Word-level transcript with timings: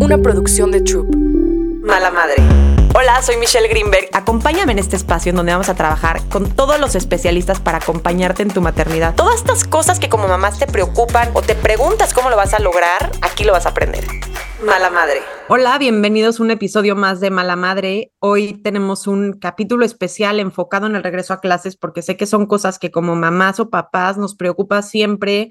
una 0.00 0.18
producción 0.18 0.70
de 0.70 0.80
Troop. 0.80 1.14
Mala 1.82 2.10
Madre. 2.10 2.36
Hola, 2.94 3.22
soy 3.22 3.36
Michelle 3.36 3.68
Greenberg. 3.68 4.08
Acompáñame 4.12 4.72
en 4.72 4.78
este 4.78 4.96
espacio 4.96 5.30
en 5.30 5.36
donde 5.36 5.52
vamos 5.52 5.68
a 5.68 5.74
trabajar 5.74 6.20
con 6.28 6.50
todos 6.50 6.78
los 6.80 6.94
especialistas 6.94 7.60
para 7.60 7.78
acompañarte 7.78 8.42
en 8.42 8.50
tu 8.50 8.60
maternidad. 8.60 9.14
Todas 9.14 9.36
estas 9.36 9.64
cosas 9.64 9.98
que 9.98 10.08
como 10.08 10.28
mamás 10.28 10.58
te 10.58 10.66
preocupan 10.66 11.30
o 11.34 11.42
te 11.42 11.54
preguntas 11.54 12.14
cómo 12.14 12.30
lo 12.30 12.36
vas 12.36 12.54
a 12.54 12.58
lograr, 12.58 13.10
aquí 13.22 13.44
lo 13.44 13.52
vas 13.52 13.66
a 13.66 13.70
aprender. 13.70 14.04
Mala 14.64 14.90
Madre. 14.90 15.20
Hola, 15.48 15.76
bienvenidos 15.78 16.40
a 16.40 16.42
un 16.42 16.50
episodio 16.50 16.96
más 16.96 17.20
de 17.20 17.30
Mala 17.30 17.56
Madre. 17.56 18.12
Hoy 18.20 18.54
tenemos 18.54 19.06
un 19.06 19.34
capítulo 19.34 19.84
especial 19.84 20.40
enfocado 20.40 20.86
en 20.86 20.96
el 20.96 21.02
regreso 21.02 21.34
a 21.34 21.40
clases 21.40 21.76
porque 21.76 22.02
sé 22.02 22.16
que 22.16 22.26
son 22.26 22.46
cosas 22.46 22.78
que 22.78 22.90
como 22.90 23.14
mamás 23.14 23.60
o 23.60 23.68
papás 23.68 24.16
nos 24.16 24.34
preocupa 24.34 24.80
siempre 24.80 25.50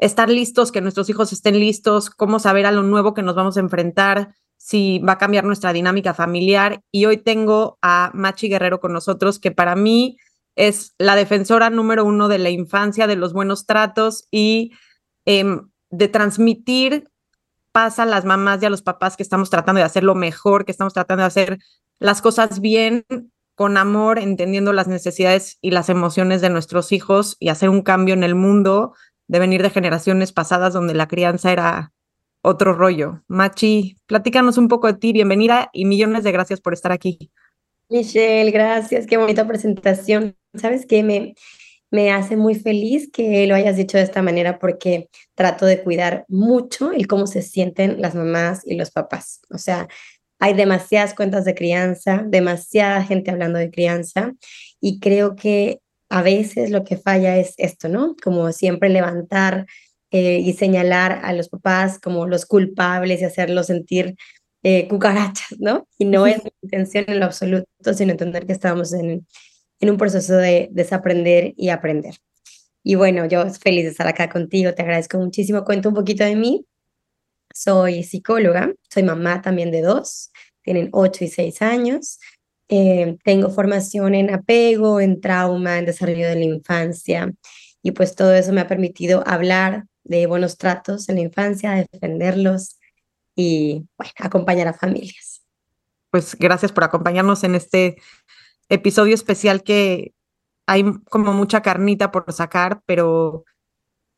Estar 0.00 0.30
listos, 0.30 0.72
que 0.72 0.80
nuestros 0.80 1.08
hijos 1.10 1.32
estén 1.32 1.60
listos, 1.60 2.10
cómo 2.10 2.38
saber 2.38 2.66
a 2.66 2.72
lo 2.72 2.82
nuevo 2.82 3.14
que 3.14 3.22
nos 3.22 3.36
vamos 3.36 3.56
a 3.56 3.60
enfrentar, 3.60 4.34
si 4.56 4.98
va 4.98 5.12
a 5.12 5.18
cambiar 5.18 5.44
nuestra 5.44 5.72
dinámica 5.72 6.14
familiar. 6.14 6.82
Y 6.90 7.04
hoy 7.04 7.18
tengo 7.18 7.78
a 7.82 8.10
Machi 8.14 8.48
Guerrero 8.48 8.80
con 8.80 8.92
nosotros, 8.92 9.38
que 9.38 9.50
para 9.50 9.76
mí 9.76 10.16
es 10.56 10.94
la 10.98 11.16
defensora 11.16 11.70
número 11.70 12.04
uno 12.04 12.28
de 12.28 12.38
la 12.38 12.50
infancia, 12.50 13.06
de 13.06 13.16
los 13.16 13.32
buenos 13.32 13.66
tratos 13.66 14.26
y 14.30 14.72
em, 15.26 15.70
de 15.90 16.08
transmitir 16.08 17.08
paz 17.72 17.98
a 17.98 18.06
las 18.06 18.24
mamás 18.24 18.62
y 18.62 18.66
a 18.66 18.70
los 18.70 18.82
papás 18.82 19.16
que 19.16 19.22
estamos 19.22 19.50
tratando 19.50 19.78
de 19.78 19.84
hacer 19.84 20.02
lo 20.02 20.14
mejor, 20.14 20.64
que 20.64 20.72
estamos 20.72 20.94
tratando 20.94 21.22
de 21.22 21.28
hacer 21.28 21.58
las 21.98 22.22
cosas 22.22 22.60
bien, 22.60 23.04
con 23.54 23.76
amor, 23.76 24.18
entendiendo 24.18 24.72
las 24.72 24.88
necesidades 24.88 25.58
y 25.60 25.72
las 25.72 25.90
emociones 25.90 26.40
de 26.40 26.48
nuestros 26.48 26.92
hijos 26.92 27.36
y 27.38 27.50
hacer 27.50 27.68
un 27.68 27.82
cambio 27.82 28.14
en 28.14 28.22
el 28.22 28.34
mundo 28.34 28.94
de 29.30 29.38
venir 29.38 29.62
de 29.62 29.70
generaciones 29.70 30.32
pasadas 30.32 30.72
donde 30.72 30.92
la 30.92 31.06
crianza 31.06 31.52
era 31.52 31.92
otro 32.42 32.72
rollo. 32.72 33.22
Machi, 33.28 33.96
platícanos 34.06 34.58
un 34.58 34.66
poco 34.66 34.88
de 34.88 34.98
ti, 34.98 35.12
bienvenida 35.12 35.70
y 35.72 35.84
millones 35.84 36.24
de 36.24 36.32
gracias 36.32 36.60
por 36.60 36.72
estar 36.72 36.90
aquí. 36.90 37.30
Michelle, 37.88 38.50
gracias, 38.50 39.06
qué 39.06 39.16
bonita 39.18 39.46
presentación. 39.46 40.36
¿Sabes 40.54 40.84
qué? 40.84 41.04
Me, 41.04 41.34
me 41.92 42.10
hace 42.10 42.36
muy 42.36 42.56
feliz 42.56 43.08
que 43.12 43.46
lo 43.46 43.54
hayas 43.54 43.76
dicho 43.76 43.98
de 43.98 44.02
esta 44.02 44.20
manera 44.20 44.58
porque 44.58 45.08
trato 45.36 45.64
de 45.64 45.80
cuidar 45.80 46.24
mucho 46.26 46.90
el 46.90 47.06
cómo 47.06 47.28
se 47.28 47.42
sienten 47.42 48.02
las 48.02 48.16
mamás 48.16 48.62
y 48.66 48.74
los 48.74 48.90
papás. 48.90 49.42
O 49.48 49.58
sea, 49.58 49.86
hay 50.40 50.54
demasiadas 50.54 51.14
cuentas 51.14 51.44
de 51.44 51.54
crianza, 51.54 52.24
demasiada 52.26 53.04
gente 53.04 53.30
hablando 53.30 53.60
de 53.60 53.70
crianza 53.70 54.32
y 54.80 54.98
creo 54.98 55.36
que 55.36 55.78
a 56.10 56.22
veces 56.22 56.70
lo 56.70 56.84
que 56.84 56.96
falla 56.96 57.38
es 57.38 57.54
esto, 57.56 57.88
¿no? 57.88 58.16
Como 58.22 58.52
siempre 58.52 58.88
levantar 58.88 59.66
eh, 60.10 60.38
y 60.38 60.52
señalar 60.54 61.20
a 61.22 61.32
los 61.32 61.48
papás 61.48 62.00
como 62.00 62.26
los 62.26 62.46
culpables 62.46 63.20
y 63.20 63.24
hacerlos 63.24 63.68
sentir 63.68 64.16
eh, 64.64 64.88
cucarachas, 64.88 65.58
¿no? 65.60 65.86
Y 65.98 66.04
no 66.04 66.26
es 66.26 66.44
mi 66.44 66.50
intención 66.62 67.04
en 67.08 67.20
lo 67.20 67.26
absoluto, 67.26 67.94
sino 67.94 68.10
entender 68.12 68.44
que 68.44 68.52
estamos 68.52 68.92
en, 68.92 69.26
en 69.78 69.90
un 69.90 69.96
proceso 69.96 70.36
de 70.36 70.68
desaprender 70.72 71.54
y 71.56 71.68
aprender. 71.70 72.16
Y 72.82 72.96
bueno, 72.96 73.26
yo 73.26 73.48
feliz 73.50 73.84
de 73.84 73.90
estar 73.90 74.08
acá 74.08 74.28
contigo, 74.28 74.74
te 74.74 74.82
agradezco 74.82 75.18
muchísimo. 75.18 75.64
Cuento 75.64 75.90
un 75.90 75.94
poquito 75.94 76.24
de 76.24 76.34
mí. 76.34 76.66
Soy 77.54 78.02
psicóloga, 78.04 78.72
soy 78.92 79.02
mamá 79.02 79.42
también 79.42 79.70
de 79.70 79.82
dos, 79.82 80.30
tienen 80.62 80.88
ocho 80.92 81.24
y 81.24 81.28
seis 81.28 81.62
años. 81.62 82.18
Eh, 82.72 83.16
tengo 83.24 83.50
formación 83.50 84.14
en 84.14 84.32
apego, 84.32 85.00
en 85.00 85.20
trauma, 85.20 85.78
en 85.78 85.86
desarrollo 85.86 86.28
de 86.28 86.36
la 86.36 86.44
infancia 86.44 87.32
y 87.82 87.90
pues 87.90 88.14
todo 88.14 88.32
eso 88.32 88.52
me 88.52 88.60
ha 88.60 88.68
permitido 88.68 89.24
hablar 89.26 89.86
de 90.04 90.26
buenos 90.26 90.56
tratos 90.56 91.08
en 91.08 91.16
la 91.16 91.22
infancia, 91.22 91.84
defenderlos 91.90 92.78
y 93.34 93.86
bueno, 93.98 94.12
acompañar 94.18 94.68
a 94.68 94.72
familias. 94.72 95.42
Pues 96.10 96.36
gracias 96.36 96.70
por 96.70 96.84
acompañarnos 96.84 97.42
en 97.42 97.56
este 97.56 97.96
episodio 98.68 99.14
especial 99.14 99.64
que 99.64 100.12
hay 100.66 100.84
como 101.10 101.32
mucha 101.32 101.62
carnita 101.62 102.12
por 102.12 102.32
sacar, 102.32 102.82
pero 102.86 103.44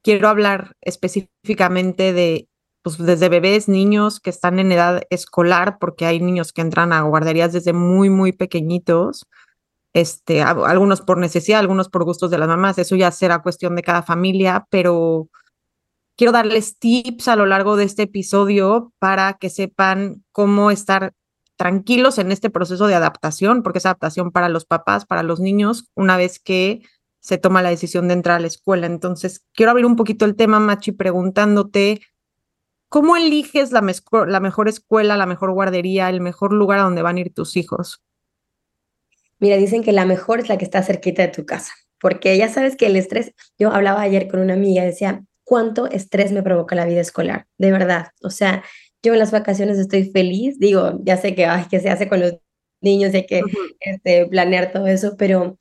quiero 0.02 0.28
hablar 0.28 0.76
específicamente 0.82 2.12
de 2.12 2.48
pues 2.82 2.98
desde 2.98 3.28
bebés, 3.28 3.68
niños 3.68 4.20
que 4.20 4.30
están 4.30 4.58
en 4.58 4.72
edad 4.72 5.02
escolar, 5.10 5.78
porque 5.78 6.06
hay 6.06 6.20
niños 6.20 6.52
que 6.52 6.60
entran 6.60 6.92
a 6.92 7.02
guarderías 7.02 7.52
desde 7.52 7.72
muy, 7.72 8.10
muy 8.10 8.32
pequeñitos, 8.32 9.26
este, 9.94 10.42
algunos 10.42 11.00
por 11.00 11.18
necesidad, 11.18 11.60
algunos 11.60 11.88
por 11.88 12.04
gustos 12.04 12.30
de 12.30 12.38
las 12.38 12.48
mamás, 12.48 12.78
eso 12.78 12.96
ya 12.96 13.10
será 13.10 13.42
cuestión 13.42 13.76
de 13.76 13.82
cada 13.82 14.02
familia, 14.02 14.66
pero 14.70 15.28
quiero 16.16 16.32
darles 16.32 16.78
tips 16.78 17.28
a 17.28 17.36
lo 17.36 17.46
largo 17.46 17.76
de 17.76 17.84
este 17.84 18.02
episodio 18.02 18.92
para 18.98 19.34
que 19.34 19.50
sepan 19.50 20.24
cómo 20.32 20.70
estar 20.70 21.12
tranquilos 21.56 22.18
en 22.18 22.32
este 22.32 22.50
proceso 22.50 22.86
de 22.86 22.94
adaptación, 22.94 23.62
porque 23.62 23.78
es 23.78 23.86
adaptación 23.86 24.32
para 24.32 24.48
los 24.48 24.64
papás, 24.64 25.06
para 25.06 25.22
los 25.22 25.40
niños, 25.40 25.90
una 25.94 26.16
vez 26.16 26.40
que 26.40 26.82
se 27.20 27.38
toma 27.38 27.62
la 27.62 27.70
decisión 27.70 28.08
de 28.08 28.14
entrar 28.14 28.38
a 28.38 28.40
la 28.40 28.48
escuela. 28.48 28.86
Entonces, 28.86 29.44
quiero 29.54 29.70
abrir 29.70 29.86
un 29.86 29.94
poquito 29.94 30.24
el 30.24 30.34
tema, 30.34 30.58
Machi, 30.58 30.90
preguntándote 30.90 32.00
¿Cómo 32.92 33.16
eliges 33.16 33.72
la, 33.72 33.82
la 34.26 34.40
mejor 34.40 34.68
escuela, 34.68 35.16
la 35.16 35.24
mejor 35.24 35.50
guardería, 35.52 36.10
el 36.10 36.20
mejor 36.20 36.52
lugar 36.52 36.78
a 36.78 36.82
donde 36.82 37.00
van 37.00 37.16
a 37.16 37.20
ir 37.20 37.32
tus 37.32 37.56
hijos? 37.56 38.02
Mira, 39.38 39.56
dicen 39.56 39.82
que 39.82 39.92
la 39.92 40.04
mejor 40.04 40.40
es 40.40 40.50
la 40.50 40.58
que 40.58 40.66
está 40.66 40.82
cerquita 40.82 41.22
de 41.22 41.28
tu 41.28 41.46
casa, 41.46 41.72
porque 41.98 42.36
ya 42.36 42.50
sabes 42.50 42.76
que 42.76 42.84
el 42.84 42.96
estrés, 42.96 43.32
yo 43.58 43.72
hablaba 43.72 44.02
ayer 44.02 44.28
con 44.28 44.40
una 44.40 44.52
amiga, 44.52 44.84
decía, 44.84 45.24
¿cuánto 45.42 45.86
estrés 45.86 46.32
me 46.32 46.42
provoca 46.42 46.74
la 46.74 46.84
vida 46.84 47.00
escolar? 47.00 47.46
De 47.56 47.72
verdad, 47.72 48.08
o 48.22 48.28
sea, 48.28 48.62
yo 49.02 49.14
en 49.14 49.20
las 49.20 49.32
vacaciones 49.32 49.78
estoy 49.78 50.10
feliz, 50.10 50.58
digo, 50.58 51.00
ya 51.02 51.16
sé 51.16 51.34
que, 51.34 51.46
ay, 51.46 51.64
que 51.70 51.80
se 51.80 51.88
hace 51.88 52.10
con 52.10 52.20
los 52.20 52.34
niños, 52.82 53.14
hay 53.14 53.24
que 53.24 53.40
este, 53.80 54.26
planear 54.26 54.70
todo 54.70 54.86
eso, 54.86 55.16
pero 55.16 55.56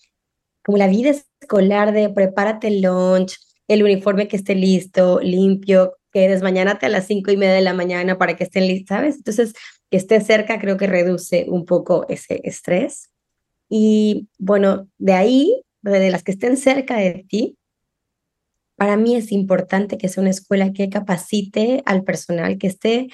como 0.65 0.77
la 0.77 0.87
vida 0.87 1.11
escolar 1.11 1.93
de 1.93 2.09
prepárate 2.09 2.67
el 2.67 2.81
lunch, 2.81 3.37
el 3.69 3.83
uniforme 3.83 4.27
que 4.27 4.35
esté 4.35 4.53
listo, 4.53 5.21
limpio, 5.21 5.93
que 6.11 6.27
desmañánate 6.27 6.85
a 6.85 6.89
las 6.89 7.07
cinco 7.07 7.31
y 7.31 7.37
media 7.37 7.53
de 7.53 7.61
la 7.61 7.73
mañana 7.73 8.17
para 8.17 8.35
que 8.35 8.43
estén 8.43 8.67
listos, 8.67 8.95
¿sabes? 8.95 9.15
Entonces, 9.15 9.53
que 9.89 9.97
esté 9.97 10.21
cerca 10.21 10.59
creo 10.59 10.77
que 10.77 10.87
reduce 10.87 11.45
un 11.47 11.65
poco 11.65 12.05
ese 12.09 12.41
estrés. 12.43 13.09
Y 13.69 14.27
bueno, 14.37 14.89
de 14.97 15.13
ahí, 15.13 15.63
de 15.81 16.11
las 16.11 16.23
que 16.23 16.31
estén 16.31 16.57
cerca 16.57 16.97
de 16.97 17.25
ti, 17.27 17.57
para 18.75 18.97
mí 18.97 19.15
es 19.15 19.31
importante 19.31 19.97
que 19.97 20.09
sea 20.09 20.21
una 20.21 20.31
escuela 20.31 20.73
que 20.73 20.89
capacite 20.89 21.83
al 21.85 22.03
personal, 22.03 22.57
que 22.57 22.67
esté 22.67 23.09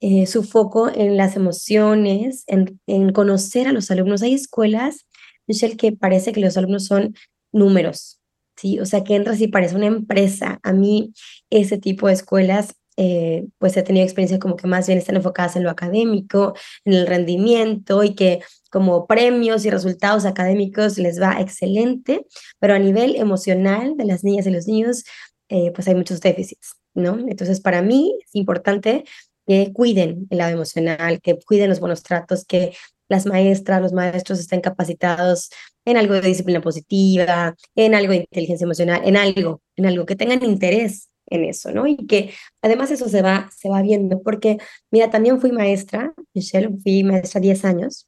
eh, 0.00 0.26
su 0.26 0.44
foco 0.44 0.88
en 0.94 1.16
las 1.16 1.34
emociones, 1.34 2.44
en, 2.46 2.78
en 2.86 3.12
conocer 3.12 3.66
a 3.66 3.72
los 3.72 3.90
alumnos. 3.90 4.22
Hay 4.22 4.34
escuelas, 4.34 5.06
Michelle, 5.46 5.76
que 5.76 5.92
parece 5.92 6.32
que 6.32 6.40
los 6.40 6.56
alumnos 6.56 6.84
son 6.84 7.14
números, 7.52 8.17
¿sí? 8.58 8.80
O 8.80 8.86
sea, 8.86 9.04
que 9.04 9.14
entras 9.14 9.40
y 9.40 9.48
parece 9.48 9.76
una 9.76 9.86
empresa. 9.86 10.60
A 10.62 10.72
mí 10.72 11.12
ese 11.50 11.78
tipo 11.78 12.08
de 12.08 12.14
escuelas, 12.14 12.74
eh, 12.96 13.46
pues 13.58 13.76
he 13.76 13.82
tenido 13.82 14.04
experiencias 14.04 14.40
como 14.40 14.56
que 14.56 14.66
más 14.66 14.86
bien 14.86 14.98
están 14.98 15.16
enfocadas 15.16 15.56
en 15.56 15.62
lo 15.62 15.70
académico, 15.70 16.54
en 16.84 16.94
el 16.94 17.06
rendimiento 17.06 18.02
y 18.02 18.14
que 18.14 18.40
como 18.70 19.06
premios 19.06 19.64
y 19.64 19.70
resultados 19.70 20.24
académicos 20.24 20.98
les 20.98 21.20
va 21.20 21.40
excelente, 21.40 22.26
pero 22.58 22.74
a 22.74 22.78
nivel 22.78 23.16
emocional 23.16 23.96
de 23.96 24.04
las 24.04 24.24
niñas 24.24 24.46
y 24.46 24.50
los 24.50 24.66
niños, 24.66 25.04
eh, 25.48 25.70
pues 25.72 25.86
hay 25.88 25.94
muchos 25.94 26.20
déficits, 26.20 26.74
¿no? 26.94 27.18
Entonces, 27.28 27.60
para 27.60 27.82
mí 27.82 28.18
es 28.24 28.34
importante 28.34 29.04
que 29.46 29.72
cuiden 29.72 30.26
el 30.30 30.38
lado 30.38 30.52
emocional, 30.52 31.20
que 31.22 31.38
cuiden 31.38 31.70
los 31.70 31.80
buenos 31.80 32.02
tratos, 32.02 32.44
que 32.44 32.74
las 33.08 33.26
maestras, 33.26 33.80
los 33.80 33.92
maestros 33.92 34.38
estén 34.38 34.60
capacitados 34.60 35.50
en 35.84 35.96
algo 35.96 36.14
de 36.14 36.20
disciplina 36.20 36.60
positiva, 36.60 37.54
en 37.74 37.94
algo 37.94 38.12
de 38.12 38.18
inteligencia 38.18 38.64
emocional, 38.64 39.00
en 39.04 39.16
algo, 39.16 39.62
en 39.76 39.86
algo 39.86 40.06
que 40.06 40.16
tengan 40.16 40.44
interés 40.44 41.08
en 41.26 41.44
eso, 41.44 41.72
¿no? 41.72 41.86
Y 41.86 41.96
que 42.06 42.32
además 42.62 42.90
eso 42.90 43.08
se 43.08 43.22
va, 43.22 43.50
se 43.56 43.68
va 43.68 43.82
viendo, 43.82 44.22
porque 44.22 44.58
mira, 44.90 45.10
también 45.10 45.40
fui 45.40 45.52
maestra, 45.52 46.14
Michelle, 46.34 46.70
fui 46.82 47.04
maestra 47.04 47.40
10 47.40 47.64
años, 47.64 48.06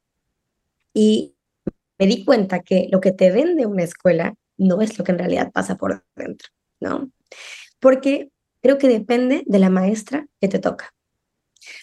y 0.93 1.35
me 1.99 2.07
di 2.07 2.25
cuenta 2.25 2.61
que 2.61 2.87
lo 2.91 2.99
que 2.99 3.11
te 3.11 3.31
vende 3.31 3.65
una 3.65 3.83
escuela 3.83 4.35
no 4.57 4.81
es 4.81 4.97
lo 4.97 5.05
que 5.05 5.11
en 5.11 5.19
realidad 5.19 5.51
pasa 5.51 5.77
por 5.77 6.03
dentro, 6.15 6.49
¿no? 6.79 7.11
Porque 7.79 8.29
creo 8.61 8.77
que 8.77 8.87
depende 8.87 9.43
de 9.45 9.59
la 9.59 9.69
maestra 9.69 10.27
que 10.39 10.47
te 10.47 10.59
toca. 10.59 10.93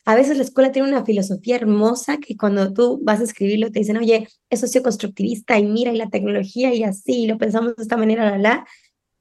A 0.05 0.15
veces 0.15 0.37
la 0.37 0.43
escuela 0.43 0.73
tiene 0.73 0.89
una 0.89 1.05
filosofía 1.05 1.57
hermosa 1.57 2.19
que 2.19 2.37
cuando 2.37 2.73
tú 2.73 3.01
vas 3.03 3.21
a 3.21 3.25
escribirlo 3.25 3.71
te 3.71 3.81
dicen, 3.81 3.97
oye, 3.97 4.29
es 4.51 4.61
socioconstructivista 4.61 5.59
y 5.59 5.65
mira, 5.65 5.93
y 5.93 5.97
la 5.97 6.09
tecnología 6.09 6.75
y 6.75 6.85
así, 6.85 7.27
lo 7.27 7.39
pensamos 7.39 7.77
de 7.77 7.83
esta 7.83 7.97
manera, 7.97 8.31
la, 8.31 8.39
la. 8.39 8.67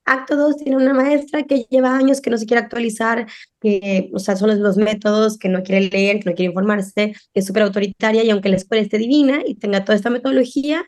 Acto 0.06 0.38
2 0.38 0.58
tiene 0.58 0.78
una 0.78 0.94
maestra 0.94 1.44
que 1.44 1.66
lleva 1.70 1.98
años 1.98 2.22
que 2.22 2.30
no 2.30 2.38
se 2.38 2.46
quiere 2.46 2.64
actualizar, 2.64 3.28
que, 3.60 4.10
o 4.14 4.20
sea, 4.20 4.38
son 4.38 4.62
los 4.64 4.78
métodos, 4.78 5.38
que 5.38 5.50
no 5.50 5.64
quiere 5.64 5.90
leer, 5.90 6.20
que 6.20 6.30
no 6.30 6.36
quiere 6.36 6.50
informarse, 6.52 7.14
que 7.34 7.40
es 7.42 7.46
súper 7.46 7.64
autoritaria 7.64 8.24
y 8.24 8.30
aunque 8.30 8.48
la 8.48 8.56
escuela 8.56 8.84
esté 8.84 8.98
divina 9.00 9.42
y 9.46 9.56
tenga 9.56 9.84
toda 9.84 9.98
esta 9.98 10.10
metodología, 10.10 10.86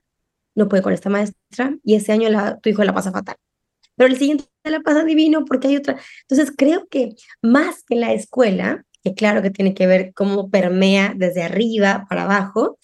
no 0.56 0.70
puede 0.70 0.84
con 0.84 0.94
esta 0.94 1.10
maestra 1.10 1.76
y 1.84 1.96
ese 1.96 2.14
año 2.14 2.30
la, 2.30 2.60
tu 2.60 2.70
hijo 2.70 2.84
la 2.84 2.94
pasa 2.94 3.12
fatal. 3.12 3.36
Pero 3.96 4.10
el 4.10 4.18
siguiente 4.18 4.46
la 4.64 4.80
pasa 4.80 5.04
divino 5.04 5.44
porque 5.44 5.68
hay 5.68 5.76
otra. 5.76 6.00
Entonces 6.22 6.54
creo 6.56 6.88
que 6.90 7.16
más 7.42 7.84
que 7.84 7.96
la 7.96 8.14
escuela, 8.14 8.86
que 9.04 9.14
claro 9.14 9.42
que 9.42 9.52
tiene 9.52 9.74
que 9.74 9.88
ver 9.88 10.14
cómo 10.14 10.50
permea 10.50 11.14
desde 11.16 11.44
arriba 11.44 12.06
para 12.10 12.24
abajo, 12.24 12.78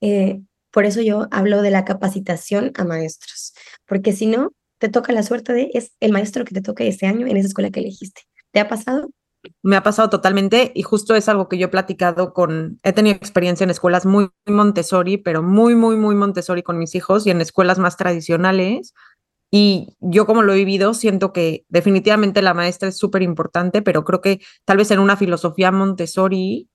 eh, 0.00 0.40
por 0.70 0.86
eso 0.86 1.00
yo 1.02 1.28
hablo 1.30 1.62
de 1.62 1.70
la 1.70 1.84
capacitación 1.84 2.72
a 2.76 2.84
maestros, 2.84 3.54
porque 3.86 4.12
si 4.12 4.26
no, 4.26 4.52
te 4.78 4.88
toca 4.88 5.12
la 5.12 5.22
suerte 5.22 5.52
de 5.52 5.70
es 5.74 5.92
el 6.00 6.12
maestro 6.12 6.44
que 6.44 6.54
te 6.54 6.62
toca 6.62 6.82
ese 6.82 7.06
año 7.06 7.26
en 7.26 7.36
esa 7.36 7.48
escuela 7.48 7.70
que 7.70 7.80
elegiste. 7.80 8.22
¿Te 8.50 8.58
ha 8.58 8.68
pasado? 8.68 9.10
Me 9.62 9.76
ha 9.76 9.82
pasado 9.82 10.08
totalmente 10.10 10.72
y 10.74 10.82
justo 10.82 11.14
es 11.14 11.28
algo 11.28 11.48
que 11.48 11.58
yo 11.58 11.66
he 11.66 11.70
platicado 11.70 12.32
con, 12.32 12.80
he 12.82 12.92
tenido 12.92 13.16
experiencia 13.16 13.64
en 13.64 13.70
escuelas 13.70 14.06
muy 14.06 14.30
Montessori, 14.46 15.18
pero 15.18 15.42
muy, 15.42 15.74
muy, 15.74 15.96
muy 15.96 16.14
Montessori 16.14 16.62
con 16.62 16.78
mis 16.78 16.94
hijos 16.94 17.26
y 17.26 17.30
en 17.30 17.40
escuelas 17.40 17.78
más 17.78 17.96
tradicionales. 17.96 18.94
Y 19.54 19.94
yo 20.00 20.24
como 20.24 20.42
lo 20.42 20.54
he 20.54 20.56
vivido, 20.56 20.94
siento 20.94 21.32
que 21.32 21.66
definitivamente 21.68 22.40
la 22.40 22.54
maestra 22.54 22.88
es 22.88 22.96
súper 22.96 23.22
importante, 23.22 23.82
pero 23.82 24.02
creo 24.02 24.22
que 24.22 24.40
tal 24.64 24.78
vez 24.78 24.90
en 24.90 24.98
una 24.98 25.16
filosofía 25.16 25.70
Montessori 25.70 26.70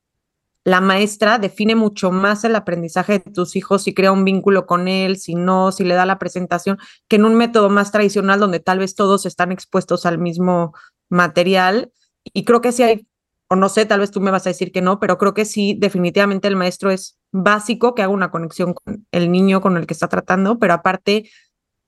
la 0.67 0.81
maestra 0.81 1.39
define 1.39 1.75
mucho 1.75 2.11
más 2.11 2.43
el 2.43 2.53
aprendizaje 2.53 3.19
de 3.19 3.31
tus 3.31 3.55
hijos, 3.55 3.83
si 3.83 3.93
crea 3.93 4.11
un 4.11 4.25
vínculo 4.25 4.65
con 4.65 4.89
él, 4.89 5.15
si 5.15 5.33
no, 5.33 5.71
si 5.71 5.85
le 5.85 5.95
da 5.95 6.05
la 6.05 6.19
presentación, 6.19 6.77
que 7.07 7.15
en 7.15 7.23
un 7.23 7.35
método 7.35 7.69
más 7.69 7.93
tradicional 7.93 8.41
donde 8.41 8.59
tal 8.59 8.79
vez 8.79 8.93
todos 8.93 9.25
están 9.25 9.53
expuestos 9.53 10.05
al 10.05 10.17
mismo 10.17 10.73
material. 11.07 11.93
Y 12.33 12.43
creo 12.43 12.59
que 12.59 12.73
sí 12.73 12.83
hay, 12.83 13.07
o 13.47 13.55
no 13.55 13.69
sé, 13.69 13.85
tal 13.85 14.01
vez 14.01 14.11
tú 14.11 14.19
me 14.19 14.29
vas 14.29 14.45
a 14.45 14.49
decir 14.49 14.73
que 14.73 14.81
no, 14.81 14.99
pero 14.99 15.17
creo 15.17 15.33
que 15.33 15.45
sí, 15.45 15.73
definitivamente 15.79 16.49
el 16.49 16.57
maestro 16.57 16.91
es 16.91 17.17
básico 17.31 17.95
que 17.95 18.01
haga 18.01 18.11
una 18.11 18.29
conexión 18.29 18.73
con 18.73 19.07
el 19.11 19.31
niño 19.31 19.61
con 19.61 19.77
el 19.77 19.87
que 19.87 19.93
está 19.93 20.09
tratando, 20.09 20.59
pero 20.59 20.73
aparte 20.73 21.29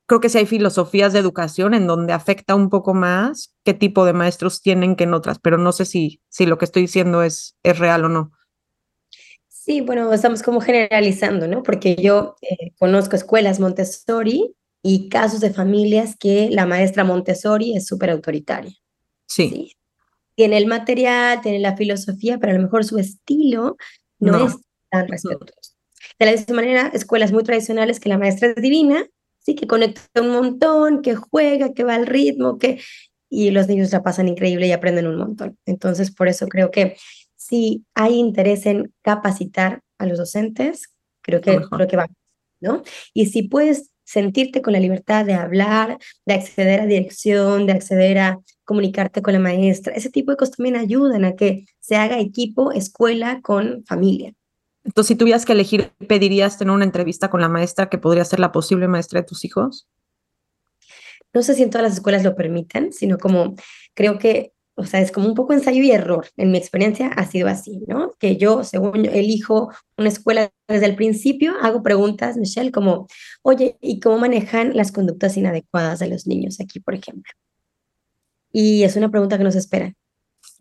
creo 0.10 0.20
que 0.20 0.30
sí 0.30 0.40
hay 0.40 0.48
filosofías 0.48 1.14
de 1.14 1.20
educación 1.20 1.76
en 1.76 1.86
donde 1.86 2.14
afecta 2.14 2.56
un 2.56 2.70
poco 2.70 2.96
más 2.96 3.54
qué 3.64 3.76
tipo 3.76 4.06
de 4.06 4.14
maestros 4.14 4.62
tienen 4.62 4.96
que 4.96 5.04
en 5.04 5.14
otras, 5.14 5.38
pero 5.40 5.60
no 5.60 5.72
sé 5.72 5.86
si, 5.86 6.20
si 6.30 6.48
lo 6.48 6.58
que 6.58 6.66
estoy 6.66 6.82
diciendo 6.82 7.22
es, 7.22 7.56
es 7.62 7.78
real 7.78 8.06
o 8.06 8.10
no. 8.10 8.32
Sí, 9.48 9.82
bueno, 9.82 10.12
estamos 10.12 10.42
como 10.42 10.62
generalizando, 10.62 11.48
¿no? 11.48 11.62
Porque 11.62 11.96
yo 11.96 12.36
eh, 12.42 12.74
conozco 12.80 13.16
escuelas 13.16 13.60
Montessori 13.60 14.56
y 14.82 15.10
casos 15.10 15.42
de 15.42 15.54
familias 15.54 16.16
que 16.20 16.50
la 16.50 16.66
maestra 16.66 17.04
Montessori 17.04 17.78
es 17.78 17.86
súper 17.86 18.10
autoritaria. 18.10 18.74
Sí. 19.28 19.74
Tiene 20.34 20.58
el 20.58 20.66
material, 20.66 21.42
tiene 21.42 21.60
la 21.60 21.78
filosofía, 21.78 22.40
pero 22.40 22.54
a 22.54 22.56
lo 22.56 22.64
mejor 22.64 22.84
su 22.84 22.98
estilo 22.98 23.78
no, 24.18 24.48
es 24.48 24.56
tan 24.90 25.08
respetuoso. 25.08 25.76
De 26.18 26.26
la 26.26 26.32
misma 26.32 26.56
manera, 26.56 26.92
escuelas 26.94 27.32
muy 27.32 27.44
tradicionales 27.44 28.00
que 28.00 28.10
la 28.10 28.18
maestra 28.18 28.48
es 28.50 28.56
divina, 28.56 29.06
sí, 29.40 29.56
que 29.56 29.68
conecta 29.68 30.22
un 30.22 30.30
montón, 30.30 31.02
que 31.02 31.16
juega, 31.16 31.74
que 31.74 31.84
va 31.84 31.96
al 31.96 32.08
ritmo, 32.08 32.58
que 32.58 32.80
y 33.30 33.52
los 33.52 33.68
niños 33.68 33.92
la 33.92 34.02
pasan 34.02 34.28
increíble 34.28 34.68
y 34.68 34.72
aprenden 34.72 35.08
un 35.08 35.18
montón. 35.18 35.58
Entonces, 35.66 36.12
por 36.12 36.28
eso 36.28 36.48
creo 36.48 36.72
que 36.72 36.98
si 37.36 37.86
hay 37.94 38.16
interés 38.16 38.66
en 38.66 38.94
capacitar 39.02 39.82
a 39.98 40.06
los 40.06 40.18
docentes, 40.18 40.90
creo 41.22 41.42
que, 41.42 41.60
creo 41.62 41.88
que 41.88 41.98
va, 41.98 42.08
¿no? 42.60 42.84
Y 43.14 43.28
si 43.28 43.44
puedes 43.44 43.92
sentirte 44.04 44.64
con 44.64 44.74
la 44.74 44.80
libertad 44.80 45.26
de 45.26 45.36
hablar, 45.36 46.00
de 46.26 46.34
acceder 46.34 46.80
a 46.82 46.86
dirección, 46.88 47.68
de 47.68 47.74
acceder 47.74 48.18
a 48.18 48.40
comunicarte 48.64 49.22
con 49.22 49.34
la 49.34 49.40
maestra, 49.40 49.94
ese 49.94 50.10
tipo 50.10 50.32
de 50.32 50.38
cosas 50.38 50.58
también 50.58 50.76
ayudan 50.76 51.26
a 51.26 51.36
que 51.36 51.66
se 51.80 51.96
haga 51.96 52.20
equipo, 52.20 52.72
escuela 52.72 53.40
con 53.42 53.84
familia. 53.86 54.34
Entonces, 54.90 55.10
si 55.10 55.16
tuvieras 55.16 55.46
que 55.46 55.54
elegir, 55.54 55.92
¿pedirías 56.08 56.58
tener 56.58 56.74
una 56.74 56.84
entrevista 56.84 57.30
con 57.30 57.42
la 57.42 57.48
maestra 57.48 57.90
que 57.90 58.00
podría 58.00 58.26
ser 58.26 58.40
la 58.40 58.52
posible 58.52 58.88
maestra 58.88 59.22
de 59.22 59.28
tus 59.28 59.46
hijos? 59.46 59.88
No 61.32 61.44
sé 61.44 61.54
si 61.54 61.62
en 61.62 61.70
todas 61.70 61.84
las 61.84 61.94
escuelas 61.94 62.24
lo 62.24 62.36
permiten, 62.36 62.92
sino 62.92 63.20
como 63.20 63.54
creo 63.94 64.18
que 64.18 64.52
o 64.74 64.86
sea, 64.86 65.02
es 65.02 65.12
como 65.12 65.28
un 65.28 65.36
poco 65.36 65.54
ensayo 65.54 65.84
y 65.84 65.92
error. 65.92 66.28
En 66.38 66.52
mi 66.52 66.58
experiencia 66.58 67.10
ha 67.10 67.26
sido 67.26 67.50
así, 67.50 67.84
¿no? 67.86 68.14
Que 68.18 68.38
yo, 68.38 68.64
según 68.64 69.06
elijo 69.06 69.72
una 69.98 70.08
escuela 70.08 70.52
desde 70.68 70.86
el 70.86 70.96
principio, 70.96 71.54
hago 71.62 71.84
preguntas, 71.84 72.38
Michelle, 72.38 72.72
como, 72.72 73.06
oye, 73.44 73.78
¿y 73.82 74.00
cómo 74.00 74.18
manejan 74.18 74.76
las 74.76 74.92
conductas 74.94 75.36
inadecuadas 75.36 76.00
de 76.00 76.08
los 76.08 76.26
niños 76.26 76.62
aquí, 76.62 76.80
por 76.80 76.96
ejemplo? 76.96 77.32
Y 78.54 78.84
es 78.84 78.96
una 78.96 79.12
pregunta 79.12 79.38
que 79.38 79.44
nos 79.44 79.56
espera. 79.56 79.94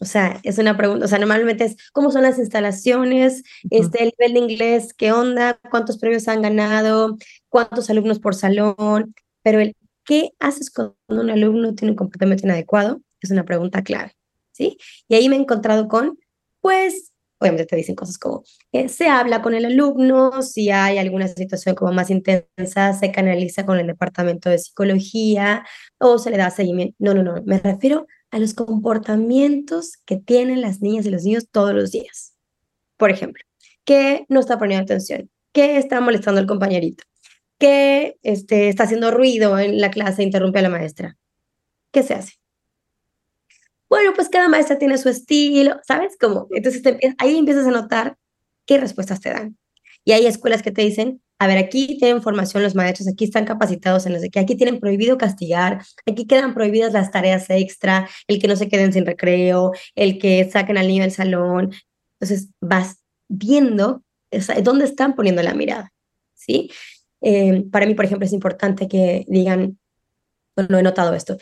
O 0.00 0.04
sea, 0.04 0.40
es 0.44 0.58
una 0.58 0.76
pregunta, 0.76 1.04
o 1.06 1.08
sea, 1.08 1.18
normalmente 1.18 1.64
es 1.64 1.76
cómo 1.92 2.12
son 2.12 2.22
las 2.22 2.38
instalaciones, 2.38 3.42
este, 3.70 4.04
el 4.04 4.12
nivel 4.18 4.34
de 4.34 4.52
inglés, 4.52 4.94
qué 4.94 5.12
onda, 5.12 5.58
cuántos 5.70 5.98
premios 5.98 6.28
han 6.28 6.42
ganado, 6.42 7.16
cuántos 7.48 7.90
alumnos 7.90 8.20
por 8.20 8.34
salón, 8.34 9.14
pero 9.42 9.60
el 9.60 9.74
qué 10.04 10.30
haces 10.38 10.70
cuando 10.70 10.96
un 11.08 11.30
alumno 11.30 11.74
tiene 11.74 11.92
un 11.92 11.96
comportamiento 11.96 12.46
inadecuado 12.46 13.00
es 13.20 13.30
una 13.30 13.44
pregunta 13.44 13.82
clave, 13.82 14.12
¿sí? 14.52 14.78
Y 15.08 15.14
ahí 15.16 15.28
me 15.28 15.36
he 15.36 15.40
encontrado 15.40 15.86
con, 15.88 16.18
pues, 16.60 17.12
obviamente 17.40 17.66
te 17.66 17.76
dicen 17.76 17.94
cosas 17.94 18.18
como, 18.18 18.42
eh, 18.72 18.88
se 18.88 19.08
habla 19.08 19.42
con 19.42 19.54
el 19.54 19.66
alumno, 19.66 20.42
si 20.42 20.70
hay 20.70 20.98
alguna 20.98 21.28
situación 21.28 21.74
como 21.74 21.92
más 21.92 22.10
intensa, 22.10 22.94
se 22.94 23.12
canaliza 23.12 23.66
con 23.66 23.78
el 23.78 23.86
departamento 23.86 24.48
de 24.48 24.58
psicología 24.58 25.64
o 25.98 26.18
se 26.18 26.30
le 26.30 26.38
da 26.38 26.50
seguimiento. 26.50 26.94
No, 26.98 27.14
no, 27.14 27.22
no, 27.22 27.42
me 27.44 27.58
refiero 27.58 28.06
a 28.30 28.38
los 28.38 28.54
comportamientos 28.54 29.96
que 30.04 30.16
tienen 30.16 30.60
las 30.60 30.80
niñas 30.80 31.06
y 31.06 31.10
los 31.10 31.24
niños 31.24 31.48
todos 31.50 31.74
los 31.74 31.90
días. 31.90 32.34
Por 32.96 33.10
ejemplo, 33.10 33.42
que 33.84 34.26
no 34.28 34.40
está 34.40 34.58
poniendo 34.58 34.84
atención, 34.84 35.30
que 35.52 35.78
está 35.78 36.00
molestando 36.00 36.40
al 36.40 36.46
compañerito, 36.46 37.04
que 37.58 38.18
este, 38.22 38.68
está 38.68 38.84
haciendo 38.84 39.10
ruido 39.10 39.58
en 39.58 39.80
la 39.80 39.90
clase 39.90 40.22
interrumpe 40.22 40.58
a 40.58 40.62
la 40.62 40.68
maestra. 40.68 41.16
¿Qué 41.90 42.02
se 42.02 42.14
hace? 42.14 42.38
bueno, 43.88 44.12
pues 44.14 44.28
cada 44.28 44.48
maestra 44.48 44.78
tiene 44.78 44.98
su 44.98 45.08
estilo, 45.08 45.80
¿sabes? 45.86 46.16
Como, 46.18 46.46
entonces 46.50 46.82
ahí 47.18 47.38
empiezas 47.38 47.66
a 47.66 47.70
notar 47.70 48.16
qué 48.66 48.78
respuestas 48.78 49.20
te 49.20 49.30
dan. 49.30 49.56
Y 50.04 50.12
hay 50.12 50.26
escuelas 50.26 50.62
que 50.62 50.70
te 50.70 50.82
dicen, 50.82 51.22
a 51.38 51.46
ver, 51.46 51.58
aquí 51.58 51.98
tienen 51.98 52.22
formación 52.22 52.62
los 52.62 52.74
maestros, 52.74 53.08
aquí 53.08 53.24
están 53.24 53.44
capacitados 53.44 54.06
en 54.06 54.12
los 54.12 54.22
de 54.22 54.30
que 54.30 54.40
aquí 54.40 54.56
tienen 54.56 54.80
prohibido 54.80 55.18
castigar, 55.18 55.82
aquí 56.06 56.26
quedan 56.26 56.54
prohibidas 56.54 56.92
las 56.92 57.10
tareas 57.10 57.48
extra, 57.50 58.08
el 58.26 58.40
que 58.40 58.48
no 58.48 58.56
se 58.56 58.68
queden 58.68 58.92
sin 58.92 59.06
recreo, 59.06 59.72
el 59.94 60.18
que 60.18 60.48
saquen 60.50 60.78
al 60.78 60.88
niño 60.88 61.02
del 61.02 61.12
salón. 61.12 61.72
Entonces 62.20 62.50
vas 62.60 62.98
viendo 63.28 64.02
dónde 64.62 64.84
están 64.84 65.14
poniendo 65.14 65.42
la 65.42 65.54
mirada, 65.54 65.92
¿sí? 66.34 66.70
Eh, 67.20 67.64
para 67.70 67.86
mí, 67.86 67.94
por 67.94 68.04
ejemplo, 68.04 68.26
es 68.26 68.32
importante 68.32 68.88
que 68.88 69.24
digan, 69.28 69.78
bueno, 70.56 70.78
he 70.78 70.82
notado 70.82 71.14
esto, 71.14 71.38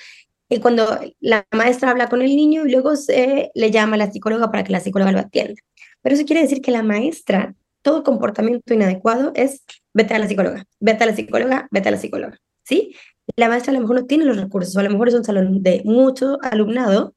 y 0.48 0.60
cuando 0.60 1.00
la 1.20 1.46
maestra 1.52 1.90
habla 1.90 2.08
con 2.08 2.22
el 2.22 2.36
niño 2.36 2.66
y 2.66 2.70
luego 2.70 2.94
se 2.96 3.50
le 3.54 3.70
llama 3.70 3.96
a 3.96 3.98
la 3.98 4.10
psicóloga 4.10 4.50
para 4.50 4.62
que 4.62 4.72
la 4.72 4.80
psicóloga 4.80 5.10
lo 5.12 5.18
atienda. 5.18 5.60
Pero 6.02 6.14
eso 6.14 6.24
quiere 6.24 6.42
decir 6.42 6.60
que 6.60 6.70
la 6.70 6.84
maestra, 6.84 7.54
todo 7.86 8.02
comportamiento 8.02 8.74
inadecuado 8.74 9.30
es 9.36 9.62
vete 9.94 10.12
a 10.12 10.18
la 10.18 10.26
psicóloga, 10.26 10.64
vete 10.80 11.04
a 11.04 11.06
la 11.06 11.14
psicóloga, 11.14 11.68
vete 11.70 11.88
a 11.88 11.92
la 11.92 11.98
psicóloga, 11.98 12.36
¿sí? 12.64 12.96
La 13.36 13.48
maestra 13.48 13.70
a 13.70 13.74
lo 13.74 13.80
mejor 13.80 14.00
no 14.00 14.06
tiene 14.06 14.24
los 14.24 14.36
recursos, 14.36 14.74
o 14.74 14.80
a 14.80 14.82
lo 14.82 14.90
mejor 14.90 15.06
es 15.06 15.14
un 15.14 15.22
salón 15.22 15.62
de 15.62 15.82
mucho 15.84 16.38
alumnado, 16.42 17.14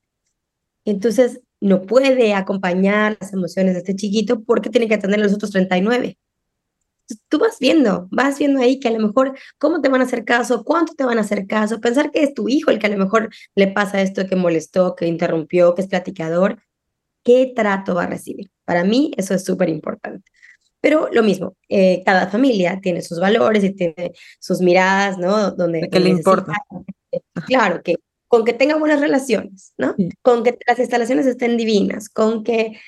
entonces 0.85 1.41
no 1.59 1.81
puede 1.81 2.35
acompañar 2.35 3.17
las 3.19 3.33
emociones 3.33 3.73
de 3.73 3.79
este 3.79 3.95
chiquito 3.95 4.43
porque 4.43 4.69
tiene 4.69 4.87
que 4.87 4.93
atender 4.93 5.19
a 5.19 5.23
los 5.23 5.33
otros 5.33 5.49
39 5.49 6.19
tú 7.29 7.39
vas 7.39 7.57
viendo, 7.59 8.07
vas 8.11 8.37
viendo 8.37 8.61
ahí 8.61 8.79
que 8.79 8.89
a 8.89 8.91
lo 8.91 8.99
mejor 8.99 9.35
cómo 9.57 9.81
te 9.81 9.89
van 9.89 10.01
a 10.01 10.03
hacer 10.03 10.23
caso, 10.23 10.63
cuánto 10.63 10.93
te 10.93 11.03
van 11.03 11.17
a 11.17 11.21
hacer 11.21 11.47
caso, 11.47 11.81
pensar 11.81 12.11
que 12.11 12.21
es 12.21 12.35
tu 12.35 12.47
hijo 12.47 12.69
el 12.69 12.77
que 12.77 12.85
a 12.85 12.91
lo 12.91 12.97
mejor 12.97 13.31
le 13.55 13.69
pasa 13.69 14.03
esto, 14.03 14.27
que 14.27 14.35
molestó, 14.35 14.95
que 14.95 15.07
interrumpió, 15.07 15.73
que 15.73 15.81
es 15.81 15.87
platicador, 15.87 16.61
qué 17.23 17.51
trato 17.55 17.95
va 17.95 18.03
a 18.03 18.07
recibir. 18.07 18.51
Para 18.65 18.83
mí 18.83 19.11
eso 19.17 19.33
es 19.33 19.43
súper 19.43 19.69
importante. 19.69 20.31
Pero 20.81 21.09
lo 21.11 21.23
mismo, 21.23 21.55
eh, 21.67 22.01
cada 22.05 22.27
familia 22.29 22.79
tiene 22.81 23.01
sus 23.01 23.19
valores 23.19 23.63
y 23.63 23.71
tiene 23.71 24.13
sus 24.39 24.61
miradas, 24.61 25.17
¿no? 25.17 25.51
Donde, 25.51 25.89
¿Qué 25.89 25.99
le 25.99 26.09
importa? 26.09 26.53
Claro, 27.47 27.81
que 27.83 27.97
con 28.27 28.45
que 28.45 28.53
tenga 28.53 28.77
buenas 28.77 29.01
relaciones, 29.01 29.73
¿no? 29.77 29.95
Con 30.21 30.43
que 30.43 30.57
las 30.67 30.79
instalaciones 30.79 31.25
estén 31.25 31.57
divinas, 31.57 32.09
con 32.09 32.43
que 32.43 32.79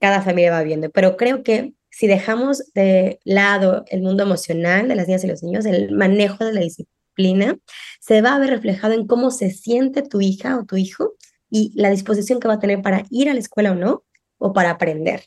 cada 0.00 0.20
familia 0.20 0.50
va 0.50 0.62
viendo. 0.64 0.90
Pero 0.90 1.16
creo 1.16 1.42
que 1.42 1.74
si 1.90 2.06
dejamos 2.08 2.72
de 2.74 3.20
lado 3.24 3.84
el 3.88 4.02
mundo 4.02 4.24
emocional 4.24 4.88
de 4.88 4.96
las 4.96 5.06
niñas 5.06 5.24
y 5.24 5.28
los 5.28 5.42
niños, 5.42 5.64
el 5.64 5.92
manejo 5.92 6.44
de 6.44 6.52
la 6.52 6.60
disciplina, 6.60 7.56
se 8.00 8.20
va 8.20 8.34
a 8.34 8.38
ver 8.38 8.50
reflejado 8.50 8.94
en 8.94 9.06
cómo 9.06 9.30
se 9.30 9.50
siente 9.50 10.02
tu 10.02 10.20
hija 10.20 10.58
o 10.58 10.64
tu 10.64 10.76
hijo 10.76 11.14
y 11.48 11.72
la 11.74 11.90
disposición 11.90 12.40
que 12.40 12.48
va 12.48 12.54
a 12.54 12.60
tener 12.60 12.82
para 12.82 13.04
ir 13.10 13.30
a 13.30 13.34
la 13.34 13.40
escuela 13.40 13.72
o 13.72 13.74
no, 13.74 14.04
o 14.38 14.52
para 14.52 14.70
aprender. 14.70 15.24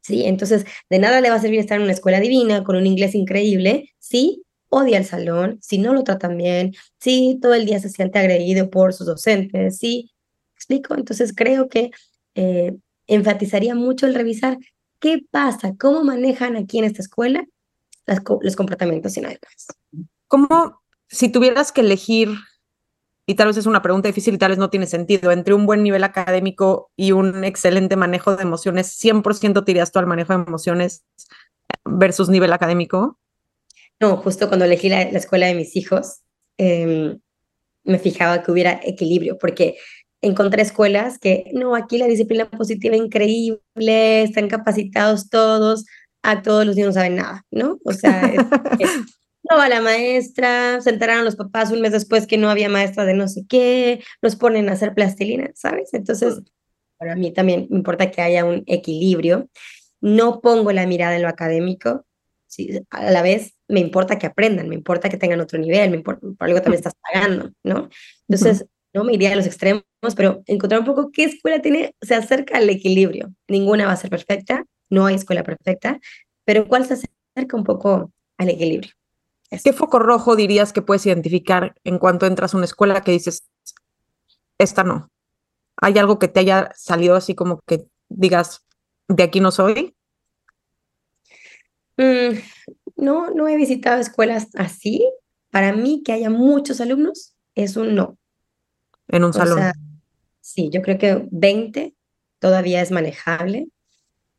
¿Sí? 0.00 0.24
Entonces, 0.24 0.64
de 0.88 0.98
nada 0.98 1.20
le 1.20 1.30
va 1.30 1.36
a 1.36 1.40
servir 1.40 1.60
estar 1.60 1.76
en 1.76 1.82
una 1.84 1.92
escuela 1.92 2.20
divina 2.20 2.64
con 2.64 2.76
un 2.76 2.86
inglés 2.86 3.14
increíble 3.14 3.94
si 3.98 4.42
odia 4.70 4.98
el 4.98 5.04
salón, 5.04 5.58
si 5.62 5.78
no 5.78 5.92
lo 5.94 6.04
tratan 6.04 6.36
bien, 6.36 6.74
si 7.00 7.38
todo 7.40 7.54
el 7.54 7.66
día 7.66 7.80
se 7.80 7.88
siente 7.88 8.18
agredido 8.18 8.70
por 8.70 8.92
sus 8.92 9.06
docentes, 9.06 9.78
si, 9.78 10.10
¿explico? 10.54 10.94
Entonces 10.94 11.32
creo 11.34 11.68
que 11.68 11.90
eh, 12.34 12.74
enfatizaría 13.06 13.74
mucho 13.74 14.06
el 14.06 14.14
revisar 14.14 14.58
qué 15.00 15.22
pasa, 15.30 15.74
cómo 15.78 16.04
manejan 16.04 16.56
aquí 16.56 16.78
en 16.78 16.84
esta 16.84 17.02
escuela 17.02 17.44
los 18.40 18.56
comportamientos 18.56 19.16
inadecuados. 19.16 19.66
¿Cómo, 20.28 20.80
si 21.08 21.28
tuvieras 21.28 21.72
que 21.72 21.82
elegir, 21.82 22.30
y 23.28 23.34
tal 23.34 23.48
vez 23.48 23.58
es 23.58 23.66
una 23.66 23.82
pregunta 23.82 24.08
difícil 24.08 24.32
y 24.32 24.38
tal 24.38 24.52
vez 24.52 24.58
no 24.58 24.70
tiene 24.70 24.86
sentido, 24.86 25.30
entre 25.32 25.52
un 25.52 25.66
buen 25.66 25.82
nivel 25.82 26.02
académico 26.02 26.90
y 26.96 27.12
un 27.12 27.44
excelente 27.44 27.94
manejo 27.94 28.34
de 28.34 28.42
emociones, 28.42 28.98
¿100% 28.98 29.66
te 29.66 29.70
irías 29.70 29.92
tú 29.92 29.98
al 29.98 30.06
manejo 30.06 30.32
de 30.32 30.44
emociones 30.44 31.04
versus 31.84 32.30
nivel 32.30 32.54
académico? 32.54 33.18
No, 34.00 34.16
justo 34.16 34.48
cuando 34.48 34.64
elegí 34.64 34.88
la, 34.88 35.02
escuela 35.02 35.46
de 35.46 35.56
mis 35.56 35.76
hijos, 35.76 36.22
em, 36.56 37.20
me 37.84 37.98
fijaba 37.98 38.42
que 38.42 38.50
hubiera 38.50 38.80
equilibrio, 38.82 39.36
porque 39.36 39.76
encontré 40.22 40.62
escuelas 40.62 41.18
que, 41.18 41.50
no, 41.52 41.74
aquí 41.74 41.98
la 41.98 42.06
disciplina 42.06 42.48
positiva 42.48 42.96
increíble, 42.96 44.22
están 44.22 44.48
capacitados 44.48 45.28
todos, 45.28 45.84
a 46.22 46.40
todos 46.40 46.64
los 46.64 46.76
niños 46.76 46.94
no 46.94 46.94
saben 46.94 47.16
nada, 47.16 47.44
¿no? 47.50 47.78
O 47.84 47.92
sea, 47.92 48.22
no 49.50 49.56
va 49.56 49.68
la 49.68 49.80
maestra, 49.80 50.80
se 50.80 50.90
enteraron 50.90 51.24
los 51.24 51.36
papás 51.36 51.70
un 51.70 51.80
mes 51.80 51.92
después 51.92 52.26
que 52.26 52.38
no 52.38 52.50
había 52.50 52.68
maestra 52.68 53.04
de 53.04 53.14
no 53.14 53.28
sé 53.28 53.44
qué, 53.48 54.02
los 54.20 54.36
ponen 54.36 54.68
a 54.68 54.72
hacer 54.72 54.94
plastilina, 54.94 55.50
¿sabes? 55.54 55.94
Entonces, 55.94 56.42
para 56.98 57.16
mí 57.16 57.32
también 57.32 57.66
me 57.70 57.78
importa 57.78 58.10
que 58.10 58.22
haya 58.22 58.44
un 58.44 58.64
equilibrio. 58.66 59.48
No 60.00 60.40
pongo 60.40 60.72
la 60.72 60.86
mirada 60.86 61.16
en 61.16 61.22
lo 61.22 61.28
académico, 61.28 62.06
¿sí? 62.46 62.80
a 62.90 63.10
la 63.10 63.22
vez 63.22 63.54
me 63.68 63.80
importa 63.80 64.18
que 64.18 64.26
aprendan, 64.26 64.68
me 64.68 64.74
importa 64.74 65.08
que 65.08 65.16
tengan 65.16 65.40
otro 65.40 65.58
nivel, 65.58 65.90
me 65.90 65.96
importa, 65.96 66.26
por 66.36 66.48
algo 66.48 66.60
también 66.62 66.78
estás 66.78 66.94
pagando, 67.00 67.52
¿no? 67.62 67.88
Entonces, 68.28 68.66
no 68.94 69.04
me 69.04 69.14
iría 69.14 69.32
a 69.32 69.36
los 69.36 69.46
extremos, 69.46 69.84
pero 70.16 70.42
encontrar 70.46 70.80
un 70.80 70.86
poco 70.86 71.10
qué 71.12 71.24
escuela 71.24 71.60
tiene, 71.60 71.94
se 72.00 72.14
acerca 72.14 72.58
al 72.58 72.70
equilibrio. 72.70 73.32
Ninguna 73.48 73.86
va 73.86 73.92
a 73.92 73.96
ser 73.96 74.10
perfecta, 74.10 74.64
no 74.88 75.06
hay 75.06 75.16
escuela 75.16 75.42
perfecta, 75.42 76.00
pero 76.44 76.66
cuál 76.66 76.86
se 76.86 76.94
acerca 76.94 77.56
un 77.56 77.64
poco 77.64 78.12
al 78.38 78.48
equilibrio. 78.48 78.92
¿Qué 79.50 79.72
foco 79.72 79.98
rojo 79.98 80.36
dirías 80.36 80.72
que 80.72 80.82
puedes 80.82 81.06
identificar 81.06 81.74
en 81.84 81.98
cuanto 81.98 82.26
entras 82.26 82.52
a 82.52 82.56
una 82.56 82.66
escuela 82.66 83.02
que 83.02 83.12
dices, 83.12 83.48
esta 84.58 84.84
no? 84.84 85.10
¿Hay 85.76 85.96
algo 85.98 86.18
que 86.18 86.28
te 86.28 86.40
haya 86.40 86.70
salido 86.74 87.16
así 87.16 87.34
como 87.34 87.60
que 87.66 87.86
digas, 88.08 88.66
de 89.08 89.22
aquí 89.22 89.40
no 89.40 89.50
soy? 89.50 89.94
Mm, 91.96 92.38
no, 92.96 93.30
no 93.30 93.48
he 93.48 93.56
visitado 93.56 94.00
escuelas 94.00 94.48
así. 94.54 95.10
Para 95.50 95.72
mí, 95.72 96.02
que 96.04 96.12
haya 96.12 96.30
muchos 96.30 96.80
alumnos 96.80 97.34
es 97.54 97.76
un 97.76 97.94
no. 97.94 98.18
En 99.08 99.24
un 99.24 99.32
salón. 99.32 99.72
sí, 100.40 100.68
yo 100.70 100.82
creo 100.82 100.98
que 100.98 101.26
20 101.30 101.94
todavía 102.38 102.82
es 102.82 102.90
manejable, 102.90 103.68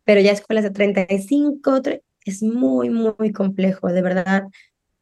pero 0.03 0.21
ya 0.21 0.31
escuelas 0.31 0.63
de 0.63 0.71
35 0.71 1.81
es 2.25 2.43
muy, 2.43 2.89
muy 2.89 3.31
complejo, 3.31 3.87
de 3.87 4.01
verdad. 4.01 4.43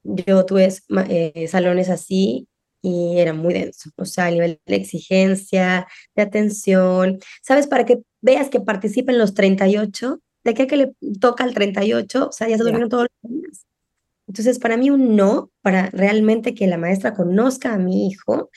Yo 0.08 0.46
tuve 0.46 0.70
eh, 1.10 1.48
salones 1.48 1.90
así 1.90 2.48
y 2.82 3.20
era 3.20 3.34
muy 3.34 3.54
denso, 3.54 3.90
o 3.98 4.06
sea, 4.06 4.26
a 4.28 4.32
nivel 4.32 4.62
de 4.66 4.76
exigencia, 4.76 5.88
de 6.16 6.22
atención, 6.22 7.20
¿sabes? 7.42 7.68
Para 7.68 7.86
que 7.86 8.00
veas 8.22 8.50
que 8.50 8.62
participen 8.62 9.18
los 9.18 9.34
38, 9.34 10.22
de 10.44 10.54
qué 10.54 10.68
que 10.68 10.78
le 10.78 10.94
toca 11.20 11.44
al 11.44 11.54
38, 11.54 12.28
o 12.28 12.32
sea, 12.32 12.48
ya 12.48 12.58
se 12.58 12.64
durmieron 12.64 12.90
todos 12.90 13.08
los 13.22 13.32
días. 13.32 13.66
Entonces, 14.28 14.60
para 14.60 14.78
mí 14.78 14.90
un 14.90 15.16
no, 15.16 15.52
para 15.62 15.90
realmente 15.90 16.54
que 16.54 16.68
la 16.68 16.78
maestra 16.78 17.14
conozca 17.14 17.74
a 17.74 17.78
mi 17.78 18.08
hijo, 18.08 18.50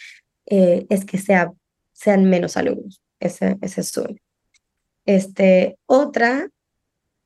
eh, 0.46 0.86
es 0.90 1.04
que 1.04 1.18
sea, 1.18 1.52
sean 1.92 2.24
menos 2.24 2.56
alumnos. 2.56 3.00
Ese, 3.20 3.56
ese 3.62 3.80
es 3.80 3.96
uno. 3.96 4.16
Este, 5.06 5.78
otra, 5.86 6.48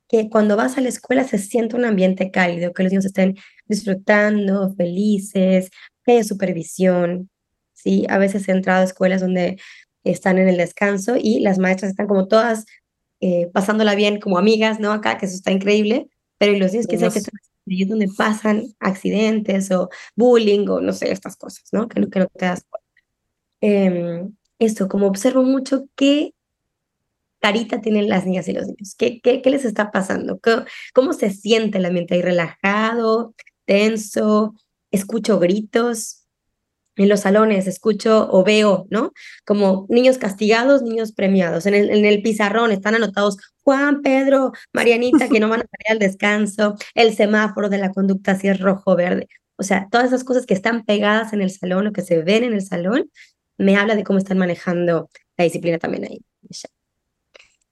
que 0.07 0.29
cuando 0.29 0.55
vas 0.55 0.77
a 0.77 0.81
la 0.81 0.89
escuela 0.89 1.23
se 1.23 1.39
siente 1.39 1.75
un 1.75 1.85
ambiente 1.85 2.31
cálido, 2.31 2.73
que 2.73 2.83
los 2.83 2.91
niños 2.91 3.05
estén 3.05 3.35
disfrutando, 3.67 4.73
felices, 4.75 5.69
que 6.03 6.13
haya 6.13 6.23
supervisión. 6.23 7.29
¿sí? 7.73 8.05
A 8.09 8.17
veces 8.17 8.47
he 8.47 8.51
entrado 8.51 8.81
a 8.81 8.85
escuelas 8.85 9.21
donde 9.21 9.59
están 10.03 10.37
en 10.37 10.47
el 10.47 10.57
descanso 10.57 11.15
y 11.19 11.39
las 11.39 11.57
maestras 11.57 11.91
están 11.91 12.07
como 12.07 12.27
todas 12.27 12.65
eh, 13.21 13.49
pasándola 13.53 13.95
bien 13.95 14.19
como 14.19 14.37
amigas, 14.37 14.79
¿no? 14.79 14.91
Acá, 14.91 15.17
que 15.17 15.25
eso 15.25 15.35
está 15.35 15.51
increíble, 15.51 16.09
pero 16.37 16.53
y 16.53 16.59
los 16.59 16.71
niños 16.71 16.87
que, 16.87 16.97
que 16.97 17.05
están 17.05 17.33
ahí 17.67 17.85
donde 17.85 18.07
pasan 18.15 18.63
accidentes 18.79 19.71
o 19.71 19.89
bullying 20.15 20.67
o 20.67 20.81
no 20.81 20.93
sé, 20.93 21.11
estas 21.11 21.35
cosas, 21.35 21.63
¿no? 21.71 21.87
Que, 21.87 22.07
que 22.09 22.19
no 22.19 22.27
te 22.27 22.45
das 22.45 22.65
cuenta. 22.69 22.85
Eh, 23.61 24.27
esto, 24.59 24.87
como 24.87 25.07
observo 25.07 25.43
mucho 25.43 25.87
qué 25.95 26.33
carita 27.39 27.81
tienen 27.81 28.09
las 28.09 28.25
niñas 28.25 28.47
y 28.47 28.53
los 28.53 28.67
niños, 28.67 28.95
qué, 28.97 29.21
qué, 29.21 29.41
qué 29.41 29.49
les 29.49 29.65
está 29.65 29.91
pasando, 29.91 30.39
¿Cómo, 30.39 30.65
cómo 30.93 31.13
se 31.13 31.29
siente 31.31 31.77
el 31.77 31.85
ambiente 31.85 32.15
ahí 32.15 32.21
relajado, 32.21 33.33
tenso, 33.65 34.55
escucho 34.91 35.39
gritos, 35.39 36.25
en 36.97 37.09
los 37.09 37.21
salones 37.21 37.67
escucho 37.67 38.29
o 38.31 38.43
veo, 38.43 38.87
¿no? 38.89 39.11
Como 39.45 39.85
niños 39.89 40.17
castigados, 40.17 40.81
niños 40.81 41.11
premiados. 41.11 41.65
En 41.65 41.75
el, 42.05 42.21
pizarrón 42.21 42.71
están 42.71 42.95
anotados 42.95 43.37
Juan, 43.63 44.01
Pedro, 44.01 44.53
Marianita, 44.73 45.27
que 45.29 45.39
no 45.39 45.49
van 45.49 45.61
a 45.61 45.65
salir 45.65 45.91
al 45.91 45.99
descanso, 45.99 46.75
el 46.93 47.13
semáforo 47.15 47.69
de 47.69 47.79
la 47.79 47.91
conducta 47.91 48.35
si 48.35 48.47
es 48.47 48.59
rojo, 48.59 48.95
verde. 48.95 49.27
O 49.57 49.63
sea, 49.63 49.87
todas 49.89 50.07
esas 50.07 50.23
cosas 50.23 50.45
que 50.45 50.53
están 50.53 50.85
pegadas 50.85 51.33
en 51.33 51.41
el 51.41 51.49
salón 51.49 51.87
o 51.87 51.93
que 51.93 52.01
se 52.01 52.21
ven 52.21 52.43
en 52.43 52.53
el 52.53 52.61
salón, 52.61 53.09
me 53.57 53.77
habla 53.77 53.95
de 53.95 54.03
cómo 54.03 54.19
están 54.19 54.37
manejando 54.37 55.09
la 55.37 55.43
disciplina 55.43 55.79
también 55.79 56.05
ahí. 56.05 56.21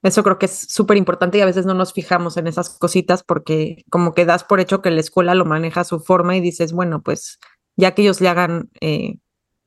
Eso 0.03 0.21
creo 0.21 0.37
que 0.37 0.47
es 0.47 0.67
súper 0.69 0.97
importante 0.97 1.37
y 1.37 1.41
a 1.41 1.45
veces 1.45 1.65
no 1.65 1.73
nos 1.73 1.93
fijamos 1.93 2.35
en 2.35 2.47
esas 2.47 2.69
cositas 2.77 3.23
porque 3.23 3.85
como 3.89 4.13
que 4.13 4.25
das 4.25 4.43
por 4.43 4.59
hecho 4.59 4.81
que 4.81 4.91
la 4.91 4.99
escuela 4.99 5.33
lo 5.33 5.45
maneja 5.45 5.81
a 5.81 5.85
su 5.85 6.01
forma 6.01 6.35
y 6.35 6.41
dices, 6.41 6.73
bueno, 6.73 7.01
pues 7.01 7.39
ya 7.77 7.95
que 7.95 8.01
ellos 8.01 8.19
le 8.19 8.27
hagan 8.27 8.69
eh, 8.81 9.15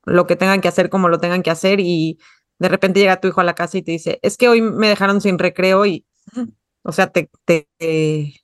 lo 0.05 0.26
que 0.26 0.37
tengan 0.37 0.61
que 0.61 0.69
hacer 0.69 0.90
como 0.90 1.09
lo 1.09 1.19
tengan 1.19 1.43
que 1.43 1.50
hacer 1.50 1.81
y 1.81 2.19
de 2.59 2.69
repente 2.69 3.00
llega 3.00 3.21
tu 3.21 3.28
hijo 3.28 3.40
a 3.40 3.45
la 3.45 3.55
casa 3.55 3.78
y 3.78 3.83
te 3.83 3.93
dice, 3.93 4.19
es 4.23 4.37
que 4.37 4.49
hoy 4.49 4.61
me 4.61 4.88
dejaron 4.88 5.21
sin 5.23 5.38
recreo 5.38 5.87
y, 5.87 6.07
o 6.83 6.93
sea, 6.93 7.09
te, 7.09 7.31
te, 7.47 7.66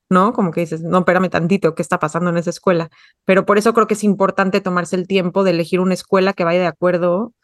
¿no? 0.09 0.33
Como 0.33 0.51
que 0.51 0.61
dices, 0.61 0.83
no, 0.83 0.99
espérame 1.01 1.29
tantito, 1.31 1.75
¿qué 1.75 1.83
está 1.83 1.99
pasando 1.99 2.31
en 2.31 2.39
esa 2.39 2.51
escuela? 2.51 2.91
Pero 3.25 3.47
por 3.47 3.59
eso 3.59 3.75
creo 3.75 3.87
que 3.87 3.95
es 3.95 4.05
importante 4.05 4.61
tomarse 4.61 4.97
el 4.97 5.07
tiempo 5.07 5.45
de 5.45 5.53
elegir 5.53 5.81
una 5.81 5.95
escuela 5.95 6.33
que 6.33 6.45
vaya 6.45 6.61
de 6.61 6.67
acuerdo 6.67 7.35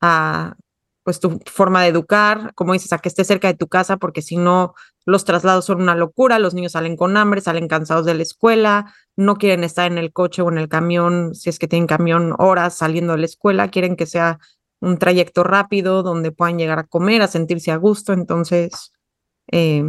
a, 0.00 0.56
pues, 1.02 1.20
tu 1.20 1.40
forma 1.46 1.82
de 1.82 1.88
educar, 1.88 2.52
como 2.54 2.72
dices, 2.72 2.92
a 2.92 2.98
que 2.98 3.08
esté 3.08 3.24
cerca 3.24 3.48
de 3.48 3.54
tu 3.54 3.68
casa, 3.68 3.96
porque 3.96 4.22
si 4.22 4.36
no, 4.36 4.74
los 5.06 5.24
traslados 5.24 5.64
son 5.64 5.80
una 5.80 5.94
locura, 5.94 6.38
los 6.38 6.54
niños 6.54 6.72
salen 6.72 6.96
con 6.96 7.16
hambre, 7.16 7.40
salen 7.40 7.68
cansados 7.68 8.06
de 8.06 8.14
la 8.14 8.22
escuela, 8.22 8.94
no 9.16 9.36
quieren 9.36 9.64
estar 9.64 9.90
en 9.90 9.98
el 9.98 10.12
coche 10.12 10.42
o 10.42 10.50
en 10.50 10.58
el 10.58 10.68
camión, 10.68 11.34
si 11.34 11.50
es 11.50 11.58
que 11.58 11.68
tienen 11.68 11.86
camión 11.86 12.34
horas 12.38 12.74
saliendo 12.76 13.12
de 13.14 13.20
la 13.20 13.26
escuela, 13.26 13.68
quieren 13.68 13.96
que 13.96 14.06
sea 14.06 14.38
un 14.80 14.98
trayecto 14.98 15.44
rápido 15.44 16.02
donde 16.02 16.32
puedan 16.32 16.58
llegar 16.58 16.78
a 16.78 16.84
comer, 16.84 17.22
a 17.22 17.28
sentirse 17.28 17.70
a 17.70 17.76
gusto. 17.76 18.12
Entonces... 18.12 18.92
Eh, 19.52 19.84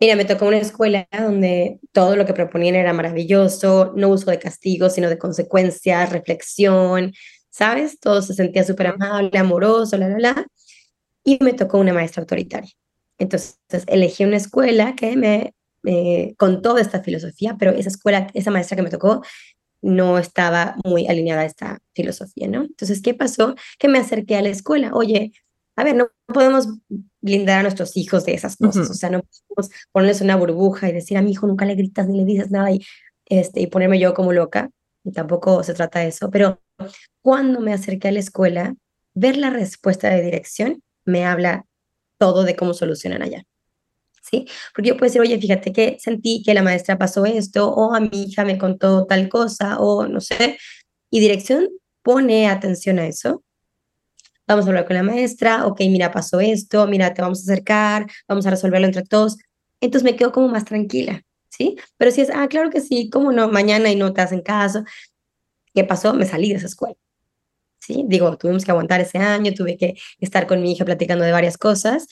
Mira, 0.00 0.16
me 0.16 0.24
tocó 0.24 0.46
una 0.46 0.58
escuela 0.58 1.08
donde 1.12 1.78
todo 1.92 2.16
lo 2.16 2.26
que 2.26 2.34
proponían 2.34 2.74
era 2.74 2.92
maravilloso, 2.92 3.92
no 3.96 4.08
uso 4.08 4.30
de 4.30 4.40
castigo, 4.40 4.90
sino 4.90 5.08
de 5.08 5.18
consecuencias, 5.18 6.12
reflexión, 6.12 7.12
¿sabes? 7.54 8.00
Todo 8.00 8.20
se 8.20 8.34
sentía 8.34 8.64
súper 8.64 8.88
amable, 8.88 9.38
amoroso, 9.38 9.96
la, 9.96 10.08
la, 10.08 10.18
la. 10.18 10.46
Y 11.24 11.38
me 11.40 11.52
tocó 11.52 11.78
una 11.78 11.92
maestra 11.94 12.22
autoritaria. 12.22 12.72
Entonces 13.18 13.58
elegí 13.86 14.24
una 14.24 14.36
escuela 14.38 14.96
que 14.96 15.16
me 15.16 15.54
eh, 15.84 16.34
con 16.36 16.62
toda 16.62 16.80
esta 16.80 17.02
filosofía, 17.02 17.56
pero 17.58 17.70
esa 17.72 17.90
escuela, 17.90 18.26
esa 18.34 18.50
maestra 18.50 18.76
que 18.76 18.82
me 18.82 18.90
tocó, 18.90 19.22
no 19.82 20.18
estaba 20.18 20.76
muy 20.84 21.06
alineada 21.06 21.42
a 21.42 21.44
esta 21.44 21.78
filosofía, 21.94 22.48
¿no? 22.48 22.62
Entonces, 22.62 23.02
¿qué 23.02 23.14
pasó? 23.14 23.54
Que 23.78 23.88
me 23.88 23.98
acerqué 23.98 24.36
a 24.36 24.42
la 24.42 24.48
escuela. 24.48 24.90
Oye, 24.94 25.32
a 25.76 25.84
ver, 25.84 25.94
no 25.94 26.08
podemos 26.26 26.68
blindar 27.20 27.60
a 27.60 27.62
nuestros 27.62 27.96
hijos 27.96 28.24
de 28.24 28.34
esas 28.34 28.56
cosas, 28.56 28.90
o 28.90 28.94
sea, 28.94 29.10
no 29.10 29.22
podemos 29.48 29.70
ponerles 29.92 30.20
una 30.22 30.36
burbuja 30.36 30.88
y 30.88 30.92
decir 30.92 31.16
a 31.18 31.22
mi 31.22 31.32
hijo 31.32 31.46
nunca 31.46 31.66
le 31.66 31.74
gritas 31.74 32.08
ni 32.08 32.18
le 32.18 32.24
dices 32.24 32.50
nada 32.50 32.70
y, 32.72 32.80
este, 33.26 33.60
y 33.60 33.66
ponerme 33.66 33.98
yo 33.98 34.14
como 34.14 34.32
loca, 34.32 34.70
y 35.04 35.12
tampoco 35.12 35.62
se 35.62 35.74
trata 35.74 36.00
de 36.00 36.08
eso, 36.08 36.30
pero 36.30 36.60
cuando 37.22 37.60
me 37.60 37.72
acerqué 37.72 38.08
a 38.08 38.12
la 38.12 38.20
escuela, 38.20 38.74
ver 39.14 39.36
la 39.36 39.50
respuesta 39.50 40.10
de 40.10 40.22
dirección 40.22 40.82
me 41.04 41.24
habla 41.24 41.64
todo 42.18 42.44
de 42.44 42.56
cómo 42.56 42.74
solucionan 42.74 43.22
allá. 43.22 43.44
¿sí? 44.22 44.46
Porque 44.74 44.88
yo 44.90 44.96
puedo 44.96 45.06
decir, 45.06 45.20
oye, 45.20 45.38
fíjate 45.38 45.72
que 45.72 45.96
sentí 46.00 46.42
que 46.44 46.54
la 46.54 46.62
maestra 46.62 46.98
pasó 46.98 47.24
esto, 47.26 47.70
o 47.70 47.94
a 47.94 48.00
mi 48.00 48.24
hija 48.24 48.44
me 48.44 48.58
contó 48.58 49.06
tal 49.06 49.28
cosa, 49.28 49.78
o 49.78 50.06
no 50.06 50.20
sé, 50.20 50.58
y 51.10 51.20
dirección 51.20 51.68
pone 52.02 52.48
atención 52.48 52.98
a 52.98 53.06
eso, 53.06 53.42
vamos 54.46 54.66
a 54.66 54.68
hablar 54.68 54.86
con 54.86 54.96
la 54.96 55.02
maestra, 55.02 55.66
ok, 55.66 55.80
mira, 55.80 56.10
pasó 56.10 56.40
esto, 56.40 56.86
mira, 56.86 57.14
te 57.14 57.22
vamos 57.22 57.40
a 57.40 57.52
acercar, 57.52 58.06
vamos 58.28 58.46
a 58.46 58.50
resolverlo 58.50 58.86
entre 58.86 59.02
todos. 59.02 59.38
Entonces 59.80 60.04
me 60.04 60.16
quedo 60.16 60.32
como 60.32 60.48
más 60.48 60.64
tranquila, 60.64 61.22
¿sí? 61.48 61.76
Pero 61.96 62.10
si 62.10 62.20
es, 62.22 62.30
ah, 62.30 62.46
claro 62.48 62.70
que 62.70 62.80
sí, 62.80 63.08
¿cómo 63.10 63.32
no? 63.32 63.48
Mañana 63.48 63.90
y 63.90 63.96
no 63.96 64.12
te 64.12 64.20
hacen 64.20 64.42
caso. 64.42 64.84
¿Qué 65.74 65.84
pasó? 65.84 66.14
Me 66.14 66.26
salí 66.26 66.50
de 66.50 66.56
esa 66.56 66.66
escuela. 66.66 66.96
¿Sí? 67.80 68.04
Digo, 68.06 68.38
tuvimos 68.38 68.64
que 68.64 68.70
aguantar 68.70 69.00
ese 69.00 69.18
año, 69.18 69.52
tuve 69.52 69.76
que 69.76 69.94
estar 70.18 70.46
con 70.46 70.62
mi 70.62 70.72
hija 70.72 70.84
platicando 70.84 71.24
de 71.24 71.32
varias 71.32 71.58
cosas 71.58 72.06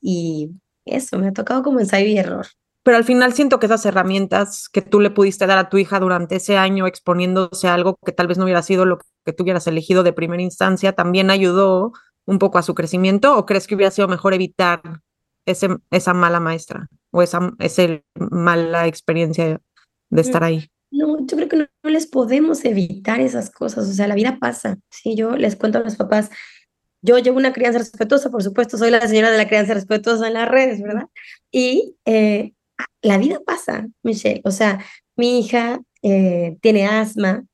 y 0.00 0.50
eso, 0.84 1.18
me 1.18 1.28
ha 1.28 1.32
tocado 1.32 1.62
como 1.62 1.80
ensayo 1.80 2.06
y 2.06 2.18
error. 2.18 2.46
Pero 2.82 2.98
al 2.98 3.04
final 3.04 3.32
siento 3.32 3.58
que 3.58 3.66
esas 3.66 3.86
herramientas 3.86 4.68
que 4.68 4.82
tú 4.82 5.00
le 5.00 5.10
pudiste 5.10 5.46
dar 5.46 5.56
a 5.56 5.70
tu 5.70 5.78
hija 5.78 5.98
durante 5.98 6.36
ese 6.36 6.58
año 6.58 6.86
exponiéndose 6.86 7.68
a 7.68 7.74
algo 7.74 7.96
que 8.04 8.12
tal 8.12 8.26
vez 8.26 8.36
no 8.36 8.44
hubiera 8.44 8.62
sido 8.62 8.84
lo 8.84 8.98
que 9.24 9.32
tú 9.32 9.44
hubieras 9.44 9.66
elegido 9.66 10.02
de 10.02 10.12
primera 10.12 10.42
instancia, 10.42 10.92
también 10.92 11.30
ayudó 11.30 11.92
un 12.26 12.38
poco 12.38 12.58
a 12.58 12.62
su 12.62 12.74
crecimiento 12.74 13.38
o 13.38 13.46
crees 13.46 13.66
que 13.66 13.74
hubiera 13.74 13.90
sido 13.90 14.08
mejor 14.08 14.34
evitar 14.34 14.82
ese, 15.46 15.68
esa 15.90 16.12
mala 16.12 16.40
maestra 16.40 16.88
o 17.10 17.22
esa, 17.22 17.52
esa 17.58 18.02
mala 18.14 18.86
experiencia 18.86 19.60
de 20.10 20.20
estar 20.20 20.42
mm, 20.42 20.44
ahí? 20.44 20.70
No, 20.94 21.18
yo 21.26 21.36
creo 21.36 21.48
que 21.48 21.56
no, 21.56 21.90
les 21.90 22.06
podemos 22.06 22.64
evitar 22.64 23.20
esas 23.20 23.50
cosas, 23.50 23.88
o 23.88 23.92
sea, 23.92 24.06
la 24.06 24.14
vida 24.14 24.38
pasa. 24.40 24.78
Sí, 24.90 25.16
yo 25.16 25.36
les 25.36 25.56
cuento 25.56 25.78
a 25.78 25.82
los 25.82 25.96
papás, 25.96 26.30
yo 27.02 27.18
llevo 27.18 27.36
una 27.38 27.52
crianza 27.52 27.80
respetuosa, 27.80 28.30
por 28.30 28.42
supuesto, 28.44 28.78
soy 28.78 28.90
la 28.92 29.06
señora 29.08 29.30
de 29.30 29.38
la 29.38 29.48
crianza 29.48 29.74
respetuosa 29.74 30.28
en 30.28 30.34
las 30.34 30.48
redes, 30.48 30.80
¿verdad? 30.80 31.06
Y 31.50 31.96
eh, 32.04 32.52
la 33.02 33.18
vida 33.18 33.40
pasa, 33.44 33.88
Michelle. 34.04 34.40
O 34.44 34.52
sea, 34.52 34.84
mi 35.16 35.40
hija 35.40 35.80
eh, 36.02 36.56
tiene 36.62 36.86
asma, 36.86 37.44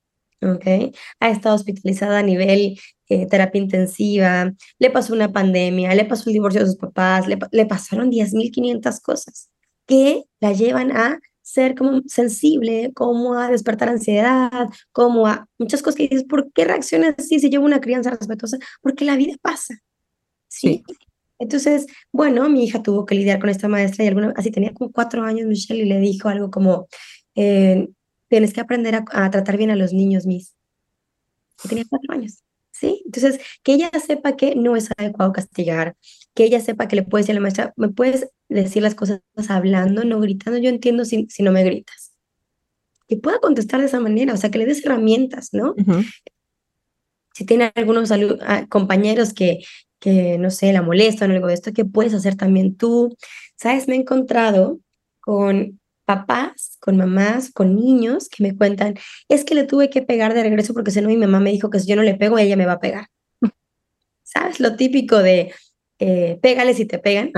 ¿ok? 0.42 0.94
Ha 1.20 1.30
estado 1.30 1.54
hospitalizada 1.56 2.18
a 2.18 2.23
nivel 2.23 2.78
eh, 3.09 3.26
terapia 3.26 3.61
intensiva, 3.61 4.52
le 4.78 4.90
pasó 4.90 5.14
una 5.14 5.32
pandemia, 5.32 5.94
le 5.94 6.04
pasó 6.04 6.28
el 6.28 6.35
divorcio 6.35 6.61
de 6.61 6.66
sus 6.66 6.76
papás, 6.76 7.26
le, 7.26 7.38
le 7.52 7.66
pasaron 7.66 8.11
10.500 8.11 9.00
cosas 9.00 9.50
que 9.87 10.25
la 10.40 10.52
llevan 10.52 10.94
a 10.97 11.18
ser 11.52 11.75
como 11.75 12.02
sensible, 12.07 12.92
como 12.95 13.35
a 13.35 13.50
despertar 13.50 13.88
ansiedad, 13.88 14.69
como 14.92 15.26
a 15.26 15.49
muchas 15.59 15.83
cosas 15.83 15.97
que 15.97 16.09
dices, 16.09 16.25
¿por 16.25 16.52
qué 16.52 16.64
reaccionas 16.64 17.14
así 17.19 17.40
si 17.40 17.50
llevo 17.50 17.64
una 17.64 17.80
crianza 17.80 18.11
respetuosa? 18.11 18.59
Porque 18.80 19.04
la 19.04 19.16
vida 19.16 19.35
pasa. 19.42 19.75
¿sí? 20.49 20.83
sí. 20.87 20.97
Entonces, 21.40 21.87
bueno, 22.12 22.49
mi 22.50 22.64
hija 22.64 22.83
tuvo 22.83 23.07
que 23.07 23.14
lidiar 23.14 23.40
con 23.40 23.49
esta 23.49 23.66
maestra 23.66 24.04
y 24.04 24.09
alguna, 24.09 24.35
así 24.37 24.50
tenía 24.50 24.75
como 24.75 24.92
cuatro 24.92 25.25
años 25.25 25.47
Michelle 25.47 25.83
y 25.83 25.87
le 25.87 25.99
dijo 25.99 26.28
algo 26.28 26.50
como, 26.50 26.87
eh, 27.35 27.88
tienes 28.28 28.52
que 28.52 28.61
aprender 28.61 28.95
a, 28.95 29.30
tratar 29.30 29.57
bien 29.57 29.71
a 29.71 29.76
los 29.76 29.92
niños, 29.92 30.26
Miss. 30.26 30.54
Y 31.64 31.69
tenía 31.69 31.85
cuatro 31.88 32.12
años, 32.12 32.42
¿sí? 32.71 33.02
Entonces, 33.07 33.40
que 33.62 33.73
ella 33.73 33.90
sepa 34.07 34.37
que 34.37 34.54
no 34.54 34.76
es 34.76 34.90
adecuado 34.97 35.33
castigar, 35.33 35.97
que 36.40 36.47
ella 36.47 36.61
sepa 36.61 36.88
que 36.88 36.97
le 36.97 37.02
puede 37.02 37.20
decir 37.20 37.32
a 37.32 37.35
la 37.35 37.42
maestra, 37.42 37.75
me 37.76 37.90
puedes 37.90 38.30
decir 38.49 38.82
las 38.82 38.94
cosas 38.94 39.20
hablando, 39.50 40.04
no 40.04 40.20
gritando, 40.20 40.59
yo 40.59 40.70
entiendo 40.70 41.04
si, 41.04 41.26
si 41.28 41.42
no 41.42 41.52
me 41.52 41.62
gritas. 41.62 42.12
Que 43.06 43.18
pueda 43.18 43.40
contestar 43.40 43.80
de 43.80 43.88
esa 43.88 44.00
manera, 44.00 44.32
o 44.32 44.38
sea, 44.38 44.50
que 44.50 44.56
le 44.56 44.64
des 44.64 44.82
herramientas, 44.82 45.50
¿no? 45.52 45.75
Si 47.35 47.44
tiene 47.44 47.70
algunos 47.75 48.11
ah, 48.11 48.64
compañeros 48.70 49.35
que, 49.35 49.59
que, 49.99 50.38
no 50.38 50.50
sé, 50.50 50.73
la 50.73 50.80
molestan 50.80 51.30
o 51.30 51.35
algo 51.35 51.49
de 51.49 51.52
esto, 51.52 51.75
¿qué 51.75 51.85
puedes 51.85 52.14
hacer 52.14 52.37
también 52.37 52.75
tú? 52.75 53.14
Sabes, 53.56 53.87
me 53.87 53.97
he 53.97 53.99
encontrado 53.99 54.80
con 55.20 55.78
papás, 56.06 56.78
con 56.80 56.97
mamás, 56.97 57.52
con 57.52 57.76
niños 57.76 58.30
que 58.30 58.42
me 58.44 58.56
cuentan, 58.56 58.94
es 59.28 59.44
que 59.44 59.54
le 59.54 59.64
tuve 59.64 59.90
que 59.90 60.00
pegar 60.00 60.32
de 60.32 60.42
regreso 60.42 60.73
porque 60.73 60.90
si 60.90 61.02
no 61.02 61.09
mi 61.09 61.18
mamá 61.18 61.38
me 61.38 61.50
dijo 61.50 61.68
que 61.68 61.80
si 61.80 61.87
yo 61.87 61.97
no 61.97 62.02
le 62.02 62.14
pego, 62.14 62.38
ella 62.38 62.56
me 62.56 62.64
va 62.64 62.73
a 62.73 62.80
pegar. 62.80 63.09
¿Sabes? 64.23 64.59
Lo 64.59 64.76
típico 64.76 65.18
de 65.18 65.52
eh, 66.00 66.38
pégale 66.42 66.75
si 66.75 66.87
te 66.87 66.99
pegan. 66.99 67.33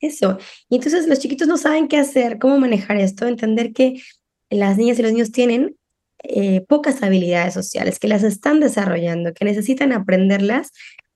Eso. 0.00 0.38
Y 0.68 0.76
entonces 0.76 1.06
los 1.06 1.18
chiquitos 1.18 1.46
no 1.46 1.56
saben 1.58 1.88
qué 1.88 1.98
hacer, 1.98 2.38
cómo 2.38 2.58
manejar 2.58 2.96
esto, 2.96 3.26
entender 3.26 3.72
que 3.72 4.02
las 4.50 4.76
niñas 4.76 4.98
y 4.98 5.02
los 5.02 5.12
niños 5.12 5.32
tienen 5.32 5.76
eh, 6.24 6.64
pocas 6.68 7.02
habilidades 7.02 7.54
sociales, 7.54 7.98
que 7.98 8.08
las 8.08 8.22
están 8.22 8.60
desarrollando, 8.60 9.34
que 9.34 9.44
necesitan 9.44 9.92
aprenderlas 9.92 10.70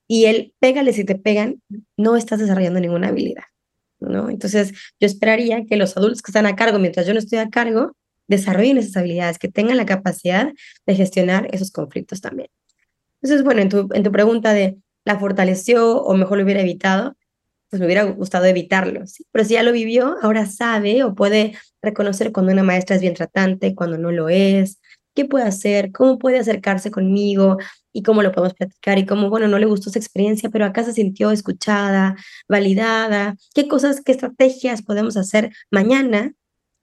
y 0.07 0.25
el 0.25 0.53
pégale 0.59 0.93
si 0.93 1.03
te 1.03 1.15
pegan, 1.15 1.61
no 1.97 2.15
estás 2.15 2.39
desarrollando 2.39 2.79
ninguna 2.79 3.09
habilidad, 3.09 3.43
¿no? 3.99 4.29
Entonces, 4.29 4.71
yo 4.99 5.05
esperaría 5.05 5.65
que 5.65 5.75
los 5.75 5.95
adultos 5.97 6.21
que 6.21 6.31
están 6.31 6.45
a 6.45 6.55
cargo, 6.55 6.79
mientras 6.79 7.05
yo 7.05 7.13
no 7.13 7.19
estoy 7.19 7.39
a 7.39 7.49
cargo, 7.49 7.93
desarrollen 8.27 8.77
esas 8.77 8.97
habilidades, 8.97 9.37
que 9.37 9.47
tengan 9.47 9.77
la 9.77 9.85
capacidad 9.85 10.51
de 10.85 10.95
gestionar 10.95 11.47
esos 11.53 11.71
conflictos 11.71 12.21
también. 12.21 12.49
Entonces, 13.21 13.43
bueno, 13.43 13.61
en 13.61 13.69
tu, 13.69 13.89
en 13.93 14.03
tu 14.03 14.11
pregunta 14.11 14.53
de 14.53 14.77
la 15.07 15.17
fortaleció 15.17 16.01
o 16.01 16.15
mejor 16.15 16.37
lo 16.37 16.43
hubiera 16.43 16.59
evitado, 16.59 17.15
pues 17.69 17.79
me 17.79 17.85
hubiera 17.85 18.03
gustado 18.03 18.43
evitarlo, 18.43 19.07
¿sí? 19.07 19.25
Pero 19.31 19.45
si 19.45 19.53
ya 19.53 19.63
lo 19.63 19.71
vivió, 19.71 20.17
ahora 20.21 20.45
sabe 20.45 21.03
o 21.05 21.15
puede 21.15 21.57
reconocer 21.81 22.33
cuando 22.33 22.51
una 22.51 22.63
maestra 22.63 22.97
es 22.97 23.01
bien 23.01 23.13
tratante, 23.13 23.73
cuando 23.73 23.97
no 23.97 24.11
lo 24.11 24.27
es, 24.27 24.81
qué 25.15 25.23
puede 25.23 25.45
hacer, 25.45 25.93
cómo 25.93 26.19
puede 26.19 26.39
acercarse 26.39 26.91
conmigo 26.91 27.57
y 27.93 28.03
cómo 28.03 28.21
lo 28.21 28.33
podemos 28.33 28.53
platicar 28.53 28.99
y 28.99 29.05
cómo, 29.05 29.29
bueno, 29.29 29.47
no 29.47 29.59
le 29.59 29.65
gustó 29.65 29.89
su 29.89 29.97
experiencia, 29.97 30.49
pero 30.49 30.65
acá 30.65 30.83
se 30.83 30.91
sintió 30.91 31.31
escuchada, 31.31 32.17
validada, 32.49 33.37
qué 33.55 33.69
cosas, 33.69 34.01
qué 34.03 34.11
estrategias 34.11 34.81
podemos 34.81 35.15
hacer 35.15 35.53
mañana. 35.71 36.33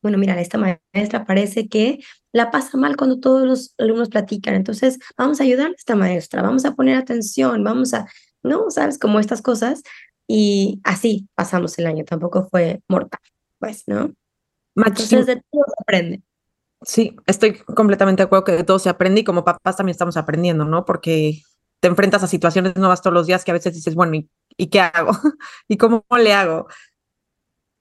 Bueno, 0.01 0.17
mira, 0.17 0.41
esta 0.41 0.57
maestra 0.57 1.27
parece 1.27 1.69
que 1.69 2.01
la 2.35 2.51
pasa 2.51 2.77
mal 2.77 2.97
cuando 2.97 3.21
todos 3.21 3.47
los 3.47 3.75
alumnos 3.79 4.09
platican, 4.09 4.55
entonces 4.55 4.99
vamos 5.17 5.41
a 5.41 5.45
ayudar 5.45 5.69
a 5.69 5.75
esta 5.75 5.95
maestra, 5.95 6.43
vamos 6.43 6.65
a 6.65 6.75
poner 6.75 6.97
atención, 6.97 7.63
vamos 7.63 7.95
a, 7.95 8.09
¿no? 8.43 8.73
¿Sabes? 8.73 8.99
Como 8.99 9.21
estas 9.21 9.41
cosas. 9.41 9.85
Y 10.27 10.81
así 10.83 11.29
pasamos 11.37 11.79
el 11.79 11.87
año, 11.87 12.05
tampoco 12.05 12.49
fue 12.51 12.83
mortal, 12.89 13.21
pues, 13.61 13.85
¿no? 13.87 14.13
Entonces 14.75 15.27
de 15.27 15.37
todo 15.37 15.63
se 15.65 15.75
aprende. 15.79 16.23
Sí, 16.83 17.17
estoy 17.27 17.59
completamente 17.59 18.23
de 18.23 18.27
acuerdo 18.27 18.45
que 18.45 18.53
de 18.53 18.65
todo 18.65 18.81
se 18.81 18.89
aprende 18.89 19.21
y 19.21 19.25
como 19.25 19.45
papás 19.45 19.77
también 19.77 19.93
estamos 19.93 20.17
aprendiendo, 20.17 20.65
¿no? 20.65 20.85
Porque 20.85 21.41
te 21.79 21.87
enfrentas 21.87 22.25
a 22.25 22.27
situaciones 22.27 22.75
nuevas 22.75 23.01
todos 23.01 23.15
los 23.15 23.29
días 23.29 23.45
que 23.45 23.53
a 23.53 23.55
veces 23.55 23.75
dices, 23.75 23.95
bueno, 23.95 24.27
¿y, 24.57 24.67
qué 24.71 24.81
hago? 24.81 25.13
¿Y 25.69 25.77
cómo 25.77 26.05
le 26.19 26.35
hago? 26.35 26.67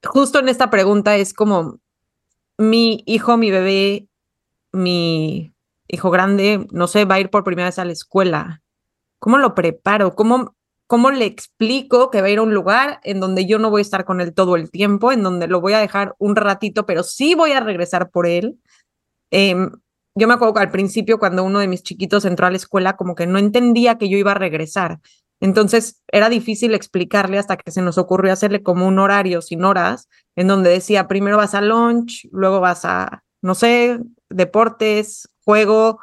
Justo 0.06 0.38
en 0.38 0.48
esta 0.48 0.70
pregunta 0.70 1.16
es 1.16 1.34
como 1.34 1.80
mi 2.60 3.02
hijo, 3.08 3.36
mi 3.38 3.50
bebé, 3.50 4.10
mi 4.74 5.54
hijo 5.88 6.12
grande, 6.12 6.68
no 6.72 6.88
sé, 6.88 7.06
va 7.06 7.16
a 7.16 7.20
ir 7.20 7.30
por 7.30 7.44
primera 7.44 7.70
vez 7.70 7.80
a 7.80 7.86
la 7.86 7.94
escuela. 7.94 8.62
¿Cómo 9.20 9.38
lo 9.38 9.56
preparo? 9.56 10.16
¿Cómo, 10.16 10.56
¿Cómo 10.88 11.12
le 11.12 11.26
explico 11.26 12.12
que 12.12 12.22
va 12.22 12.28
a 12.28 12.30
ir 12.32 12.40
a 12.40 12.44
un 12.44 12.54
lugar 12.54 13.00
en 13.04 13.20
donde 13.20 13.46
yo 13.46 13.60
no 13.60 13.70
voy 13.70 13.80
a 13.80 13.84
estar 13.84 14.04
con 14.06 14.20
él 14.20 14.34
todo 14.34 14.56
el 14.56 14.70
tiempo, 14.70 15.12
en 15.12 15.24
donde 15.24 15.48
lo 15.48 15.62
voy 15.62 15.74
a 15.74 15.80
dejar 15.80 16.16
un 16.20 16.36
ratito, 16.36 16.86
pero 16.86 17.04
sí 17.04 17.36
voy 17.36 17.52
a 17.52 17.60
regresar 17.60 18.10
por 18.10 18.28
él? 18.28 18.60
Em, 19.32 19.72
yo 20.16 20.28
me 20.28 20.34
acuerdo 20.36 20.54
que 20.56 20.60
al 20.62 20.72
principio 20.72 21.20
cuando 21.20 21.44
uno 21.44 21.60
de 21.60 21.68
mis 21.68 21.84
chiquitos 21.84 22.26
entró 22.26 22.48
a 22.48 22.52
la 22.52 22.58
escuela, 22.58 22.96
como 22.98 23.16
que 23.16 23.28
no 23.28 23.40
entendía 23.40 23.98
que 23.98 24.10
yo 24.10 24.18
iba 24.18 24.32
a 24.32 24.36
regresar. 24.36 25.00
Entonces 25.40 26.02
era 26.08 26.30
difícil 26.30 26.74
explicarle 26.74 27.38
hasta 27.38 27.58
que 27.58 27.72
se 27.72 27.82
nos 27.82 27.98
ocurrió 27.98 28.32
hacerle 28.32 28.64
como 28.64 28.88
un 28.88 29.00
horario 29.00 29.42
sin 29.42 29.66
horas, 29.66 30.08
en 30.36 30.48
donde 30.48 30.70
decía, 30.70 31.08
primero 31.08 31.38
vas 31.38 31.54
a 31.54 31.62
lunch, 31.62 32.28
luego 32.32 32.60
vas 32.60 32.86
a, 32.86 33.24
no 33.42 33.56
sé, 33.56 34.00
deportes, 34.36 35.30
juego, 35.44 36.00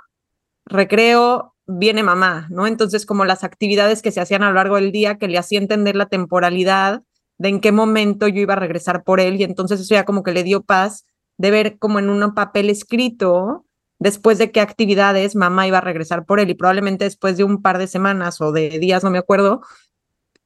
recreo, 0.66 1.54
viene 1.66 2.02
mamá, 2.02 2.48
¿no? 2.50 2.66
Entonces 2.66 3.06
como 3.06 3.24
las 3.24 3.44
actividades 3.44 4.02
que 4.02 4.12
se 4.12 4.20
hacían 4.20 4.42
a 4.42 4.48
lo 4.48 4.54
largo 4.54 4.76
del 4.76 4.92
día 4.92 5.18
que 5.18 5.28
le 5.28 5.38
hacía 5.38 5.58
entender 5.58 5.96
la 5.96 6.06
temporalidad 6.06 7.02
de 7.38 7.48
en 7.48 7.60
qué 7.60 7.72
momento 7.72 8.28
yo 8.28 8.40
iba 8.40 8.54
a 8.54 8.58
regresar 8.58 9.04
por 9.04 9.20
él 9.20 9.40
y 9.40 9.44
entonces 9.44 9.80
eso 9.80 9.94
ya 9.94 10.04
como 10.04 10.22
que 10.22 10.32
le 10.32 10.42
dio 10.42 10.62
paz 10.62 11.06
de 11.38 11.50
ver 11.50 11.78
como 11.78 11.98
en 11.98 12.10
un 12.10 12.34
papel 12.34 12.68
escrito 12.68 13.64
después 13.98 14.38
de 14.38 14.50
qué 14.50 14.60
actividades 14.60 15.36
mamá 15.36 15.66
iba 15.66 15.78
a 15.78 15.82
regresar 15.82 16.26
por 16.26 16.40
él 16.40 16.50
y 16.50 16.54
probablemente 16.54 17.04
después 17.04 17.36
de 17.36 17.44
un 17.44 17.62
par 17.62 17.78
de 17.78 17.86
semanas 17.86 18.40
o 18.40 18.52
de 18.52 18.78
días, 18.78 19.04
no 19.04 19.10
me 19.10 19.18
acuerdo, 19.18 19.62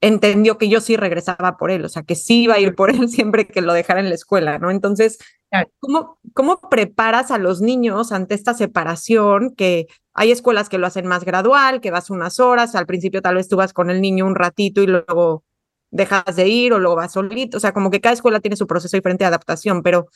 entendió 0.04 0.58
que 0.58 0.68
yo 0.68 0.80
sí 0.82 0.96
regresaba 0.96 1.56
por 1.56 1.70
él, 1.70 1.84
o 1.84 1.88
sea, 1.88 2.02
que 2.02 2.14
sí 2.14 2.42
iba 2.42 2.54
a 2.54 2.60
ir 2.60 2.74
por 2.74 2.90
él 2.90 3.08
siempre 3.08 3.46
que 3.46 3.62
lo 3.62 3.72
dejara 3.72 4.00
en 4.00 4.10
la 4.10 4.14
escuela, 4.14 4.58
¿no? 4.58 4.70
Entonces, 4.70 5.18
¿cómo, 5.78 6.18
¿cómo 6.34 6.60
preparas 6.68 7.30
a 7.30 7.38
los 7.38 7.62
niños 7.62 8.12
ante 8.12 8.34
esta 8.34 8.52
separación? 8.54 9.54
Que 9.54 9.86
hay 10.12 10.30
escuelas 10.30 10.68
que 10.68 10.78
lo 10.78 10.86
hacen 10.86 11.06
más 11.06 11.24
gradual, 11.24 11.80
que 11.80 11.90
vas 11.90 12.10
unas 12.10 12.38
horas, 12.38 12.74
al 12.74 12.86
principio 12.86 13.22
tal 13.22 13.36
vez 13.36 13.48
tú 13.48 13.56
vas 13.56 13.72
con 13.72 13.88
el 13.88 14.02
niño 14.02 14.26
un 14.26 14.34
ratito 14.34 14.82
y 14.82 14.86
luego 14.86 15.42
dejas 15.90 16.36
de 16.36 16.48
ir 16.48 16.72
o 16.74 16.78
luego 16.78 16.96
vas 16.96 17.12
solito, 17.12 17.56
o 17.56 17.60
sea, 17.60 17.72
como 17.72 17.90
que 17.90 18.00
cada 18.00 18.14
escuela 18.14 18.40
tiene 18.40 18.56
su 18.56 18.66
proceso 18.66 18.96
diferente 18.96 19.24
de 19.24 19.28
adaptación, 19.28 19.82
pero 19.82 20.08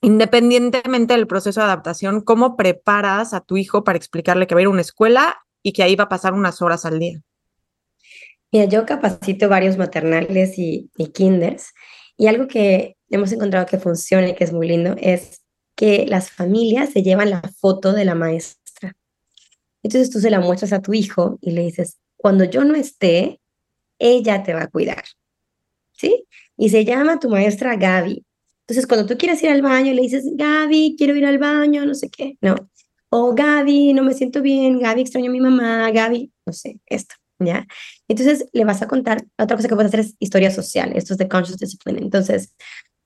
independientemente 0.00 1.14
del 1.14 1.26
proceso 1.26 1.60
de 1.60 1.66
adaptación, 1.66 2.22
¿cómo 2.22 2.56
preparas 2.56 3.34
a 3.34 3.40
tu 3.40 3.56
hijo 3.58 3.84
para 3.84 3.98
explicarle 3.98 4.46
que 4.46 4.54
va 4.54 4.60
a 4.60 4.62
ir 4.62 4.68
a 4.68 4.70
una 4.70 4.80
escuela 4.80 5.44
y 5.62 5.72
que 5.72 5.82
ahí 5.82 5.96
va 5.96 6.04
a 6.04 6.08
pasar 6.08 6.34
unas 6.34 6.62
horas 6.62 6.86
al 6.86 6.98
día? 6.98 7.20
Mira, 8.52 8.66
yo 8.66 8.84
capacito 8.84 9.48
varios 9.48 9.78
maternales 9.78 10.58
y, 10.58 10.90
kinders 11.14 11.72
y 12.18 12.26
algo 12.26 12.46
que 12.46 12.96
hemos 13.08 13.32
encontrado 13.32 13.64
que 13.64 13.78
funciona 13.78 14.28
y 14.28 14.34
que 14.34 14.44
es 14.44 14.52
muy 14.52 14.68
lindo 14.68 14.94
es 14.98 15.40
que 15.74 16.06
las 16.06 16.30
familias 16.30 16.90
se 16.90 17.02
llevan 17.02 17.30
la 17.30 17.40
foto 17.40 17.94
de 17.94 18.04
la 18.04 18.14
maestra. 18.14 18.94
Entonces 19.82 20.10
tú 20.10 20.20
se 20.20 20.30
la 20.30 20.38
muestras 20.38 20.74
a 20.74 20.82
tu 20.82 20.92
hijo 20.92 21.38
y 21.40 21.52
le 21.52 21.62
dices, 21.62 21.98
cuando 22.16 22.44
yo 22.44 22.62
no 22.64 22.74
esté, 22.74 23.40
ella 23.98 24.42
te 24.42 24.52
va 24.52 24.64
a 24.64 24.70
cuidar. 24.70 25.02
¿Sí? 25.92 26.26
Y 26.58 26.68
se 26.68 26.84
llama 26.84 27.18
tu 27.20 27.30
maestra 27.30 27.76
Gaby. 27.76 28.24
Entonces, 28.60 28.86
cuando 28.86 29.06
tú 29.06 29.18
quieres 29.18 29.42
ir 29.42 29.50
al 29.50 29.62
baño, 29.62 29.92
le 29.92 30.02
dices, 30.02 30.24
Gaby, 30.34 30.94
quiero 30.96 31.16
ir 31.16 31.26
al 31.26 31.38
baño, 31.38 31.84
no 31.84 31.94
sé 31.94 32.10
qué. 32.10 32.36
No. 32.40 32.54
O 33.08 33.34
Gaby, 33.34 33.92
no 33.92 34.02
me 34.02 34.14
siento 34.14 34.42
bien, 34.42 34.78
Gaby, 34.78 35.02
extraño 35.02 35.30
a 35.30 35.32
mi 35.32 35.40
mamá, 35.40 35.90
Gaby, 35.90 36.32
no 36.46 36.52
sé, 36.52 36.80
esto, 36.86 37.14
¿ya? 37.44 37.66
Entonces, 38.08 38.46
le 38.52 38.64
vas 38.64 38.82
a 38.82 38.88
contar, 38.88 39.24
otra 39.38 39.56
cosa 39.56 39.68
que 39.68 39.74
puedes 39.74 39.90
hacer 39.90 40.00
es 40.00 40.14
historia 40.18 40.50
social, 40.50 40.92
esto 40.94 41.14
es 41.14 41.18
de 41.18 41.28
Conscious 41.28 41.58
Discipline. 41.58 41.98
Entonces, 41.98 42.54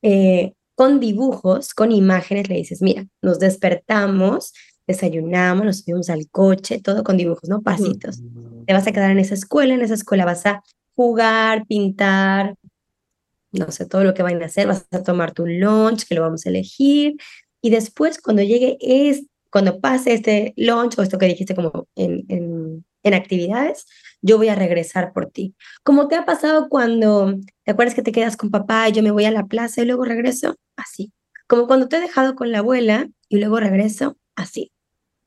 eh, 0.02 0.52
con 0.74 1.00
dibujos, 1.00 1.74
con 1.74 1.90
imágenes, 1.90 2.48
le 2.48 2.56
dices, 2.56 2.82
mira, 2.82 3.06
nos 3.22 3.38
despertamos, 3.38 4.52
desayunamos, 4.86 5.64
nos 5.64 5.78
subimos 5.80 6.10
al 6.10 6.28
coche, 6.30 6.80
todo 6.80 7.02
con 7.02 7.16
dibujos, 7.16 7.48
¿no? 7.48 7.62
Pasitos. 7.62 8.20
Te 8.66 8.72
vas 8.72 8.86
a 8.86 8.92
quedar 8.92 9.10
en 9.10 9.18
esa 9.18 9.34
escuela, 9.34 9.74
en 9.74 9.80
esa 9.80 9.94
escuela 9.94 10.24
vas 10.24 10.46
a 10.46 10.62
jugar, 10.94 11.66
pintar, 11.66 12.54
no 13.52 13.70
sé, 13.70 13.86
todo 13.86 14.04
lo 14.04 14.14
que 14.14 14.22
vayan 14.22 14.42
a 14.42 14.46
hacer, 14.46 14.66
vas 14.66 14.86
a 14.90 15.02
tomar 15.02 15.32
tu 15.32 15.46
lunch, 15.46 16.06
que 16.06 16.14
lo 16.14 16.22
vamos 16.22 16.46
a 16.46 16.50
elegir, 16.50 17.16
y 17.62 17.70
después 17.70 18.20
cuando 18.20 18.42
llegue, 18.42 18.78
es, 18.80 19.26
cuando 19.50 19.80
pase 19.80 20.14
este 20.14 20.54
lunch 20.56 20.98
o 20.98 21.02
esto 21.02 21.18
que 21.18 21.26
dijiste 21.26 21.54
como 21.54 21.88
en, 21.96 22.24
en, 22.28 22.84
en 23.02 23.14
actividades, 23.14 23.86
yo 24.26 24.38
voy 24.38 24.48
a 24.48 24.54
regresar 24.54 25.12
por 25.12 25.30
ti. 25.30 25.54
Como 25.82 26.08
te 26.08 26.16
ha 26.16 26.24
pasado 26.24 26.68
cuando, 26.68 27.34
¿te 27.64 27.72
acuerdas 27.72 27.94
que 27.94 28.02
te 28.02 28.12
quedas 28.12 28.36
con 28.36 28.50
papá 28.50 28.88
y 28.88 28.92
yo 28.92 29.02
me 29.02 29.10
voy 29.10 29.24
a 29.24 29.30
la 29.30 29.46
plaza 29.46 29.82
y 29.82 29.86
luego 29.86 30.04
regreso? 30.04 30.56
Así. 30.76 31.12
Como 31.46 31.66
cuando 31.66 31.88
te 31.88 31.96
he 31.96 32.00
dejado 32.00 32.34
con 32.34 32.50
la 32.50 32.58
abuela 32.58 33.08
y 33.28 33.38
luego 33.38 33.60
regreso, 33.60 34.18
así. 34.34 34.72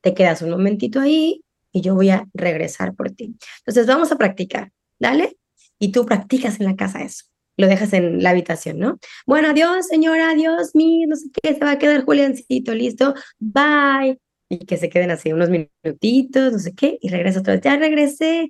Te 0.02 0.14
quedas 0.14 0.42
un 0.42 0.50
momentito 0.50 1.00
ahí 1.00 1.42
y 1.72 1.80
yo 1.80 1.94
voy 1.94 2.10
a 2.10 2.26
regresar 2.34 2.94
por 2.94 3.10
ti. 3.10 3.36
Entonces 3.60 3.86
vamos 3.86 4.12
a 4.12 4.18
practicar, 4.18 4.72
¿dale? 4.98 5.38
Y 5.78 5.92
tú 5.92 6.04
practicas 6.04 6.60
en 6.60 6.66
la 6.66 6.76
casa 6.76 7.02
eso 7.02 7.24
lo 7.60 7.66
dejas 7.66 7.92
en 7.92 8.22
la 8.22 8.30
habitación, 8.30 8.78
¿no? 8.78 8.98
Bueno, 9.26 9.48
adiós, 9.50 9.86
señora, 9.86 10.30
adiós, 10.30 10.70
mi, 10.74 11.06
no 11.06 11.14
sé 11.16 11.28
qué, 11.42 11.54
se 11.54 11.60
va 11.60 11.72
a 11.72 11.78
quedar 11.78 12.04
Juliancito, 12.04 12.74
listo, 12.74 13.14
bye. 13.38 14.18
Y 14.48 14.58
que 14.66 14.76
se 14.78 14.88
queden 14.88 15.12
así 15.12 15.32
unos 15.32 15.48
minutitos, 15.50 16.52
no 16.52 16.58
sé 16.58 16.74
qué, 16.74 16.98
y 17.00 17.08
regresa 17.08 17.40
otra 17.40 17.54
vez, 17.54 17.62
ya 17.62 17.76
regresé. 17.76 18.48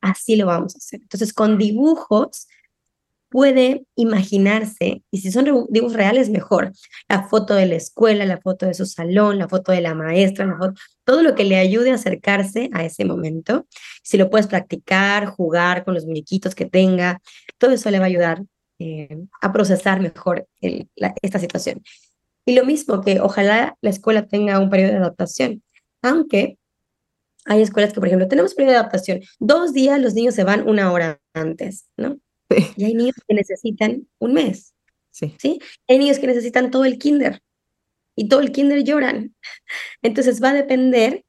Así 0.00 0.36
lo 0.36 0.46
vamos 0.46 0.74
a 0.74 0.78
hacer. 0.78 1.00
Entonces, 1.02 1.32
con 1.32 1.58
dibujos 1.58 2.48
puede 3.30 3.86
imaginarse, 3.94 5.04
y 5.10 5.18
si 5.18 5.30
son 5.30 5.44
dibujos 5.44 5.94
reales, 5.94 6.30
mejor, 6.30 6.72
la 7.08 7.28
foto 7.28 7.54
de 7.54 7.66
la 7.66 7.76
escuela, 7.76 8.26
la 8.26 8.40
foto 8.40 8.66
de 8.66 8.74
su 8.74 8.86
salón, 8.86 9.38
la 9.38 9.48
foto 9.48 9.70
de 9.70 9.80
la 9.80 9.94
maestra, 9.94 10.46
la 10.46 10.58
foto, 10.58 10.74
todo 11.04 11.22
lo 11.22 11.36
que 11.36 11.44
le 11.44 11.56
ayude 11.56 11.92
a 11.92 11.94
acercarse 11.94 12.70
a 12.72 12.84
ese 12.84 13.04
momento. 13.04 13.66
Si 14.02 14.18
lo 14.18 14.30
puedes 14.30 14.48
practicar, 14.48 15.26
jugar 15.26 15.84
con 15.84 15.94
los 15.94 16.06
muñequitos 16.06 16.56
que 16.56 16.66
tenga, 16.66 17.22
todo 17.56 17.70
eso 17.70 17.88
le 17.90 18.00
va 18.00 18.06
a 18.06 18.08
ayudar 18.08 18.42
eh, 18.80 19.16
a 19.40 19.52
procesar 19.52 20.00
mejor 20.00 20.48
esta 20.60 21.38
situación. 21.38 21.82
Y 22.44 22.54
lo 22.54 22.64
mismo 22.64 23.00
que 23.00 23.20
ojalá 23.20 23.76
la 23.80 23.90
escuela 23.90 24.26
tenga 24.26 24.58
un 24.58 24.70
periodo 24.70 24.92
de 24.92 24.98
adaptación, 24.98 25.62
aunque 26.02 26.58
hay 27.50 27.62
escuelas 27.62 27.92
que, 27.92 27.98
por 27.98 28.06
ejemplo, 28.06 28.28
tenemos 28.28 28.54
periodo 28.54 28.74
de 28.74 28.78
adaptación, 28.78 29.20
dos 29.40 29.72
días 29.72 30.00
los 30.00 30.14
niños 30.14 30.36
se 30.36 30.44
van 30.44 30.68
una 30.68 30.92
hora 30.92 31.20
antes, 31.34 31.88
¿no? 31.96 32.16
Y 32.76 32.84
hay 32.84 32.94
niños 32.94 33.16
que 33.26 33.34
necesitan 33.34 34.06
un 34.20 34.34
mes. 34.34 34.72
Sí. 35.10 35.34
¿sí? 35.36 35.58
Hay 35.88 35.98
niños 35.98 36.20
que 36.20 36.28
necesitan 36.28 36.70
todo 36.70 36.84
el 36.84 36.96
kinder 36.96 37.42
y 38.14 38.28
todo 38.28 38.38
el 38.38 38.52
kinder 38.52 38.84
lloran. 38.84 39.34
Entonces 40.00 40.40
va 40.40 40.50
a 40.50 40.54
depender 40.54 41.24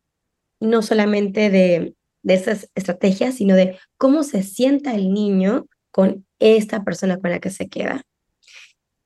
no 0.60 0.84
solamente 0.84 1.50
de, 1.50 1.96
de 2.22 2.34
esas 2.36 2.70
estrategias, 2.76 3.36
sino 3.36 3.56
de 3.56 3.80
cómo 3.98 4.22
se 4.22 4.44
sienta 4.44 4.94
el 4.94 5.12
niño 5.12 5.66
con 5.90 6.28
esta 6.38 6.84
persona 6.84 7.18
con 7.18 7.32
la 7.32 7.40
que 7.40 7.50
se 7.50 7.68
queda. 7.68 8.04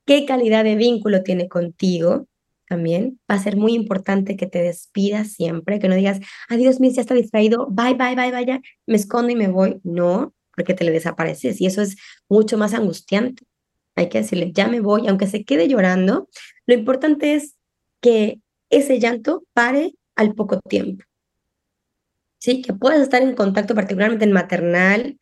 ¿Qué 0.04 0.26
calidad 0.26 0.64
de 0.64 0.76
vínculo 0.76 1.22
tiene 1.22 1.48
contigo? 1.48 2.26
También 2.68 3.20
va 3.30 3.36
a 3.36 3.42
ser 3.42 3.56
muy 3.56 3.74
importante 3.74 4.36
que 4.36 4.46
te 4.46 4.60
despidas 4.60 5.32
siempre, 5.32 5.78
que 5.78 5.88
no 5.88 5.94
digas, 5.94 6.20
adiós, 6.48 6.80
mis, 6.80 6.94
ya 6.94 7.02
está 7.02 7.14
distraído, 7.14 7.68
bye, 7.70 7.94
bye, 7.94 8.16
bye, 8.16 8.32
vaya, 8.32 8.60
me 8.86 8.96
escondo 8.96 9.30
y 9.30 9.36
me 9.36 9.48
voy. 9.48 9.80
No, 9.84 10.34
porque 10.54 10.74
te 10.74 10.84
le 10.84 10.90
desapareces 10.90 11.60
y 11.60 11.66
eso 11.66 11.82
es 11.82 11.96
mucho 12.28 12.58
más 12.58 12.74
angustiante. 12.74 13.44
Hay 13.94 14.08
que 14.08 14.18
decirle, 14.18 14.52
ya 14.52 14.68
me 14.68 14.80
voy, 14.80 15.06
aunque 15.06 15.26
se 15.26 15.44
quede 15.44 15.68
llorando, 15.68 16.28
lo 16.66 16.74
importante 16.74 17.34
es 17.34 17.54
que 18.00 18.40
ese 18.70 18.98
llanto 18.98 19.44
pare 19.52 19.94
al 20.16 20.34
poco 20.34 20.60
tiempo. 20.60 21.04
¿Sí? 22.38 22.62
Que 22.62 22.72
puedas 22.72 23.00
estar 23.00 23.22
en 23.22 23.34
contacto, 23.34 23.74
particularmente 23.74 24.24
en 24.24 24.32
maternal, 24.32 25.18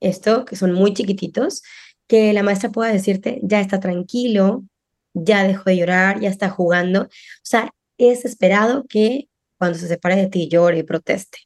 esto, 0.00 0.44
que 0.44 0.56
son 0.56 0.72
muy 0.72 0.94
chiquititos, 0.94 1.62
que 2.06 2.32
la 2.32 2.42
maestra 2.42 2.70
pueda 2.70 2.92
decirte, 2.92 3.40
ya 3.42 3.60
está 3.60 3.80
tranquilo, 3.80 4.64
ya 5.24 5.44
dejó 5.44 5.64
de 5.70 5.76
llorar, 5.76 6.20
ya 6.20 6.28
está 6.28 6.50
jugando. 6.50 7.02
O 7.02 7.08
sea, 7.42 7.70
es 7.98 8.24
esperado 8.24 8.84
que 8.88 9.28
cuando 9.58 9.78
se 9.78 9.88
separe 9.88 10.16
de 10.16 10.28
ti 10.28 10.48
llore 10.48 10.78
y 10.78 10.82
proteste. 10.82 11.38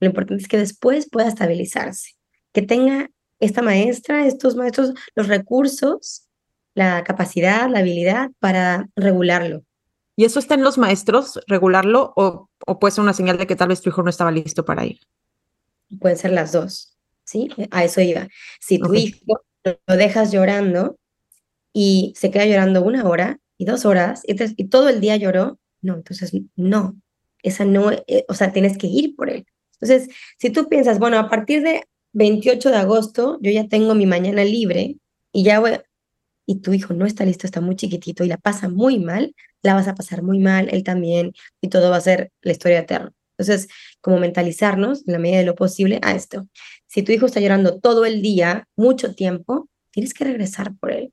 Lo 0.00 0.06
importante 0.06 0.42
es 0.42 0.48
que 0.48 0.58
después 0.58 1.08
pueda 1.10 1.28
estabilizarse 1.28 2.12
que 2.52 2.62
tenga 2.62 3.10
esta 3.40 3.62
maestra, 3.62 4.26
estos 4.26 4.56
maestros, 4.56 4.94
los 5.14 5.28
recursos, 5.28 6.26
la 6.74 7.04
capacidad, 7.04 7.68
la 7.68 7.80
habilidad 7.80 8.30
para 8.38 8.88
regularlo. 8.96 9.62
¿Y 10.16 10.24
eso 10.24 10.40
está 10.40 10.54
en 10.54 10.64
los 10.64 10.78
maestros, 10.78 11.38
regularlo, 11.46 12.12
o, 12.16 12.48
o 12.66 12.78
puede 12.78 12.92
ser 12.92 13.02
una 13.02 13.12
señal 13.12 13.38
de 13.38 13.46
que 13.46 13.54
tal 13.54 13.68
vez 13.68 13.80
tu 13.80 13.90
hijo 13.90 14.02
no 14.02 14.10
estaba 14.10 14.32
listo 14.32 14.64
para 14.64 14.84
ir? 14.84 14.98
Pueden 16.00 16.18
ser 16.18 16.32
las 16.32 16.52
dos, 16.52 16.96
¿sí? 17.24 17.50
A 17.70 17.84
eso 17.84 18.00
iba. 18.00 18.26
Si 18.60 18.78
tu 18.78 18.92
hijo 18.94 19.42
lo 19.64 19.96
dejas 19.96 20.32
llorando 20.32 20.96
y 21.80 22.12
se 22.16 22.32
queda 22.32 22.44
llorando 22.44 22.82
una 22.82 23.08
hora 23.08 23.38
y 23.56 23.64
dos 23.64 23.84
horas 23.84 24.22
y, 24.26 24.64
todo 24.64 24.88
el 24.88 25.00
día 25.00 25.14
lloró, 25.14 25.60
no, 25.80 25.94
entonces 25.94 26.32
no, 26.56 26.96
esa 27.44 27.64
no, 27.64 27.92
eh, 27.92 28.24
o 28.26 28.34
sea, 28.34 28.52
tienes 28.52 28.76
que 28.76 28.88
ir 28.88 29.14
por 29.14 29.30
él. 29.30 29.46
Entonces, 29.80 30.12
si 30.38 30.50
tú 30.50 30.68
piensas, 30.68 30.98
bueno, 30.98 31.20
a 31.20 31.28
partir 31.28 31.62
de 31.62 31.84
28 32.14 32.70
de 32.70 32.76
agosto, 32.78 33.38
yo 33.42 33.52
ya 33.52 33.68
tengo 33.68 33.94
mi 33.94 34.06
mañana 34.06 34.42
libre 34.42 34.96
y 35.30 35.44
ya 35.44 35.60
voy, 35.60 35.78
y 36.46 36.56
tu 36.56 36.72
hijo 36.72 36.94
no 36.94 37.06
está 37.06 37.24
listo, 37.24 37.46
está 37.46 37.60
muy 37.60 37.76
chiquitito 37.76 38.24
y 38.24 38.26
la 38.26 38.38
pasa 38.38 38.68
muy 38.68 38.98
mal, 38.98 39.36
la 39.62 39.74
vas 39.74 39.86
a 39.86 39.94
pasar 39.94 40.22
muy 40.22 40.40
mal, 40.40 40.68
él 40.72 40.82
también, 40.82 41.32
y 41.60 41.68
todo 41.68 41.90
va 41.90 41.98
a 41.98 42.00
ser 42.00 42.32
la 42.42 42.50
historia 42.50 42.80
eterna. 42.80 43.12
Entonces, 43.38 43.68
como 44.00 44.18
mentalizarnos 44.18 45.06
en 45.06 45.12
la 45.12 45.20
medida 45.20 45.38
de 45.38 45.44
lo 45.44 45.54
posible 45.54 46.00
a 46.02 46.16
esto. 46.16 46.48
Si 46.88 47.04
tu 47.04 47.12
hijo 47.12 47.26
está 47.26 47.38
llorando 47.38 47.78
todo 47.78 48.04
el 48.04 48.20
día, 48.20 48.66
mucho 48.74 49.14
tiempo, 49.14 49.68
tienes 49.92 50.12
que 50.12 50.24
regresar 50.24 50.74
por 50.80 50.90
él. 50.90 51.12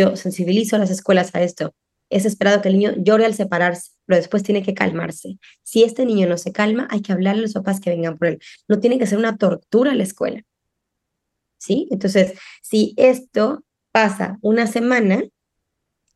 yo 0.00 0.16
sensibilizo 0.16 0.76
a 0.76 0.78
las 0.78 0.90
escuelas 0.90 1.34
a 1.34 1.42
esto. 1.42 1.74
Es 2.10 2.24
esperado 2.24 2.60
que 2.60 2.68
el 2.68 2.78
niño 2.78 2.94
llore 2.96 3.24
al 3.24 3.34
separarse, 3.34 3.92
pero 4.06 4.16
después 4.16 4.42
tiene 4.42 4.62
que 4.62 4.74
calmarse. 4.74 5.38
Si 5.62 5.84
este 5.84 6.04
niño 6.06 6.26
no 6.28 6.38
se 6.38 6.52
calma, 6.52 6.88
hay 6.90 7.02
que 7.02 7.12
hablarle 7.12 7.40
a 7.40 7.42
los 7.42 7.52
papás 7.54 7.80
que 7.80 7.90
vengan 7.90 8.18
por 8.18 8.28
él. 8.28 8.38
No 8.68 8.80
tiene 8.80 8.98
que 8.98 9.06
ser 9.06 9.18
una 9.18 9.36
tortura 9.36 9.92
a 9.92 9.94
la 9.94 10.02
escuela. 10.02 10.42
¿sí? 11.60 11.86
Entonces, 11.90 12.34
si 12.62 12.94
esto 12.96 13.64
pasa 13.92 14.38
una 14.40 14.66
semana, 14.66 15.22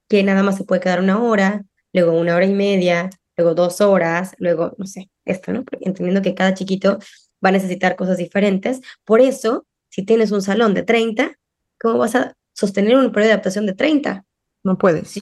que 0.08 0.22
nada 0.22 0.42
más 0.42 0.56
se 0.56 0.64
puede 0.64 0.80
quedar 0.80 1.00
una 1.00 1.22
hora, 1.22 1.64
luego 1.92 2.12
una 2.12 2.34
hora 2.34 2.46
y 2.46 2.52
media, 2.52 3.10
luego 3.36 3.54
dos 3.54 3.80
horas, 3.80 4.34
luego, 4.38 4.74
no 4.78 4.86
sé, 4.86 5.10
esto, 5.24 5.52
¿no? 5.52 5.64
entendiendo 5.80 6.22
que 6.22 6.34
cada 6.34 6.54
chiquito 6.54 6.98
va 7.44 7.50
a 7.50 7.52
necesitar 7.52 7.96
cosas 7.96 8.16
diferentes. 8.16 8.80
Por 9.04 9.20
eso, 9.20 9.66
si 9.90 10.04
tienes 10.04 10.32
un 10.32 10.42
salón 10.42 10.74
de 10.74 10.82
30, 10.82 11.38
¿cómo 11.78 11.98
vas 11.98 12.14
a 12.14 12.36
sostener 12.54 12.96
un 12.96 13.12
periodo 13.12 13.28
de 13.28 13.32
adaptación 13.34 13.66
de 13.66 13.74
30? 13.74 14.24
No 14.62 14.78
puedes. 14.78 15.20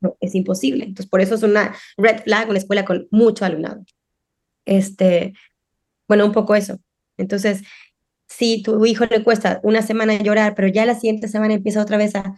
No, 0.00 0.16
es 0.20 0.34
imposible. 0.34 0.84
Entonces, 0.84 1.10
por 1.10 1.20
eso 1.20 1.34
es 1.34 1.42
una 1.42 1.74
red 1.98 2.22
flag, 2.22 2.48
una 2.48 2.58
escuela 2.58 2.86
con 2.86 3.06
mucho 3.10 3.44
alumnado. 3.44 3.84
Este, 4.64 5.34
bueno, 6.08 6.24
un 6.24 6.32
poco 6.32 6.54
eso. 6.54 6.78
Entonces, 7.18 7.62
si 8.28 8.62
tu 8.62 8.86
hijo 8.86 9.04
le 9.06 9.22
cuesta 9.22 9.60
una 9.62 9.82
semana 9.82 10.16
llorar, 10.22 10.54
pero 10.54 10.68
ya 10.68 10.86
la 10.86 10.94
siguiente 10.94 11.28
semana 11.28 11.54
empieza 11.54 11.82
otra 11.82 11.98
vez 11.98 12.14
a, 12.14 12.34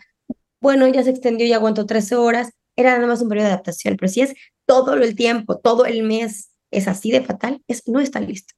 bueno, 0.60 0.88
ya 0.88 1.04
se 1.04 1.10
extendió 1.10 1.46
y 1.46 1.52
aguantó 1.52 1.86
tres 1.86 2.12
horas, 2.12 2.52
era 2.76 2.94
nada 2.94 3.06
más 3.06 3.20
un 3.20 3.28
periodo 3.28 3.46
de 3.46 3.52
adaptación, 3.52 3.96
pero 3.96 4.10
si 4.10 4.22
es 4.22 4.34
todo 4.66 4.94
el 4.94 5.14
tiempo, 5.14 5.58
todo 5.58 5.84
el 5.84 6.02
mes, 6.02 6.50
es 6.70 6.88
así 6.88 7.10
de 7.10 7.22
fatal, 7.22 7.62
es, 7.68 7.86
no 7.86 8.00
está 8.00 8.20
listo. 8.20 8.54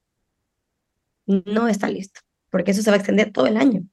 no 1.25 1.67
está 1.67 1.89
listo, 1.89 2.21
porque 2.49 2.71
eso 2.71 2.81
se 2.81 2.89
va 2.89 2.95
a 2.95 2.99
extender 2.99 3.31
todo 3.31 3.47
el 3.47 3.57
año. 3.57 3.83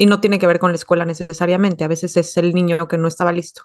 Y 0.00 0.06
no 0.06 0.20
tiene 0.20 0.38
que 0.38 0.46
ver 0.46 0.60
con 0.60 0.70
la 0.70 0.76
escuela 0.76 1.04
necesariamente, 1.04 1.82
a 1.84 1.88
veces 1.88 2.16
es 2.16 2.36
el 2.36 2.54
niño 2.54 2.86
que 2.88 2.96
no 2.96 3.08
estaba 3.08 3.32
listo. 3.32 3.64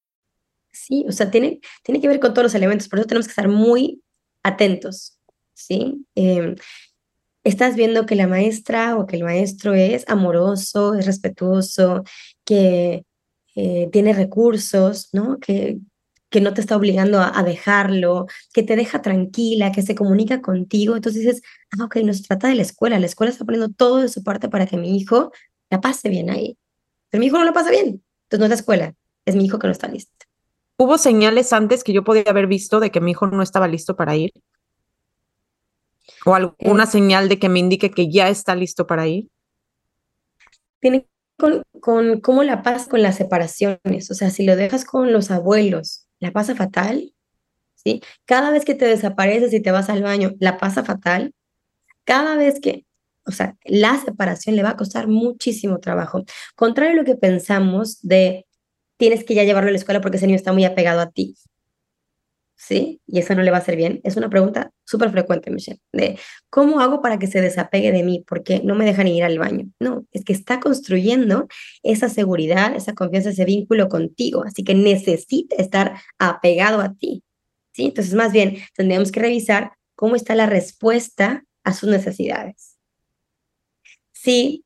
Sí, 0.71 1.05
o 1.07 1.11
sea, 1.11 1.31
tiene, 1.31 1.59
tiene 1.83 2.01
que 2.01 2.07
ver 2.07 2.19
con 2.19 2.33
todos 2.33 2.45
los 2.45 2.55
elementos, 2.55 2.87
por 2.87 2.99
eso 2.99 3.07
tenemos 3.07 3.27
que 3.27 3.31
estar 3.31 3.47
muy 3.47 4.01
atentos, 4.43 5.17
¿sí? 5.53 6.05
Em, 6.15 6.55
estás 7.43 7.75
viendo 7.75 8.05
que 8.05 8.15
la 8.15 8.27
maestra 8.27 8.97
o 8.97 9.05
que 9.07 9.17
el 9.17 9.23
maestro 9.23 9.73
es 9.73 10.05
amoroso, 10.07 10.95
es 10.95 11.05
respetuoso, 11.05 12.03
que 12.45 13.05
eh, 13.55 13.89
tiene 13.91 14.13
recursos, 14.13 15.09
¿no? 15.13 15.39
Que, 15.39 15.79
que 16.29 16.41
no 16.41 16.53
te 16.53 16.61
está 16.61 16.77
obligando 16.77 17.19
a, 17.19 17.37
a, 17.37 17.43
dejarlo, 17.43 18.27
que 18.53 18.63
te 18.63 18.75
deja 18.77 19.01
tranquila, 19.01 19.71
que 19.71 19.81
se 19.81 19.95
comunica 19.95 20.41
contigo. 20.41 20.95
Entonces 20.95 21.23
dices, 21.23 21.41
ah, 21.77 21.85
ok, 21.85 21.97
no 21.97 22.13
se 22.13 22.23
trata 22.23 22.47
de 22.47 22.55
la 22.55 22.61
escuela, 22.63 22.99
la 22.99 23.05
escuela 23.07 23.31
está 23.31 23.45
poniendo 23.45 23.69
todo 23.69 23.97
de 23.97 24.09
su 24.09 24.23
parte 24.23 24.49
para 24.49 24.65
que 24.67 24.77
mi 24.77 24.97
hijo 24.97 25.31
la 25.69 25.81
pase 25.81 26.09
bien 26.09 26.29
ahí. 26.29 26.57
Pero 27.09 27.19
mi 27.19 27.27
hijo 27.27 27.37
no 27.37 27.45
la 27.45 27.53
pasa 27.53 27.71
bien, 27.71 28.03
entonces 28.23 28.39
no 28.39 28.45
es 28.45 28.49
la 28.49 28.55
escuela, 28.55 28.95
es 29.25 29.35
mi 29.35 29.45
hijo 29.45 29.59
que 29.59 29.67
no 29.67 29.73
está 29.73 29.87
listo. 29.89 30.30
¿Hubo 30.77 30.97
señales 30.97 31.53
antes 31.53 31.83
que 31.83 31.93
yo 31.93 32.03
podía 32.03 32.23
haber 32.27 32.47
visto 32.47 32.79
de 32.79 32.91
que 32.91 33.01
mi 33.01 33.11
hijo 33.11 33.27
no 33.27 33.43
estaba 33.43 33.67
listo 33.67 33.95
para 33.95 34.15
ir? 34.15 34.31
¿O 36.25 36.35
alguna 36.35 36.83
eh, 36.83 36.87
señal 36.87 37.29
de 37.29 37.39
que 37.39 37.49
me 37.49 37.59
indique 37.59 37.91
que 37.91 38.11
ya 38.11 38.29
está 38.29 38.55
listo 38.55 38.87
para 38.87 39.07
ir? 39.07 39.29
Tiene 40.79 41.07
con, 41.37 41.63
con 41.79 42.19
cómo 42.21 42.43
la 42.43 42.63
pasa 42.63 42.89
con 42.89 43.01
las 43.01 43.15
separaciones. 43.15 44.11
O 44.11 44.13
sea, 44.13 44.29
si 44.29 44.45
lo 44.45 44.55
dejas 44.55 44.85
con 44.85 45.11
los 45.11 45.31
abuelos, 45.31 46.07
la 46.19 46.31
pasa 46.31 46.55
fatal. 46.55 47.13
¿sí? 47.75 48.01
Cada 48.25 48.51
vez 48.51 48.65
que 48.65 48.75
te 48.75 48.85
desapareces 48.85 49.53
y 49.53 49.61
te 49.61 49.71
vas 49.71 49.89
al 49.89 50.03
baño, 50.03 50.33
la 50.39 50.57
pasa 50.57 50.83
fatal. 50.83 51.33
Cada 52.03 52.35
vez 52.35 52.59
que, 52.59 52.85
o 53.25 53.31
sea, 53.31 53.55
la 53.65 53.97
separación 53.97 54.55
le 54.55 54.63
va 54.63 54.71
a 54.71 54.77
costar 54.77 55.07
muchísimo 55.07 55.79
trabajo. 55.79 56.23
Contrario 56.55 56.93
a 56.93 56.95
lo 56.95 57.05
que 57.05 57.15
pensamos 57.15 57.99
de 58.01 58.45
tienes 59.01 59.23
que 59.23 59.33
ya 59.33 59.43
llevarlo 59.43 59.69
a 59.69 59.71
la 59.71 59.79
escuela 59.79 59.99
porque 59.99 60.17
ese 60.17 60.27
niño 60.27 60.35
está 60.35 60.53
muy 60.53 60.63
apegado 60.63 61.01
a 61.01 61.09
ti. 61.09 61.35
¿Sí? 62.55 63.01
Y 63.07 63.17
eso 63.17 63.33
no 63.33 63.41
le 63.41 63.49
va 63.49 63.57
a 63.57 63.59
hacer 63.61 63.75
bien. 63.75 63.99
Es 64.03 64.15
una 64.15 64.29
pregunta 64.29 64.71
súper 64.85 65.09
frecuente, 65.09 65.49
Michelle, 65.49 65.79
de 65.91 66.19
cómo 66.51 66.81
hago 66.81 67.01
para 67.01 67.17
que 67.17 67.25
se 67.25 67.41
desapegue 67.41 67.91
de 67.91 68.03
mí 68.03 68.23
porque 68.27 68.61
no 68.63 68.75
me 68.75 68.85
dejan 68.85 69.07
ir 69.07 69.23
al 69.23 69.39
baño. 69.39 69.65
No, 69.79 70.05
es 70.11 70.23
que 70.23 70.33
está 70.33 70.59
construyendo 70.59 71.47
esa 71.81 72.09
seguridad, 72.09 72.75
esa 72.75 72.93
confianza, 72.93 73.31
ese 73.31 73.43
vínculo 73.43 73.89
contigo. 73.89 74.43
Así 74.45 74.63
que 74.63 74.75
necesita 74.75 75.55
estar 75.55 75.99
apegado 76.19 76.79
a 76.79 76.93
ti. 76.93 77.23
¿Sí? 77.73 77.85
Entonces, 77.85 78.13
más 78.13 78.31
bien, 78.31 78.57
tendríamos 78.75 79.11
que 79.11 79.19
revisar 79.19 79.71
cómo 79.95 80.15
está 80.15 80.35
la 80.35 80.45
respuesta 80.45 81.43
a 81.63 81.73
sus 81.73 81.89
necesidades. 81.89 82.77
Sí, 84.11 84.63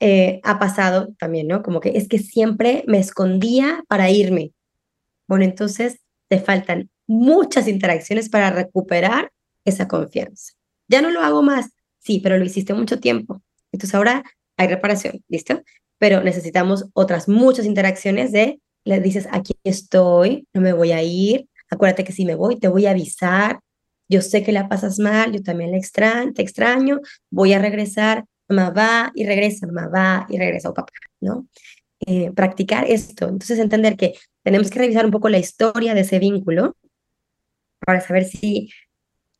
eh, 0.00 0.40
ha 0.44 0.58
pasado 0.58 1.14
también, 1.18 1.48
¿no? 1.48 1.62
Como 1.62 1.80
que 1.80 1.90
es 1.96 2.08
que 2.08 2.18
siempre 2.18 2.84
me 2.86 2.98
escondía 2.98 3.82
para 3.88 4.10
irme. 4.10 4.52
Bueno, 5.26 5.44
entonces 5.44 6.00
te 6.28 6.38
faltan 6.38 6.90
muchas 7.06 7.68
interacciones 7.68 8.28
para 8.28 8.50
recuperar 8.50 9.32
esa 9.64 9.88
confianza. 9.88 10.52
Ya 10.88 11.02
no 11.02 11.10
lo 11.10 11.20
hago 11.20 11.42
más, 11.42 11.70
sí, 11.98 12.20
pero 12.20 12.38
lo 12.38 12.44
hiciste 12.44 12.74
mucho 12.74 13.00
tiempo. 13.00 13.42
Entonces 13.72 13.94
ahora 13.94 14.22
hay 14.56 14.68
reparación, 14.68 15.22
¿listo? 15.28 15.62
Pero 15.98 16.22
necesitamos 16.22 16.86
otras 16.92 17.28
muchas 17.28 17.66
interacciones 17.66 18.32
de, 18.32 18.60
le 18.84 19.00
dices, 19.00 19.28
aquí 19.30 19.54
estoy, 19.64 20.46
no 20.52 20.60
me 20.60 20.72
voy 20.72 20.92
a 20.92 21.02
ir, 21.02 21.48
acuérdate 21.70 22.04
que 22.04 22.12
si 22.12 22.24
me 22.24 22.34
voy, 22.34 22.58
te 22.58 22.68
voy 22.68 22.86
a 22.86 22.90
avisar, 22.90 23.60
yo 24.08 24.22
sé 24.22 24.42
que 24.44 24.52
la 24.52 24.68
pasas 24.68 24.98
mal, 24.98 25.32
yo 25.32 25.42
también 25.42 25.72
la 25.72 25.78
extraño, 25.78 26.32
te 26.32 26.42
extraño, 26.42 27.00
voy 27.30 27.52
a 27.52 27.58
regresar, 27.58 28.24
mamá 28.48 28.70
va 28.70 29.12
y 29.14 29.26
regresa, 29.26 29.66
mamá 29.66 29.88
va 29.88 30.26
y 30.28 30.38
regresa, 30.38 30.70
o 30.70 30.74
papá, 30.74 30.92
¿no? 31.20 31.46
Eh, 32.00 32.30
practicar 32.32 32.84
esto. 32.90 33.28
Entonces, 33.28 33.58
entender 33.58 33.96
que 33.96 34.14
tenemos 34.42 34.70
que 34.70 34.78
revisar 34.78 35.04
un 35.04 35.10
poco 35.12 35.28
la 35.28 35.38
historia 35.38 35.94
de 35.94 36.02
ese 36.02 36.18
vínculo 36.18 36.76
para 37.80 38.00
saber 38.00 38.24
si, 38.24 38.70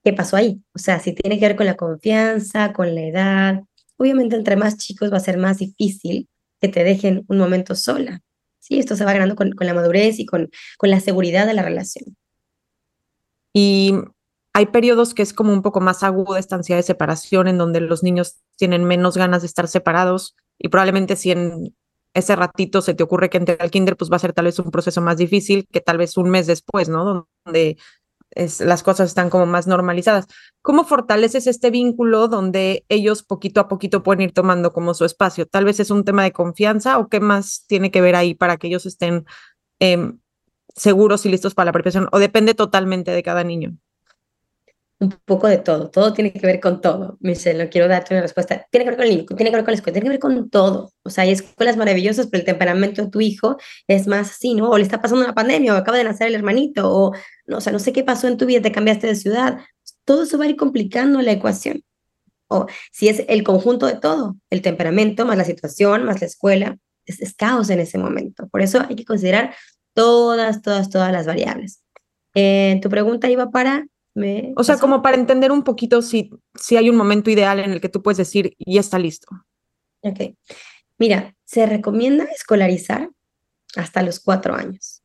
qué 0.05 0.13
pasó 0.13 0.37
ahí. 0.37 0.63
O 0.75 0.79
sea, 0.79 1.01
si 1.01 1.13
tiene 1.15 1.39
que 1.39 1.47
ver 1.49 1.57
con 1.57 1.67
la 1.67 1.77
confianza, 1.77 2.73
con 2.73 2.95
la 2.95 3.03
edad. 3.03 3.63
Obviamente, 3.97 4.37
entre 4.37 4.57
más 4.57 4.77
chicos 4.79 5.13
va 5.13 5.19
a 5.19 5.21
ser 5.21 5.39
más 5.39 5.59
difícil 5.59 6.29
que 6.61 6.69
te 6.69 6.85
dejen 6.85 7.25
un 7.29 7.39
momento 7.39 7.75
sola. 7.75 8.21
Sí, 8.59 8.79
esto 8.79 8.97
se 8.97 9.05
va 9.05 9.13
ganando 9.13 9.37
con, 9.37 9.53
con 9.53 9.67
la 9.67 9.75
madurez 9.75 10.19
y 10.19 10.27
con, 10.27 10.51
con 10.79 10.91
la 10.91 11.01
seguridad 11.01 11.47
de 11.47 11.55
la 11.55 11.63
relación. 11.63 12.17
Y 13.53 13.95
hay 14.57 14.65
periodos 14.65 15.13
que 15.13 15.21
es 15.21 15.35
como 15.35 15.53
un 15.53 15.61
poco 15.61 15.83
más 15.83 16.03
aguda 16.03 16.39
esta 16.39 16.57
ansiedad 16.57 16.79
de 16.79 16.83
separación, 16.83 17.47
en 17.47 17.59
donde 17.59 17.83
los 17.83 18.03
niños 18.03 18.39
tienen 18.57 18.85
menos 18.85 19.15
ganas 19.19 19.43
de 19.43 19.49
estar 19.49 19.69
separados 19.69 20.35
y 20.59 20.69
probablemente 20.71 21.15
si 21.17 21.31
en 21.31 21.77
ese 22.15 22.35
ratito 22.37 22.81
se 22.81 22.95
te 22.95 23.03
ocurre 23.03 23.29
que 23.29 23.37
entre 23.37 23.59
al 23.61 23.71
kinder, 23.71 23.99
pues 23.99 24.11
va 24.11 24.17
a 24.17 24.19
ser 24.19 24.33
tal 24.33 24.47
vez 24.47 24.59
un 24.59 24.71
proceso 24.71 25.03
más 25.03 25.19
difícil 25.19 25.69
que 25.71 25.83
tal 25.83 25.99
vez 25.99 26.17
un 26.17 26.31
mes 26.31 26.47
después, 26.47 26.89
¿no? 26.89 27.29
Donde 27.45 27.77
las 28.61 28.83
cosas 28.83 29.11
están 29.11 29.29
como 29.29 29.45
más 29.45 29.67
normalizadas. 29.67 30.27
¿Cómo 30.63 30.85
fortaleces 30.85 31.47
este 31.47 31.71
vínculo 31.71 32.27
donde 32.27 32.87
ellos 32.89 33.23
poquito 33.25 33.61
a 33.61 33.69
poquito 33.69 34.03
pueden 34.03 34.23
ir 34.23 34.33
tomando 34.33 34.73
como 34.73 34.95
su 34.95 35.05
espacio? 35.05 35.45
Tal 35.45 35.67
vez 35.67 35.81
es 35.81 35.91
un 35.91 36.03
tema 36.03 36.23
de 36.23 36.33
confianza 36.33 36.99
o 36.99 37.09
qué 37.09 37.21
más 37.21 37.67
tiene 37.67 37.91
que 37.91 38.01
ver 38.01 38.17
ahí 38.17 38.35
para 38.35 38.57
que 38.57 38.69
ellos 38.69 38.87
estén 38.87 39.27
eh, 39.81 40.15
seguros 40.75 41.27
y 41.27 41.29
listos 41.29 41.55
para 41.55 41.67
la 41.67 41.73
preparación 41.73 42.09
o 42.11 42.19
depende 42.19 42.55
totalmente 42.55 43.11
de 43.11 43.23
cada 43.23 43.45
niño 43.45 43.77
un 44.99 45.11
poco 45.27 45.47
de 45.47 45.59
todo, 45.59 45.91
todo 45.91 46.13
tiene 46.15 46.33
que 46.33 46.47
ver 46.47 46.59
con 46.59 46.81
todo. 46.81 47.19
Michelle, 47.21 47.63
no 47.63 47.71
quiero 47.71 47.87
darte 47.87 48.15
una 48.15 48.23
respuesta. 48.23 48.67
Tiene 48.71 48.85
que 48.85 48.91
ver 48.91 48.97
con 48.97 49.07
el 49.07 49.11
niño, 49.11 49.27
tiene 49.27 49.51
que 49.51 49.57
ver 49.57 49.65
con 49.65 49.73
la 49.73 49.77
escuela, 49.77 49.93
tiene 49.93 50.07
que 50.07 50.11
ver 50.11 50.19
con 50.19 50.51
todo. 50.51 50.93
O 51.03 51.11
sea, 51.11 51.25
hay 51.25 51.33
escuelas 51.33 51.77
maravillosas, 51.77 52.29
pero 52.29 52.41
el 52.41 52.47
temperamento 52.47 53.05
de 53.05 53.11
tu 53.11 53.21
hijo 53.21 53.59
es 53.87 54.07
más 54.07 54.31
así, 54.31 54.55
¿no? 54.55 54.71
O 54.71 54.79
le 54.79 54.85
está 54.85 55.03
pasando 55.03 55.25
una 55.25 55.35
pandemia, 55.35 55.75
o 55.75 55.77
acaba 55.77 55.99
de 55.99 56.05
nacer 56.05 56.29
el 56.29 56.35
hermanito, 56.35 56.91
o 56.91 57.13
no, 57.47 57.59
o 57.59 57.61
sea, 57.61 57.73
no 57.73 57.79
sé 57.79 57.93
qué 57.93 58.05
pasó 58.05 58.27
en 58.29 58.39
tu 58.39 58.47
vida, 58.47 58.63
te 58.63 58.73
cambiaste 58.73 59.07
de 59.07 59.17
ciudad. 59.17 59.59
Todo 60.05 60.23
eso 60.23 60.39
va 60.39 60.45
a 60.47 60.49
ir 60.49 60.57
complicando 60.57 61.21
la 61.21 61.33
ecuación. 61.33 61.83
O 62.49 62.67
si 62.93 63.09
es 63.09 63.23
el 63.29 63.43
conjunto 63.43 63.87
de 63.87 63.97
todo, 63.97 64.37
el 64.51 64.63
temperamento, 64.63 65.27
más 65.27 65.37
la 65.37 65.45
situación, 65.45 66.05
más 66.05 66.21
la 66.21 66.27
escuela, 66.29 66.79
es, 67.05 67.21
es 67.21 67.35
caos 67.35 67.71
en 67.71 67.81
ese 67.81 67.99
momento. 67.99 68.49
Por 68.49 68.63
eso 68.63 68.81
hay 68.89 68.97
que 68.97 69.05
considerar 69.05 69.55
todas, 69.95 70.63
todas, 70.63 70.91
todas 70.91 71.13
las 71.13 71.27
variables. 71.27 71.83
Eh, 72.35 72.79
tu 72.83 72.89
pregunta 72.89 73.31
iba 73.31 73.51
para 73.51 73.87
o 74.57 74.65
sea, 74.65 74.79
como 74.79 75.03
para 75.03 75.17
entender 75.17 75.53
un 75.53 75.63
poquito 75.63 76.01
si, 76.01 76.31
si 76.55 76.77
hay 76.77 76.89
un 76.89 76.97
momento 76.97 77.31
ideal 77.31 77.61
en 77.61 77.73
el 77.73 77.81
que 77.81 77.89
tú 77.89 78.03
puedes 78.03 78.17
decir, 78.17 78.55
ya 78.59 78.81
está 78.81 78.99
listo. 78.99 79.29
Ok. 80.01 80.35
Mira, 80.99 81.35
se 81.45 81.67
recomienda 81.67 82.25
escolarizar 82.25 83.11
hasta 83.77 84.03
los 84.03 84.21
cuatro 84.21 84.55
años. 84.55 85.03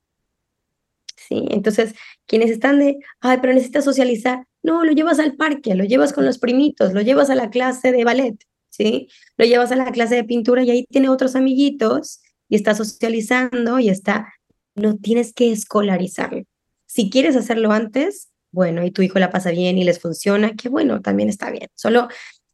Sí, 1.17 1.45
entonces, 1.49 1.93
quienes 2.25 2.49
están 2.51 2.79
de, 2.79 2.97
ay, 3.19 3.39
pero 3.41 3.53
necesitas 3.53 3.85
socializar, 3.85 4.45
no, 4.63 4.85
lo 4.85 4.91
llevas 4.93 5.19
al 5.19 5.35
parque, 5.35 5.75
lo 5.75 5.83
llevas 5.83 6.13
con 6.13 6.25
los 6.25 6.37
primitos, 6.37 6.93
lo 6.93 7.01
llevas 7.01 7.29
a 7.29 7.35
la 7.35 7.49
clase 7.49 7.91
de 7.91 8.03
ballet, 8.03 8.37
¿sí? 8.69 9.07
Lo 9.37 9.45
llevas 9.45 9.71
a 9.71 9.75
la 9.75 9.91
clase 9.91 10.15
de 10.15 10.23
pintura 10.23 10.63
y 10.63 10.71
ahí 10.71 10.85
tiene 10.89 11.09
otros 11.09 11.35
amiguitos 11.35 12.21
y 12.47 12.55
está 12.55 12.75
socializando 12.75 13.79
y 13.79 13.89
está, 13.89 14.33
no 14.75 14.97
tienes 14.97 15.33
que 15.33 15.51
escolarizarlo. 15.51 16.43
Si 16.85 17.09
quieres 17.09 17.35
hacerlo 17.35 17.71
antes, 17.71 18.30
bueno, 18.51 18.83
y 18.83 18.91
tu 18.91 19.01
hijo 19.01 19.19
la 19.19 19.31
pasa 19.31 19.51
bien 19.51 19.77
y 19.77 19.83
les 19.83 19.99
funciona, 19.99 20.53
qué 20.55 20.69
bueno, 20.69 21.01
también 21.01 21.29
está 21.29 21.51
bien. 21.51 21.69
Solo 21.75 22.07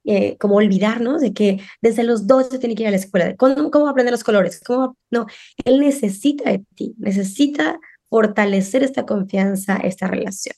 eh, 0.06 0.38
como 0.38 0.56
olvidarnos 0.56 1.22
de 1.22 1.34
que 1.34 1.60
desde 1.82 2.04
los 2.04 2.28
dos 2.28 2.48
se 2.50 2.60
tiene 2.60 2.76
que 2.76 2.84
ir 2.84 2.88
a 2.88 2.92
la 2.92 2.98
escuela. 2.98 3.36
¿Cómo, 3.36 3.72
cómo 3.72 3.90
aprender 3.90 4.14
los 4.14 4.24
colores? 4.24 4.62
¿Cómo? 4.66 4.98
No, 5.12 5.28
él 5.66 5.80
necesita 5.80 6.50
de 6.50 6.64
ti, 6.76 6.96
necesita 6.98 7.80
fortalecer 8.10 8.84
esta 8.84 9.06
confianza, 9.06 9.76
esta 9.78 10.08
relación. 10.08 10.56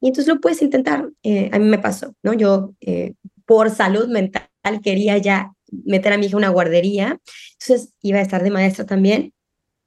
Y 0.00 0.08
entonces 0.08 0.32
lo 0.32 0.40
puedes 0.40 0.62
intentar. 0.62 1.10
Eh, 1.22 1.50
a 1.52 1.58
mí 1.58 1.66
me 1.66 1.78
pasó, 1.78 2.14
¿no? 2.22 2.32
Yo 2.32 2.74
eh, 2.80 3.14
por 3.44 3.70
salud 3.70 4.08
mental 4.08 4.48
quería 4.82 5.18
ya 5.18 5.52
meter 5.84 6.12
a 6.12 6.16
mi 6.16 6.26
hija 6.26 6.32
en 6.32 6.38
una 6.38 6.48
guardería, 6.48 7.20
entonces 7.60 7.92
iba 8.00 8.18
a 8.20 8.22
estar 8.22 8.42
de 8.42 8.50
maestra 8.50 8.86
también 8.86 9.34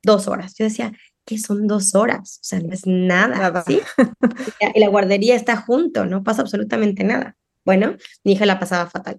dos 0.04 0.28
horas. 0.28 0.54
Yo 0.58 0.66
decía, 0.66 0.94
que 1.26 1.38
son 1.38 1.68
dos 1.68 1.96
horas, 1.96 2.40
o 2.42 2.44
sea, 2.44 2.60
no 2.60 2.74
es 2.74 2.86
nada, 2.86 3.64
¿sí? 3.66 3.82
y 4.76 4.80
la 4.80 4.90
guardería 4.90 5.36
está 5.36 5.58
junto, 5.58 6.06
no 6.06 6.24
pasa 6.24 6.42
absolutamente 6.42 7.04
nada. 7.04 7.38
Bueno, 7.64 7.96
mi 8.24 8.34
hija 8.34 8.46
la 8.46 8.60
pasaba 8.60 8.90
fatal. 8.90 9.18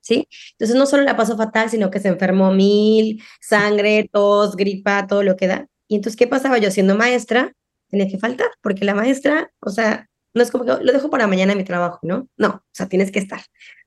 ¿Sí? 0.00 0.28
Entonces 0.52 0.76
no 0.76 0.86
solo 0.86 1.04
la 1.04 1.16
pasó 1.16 1.36
fatal, 1.36 1.70
sino 1.70 1.90
que 1.90 2.00
se 2.00 2.08
enfermó 2.08 2.52
mil, 2.52 3.22
sangre, 3.40 4.08
tos, 4.12 4.56
gripa, 4.56 5.06
todo 5.06 5.22
lo 5.22 5.36
que 5.36 5.46
da. 5.46 5.68
Y 5.86 5.96
entonces, 5.96 6.18
¿qué 6.18 6.26
pasaba? 6.26 6.58
Yo 6.58 6.72
siendo 6.72 6.96
maestra, 6.96 7.52
tenía 7.88 8.08
que 8.08 8.18
faltar, 8.18 8.48
porque 8.62 8.84
la 8.84 8.94
maestra, 8.94 9.52
o 9.60 9.70
sea, 9.70 10.08
no 10.34 10.42
es 10.42 10.50
como 10.50 10.64
que 10.64 10.72
lo 10.82 10.92
dejo 10.92 11.10
para 11.10 11.26
mañana 11.26 11.54
mi 11.54 11.62
trabajo, 11.62 12.00
¿no? 12.02 12.28
No, 12.36 12.48
o 12.48 12.62
sea, 12.72 12.88
tienes 12.88 13.12
que 13.12 13.20
estar. 13.20 13.42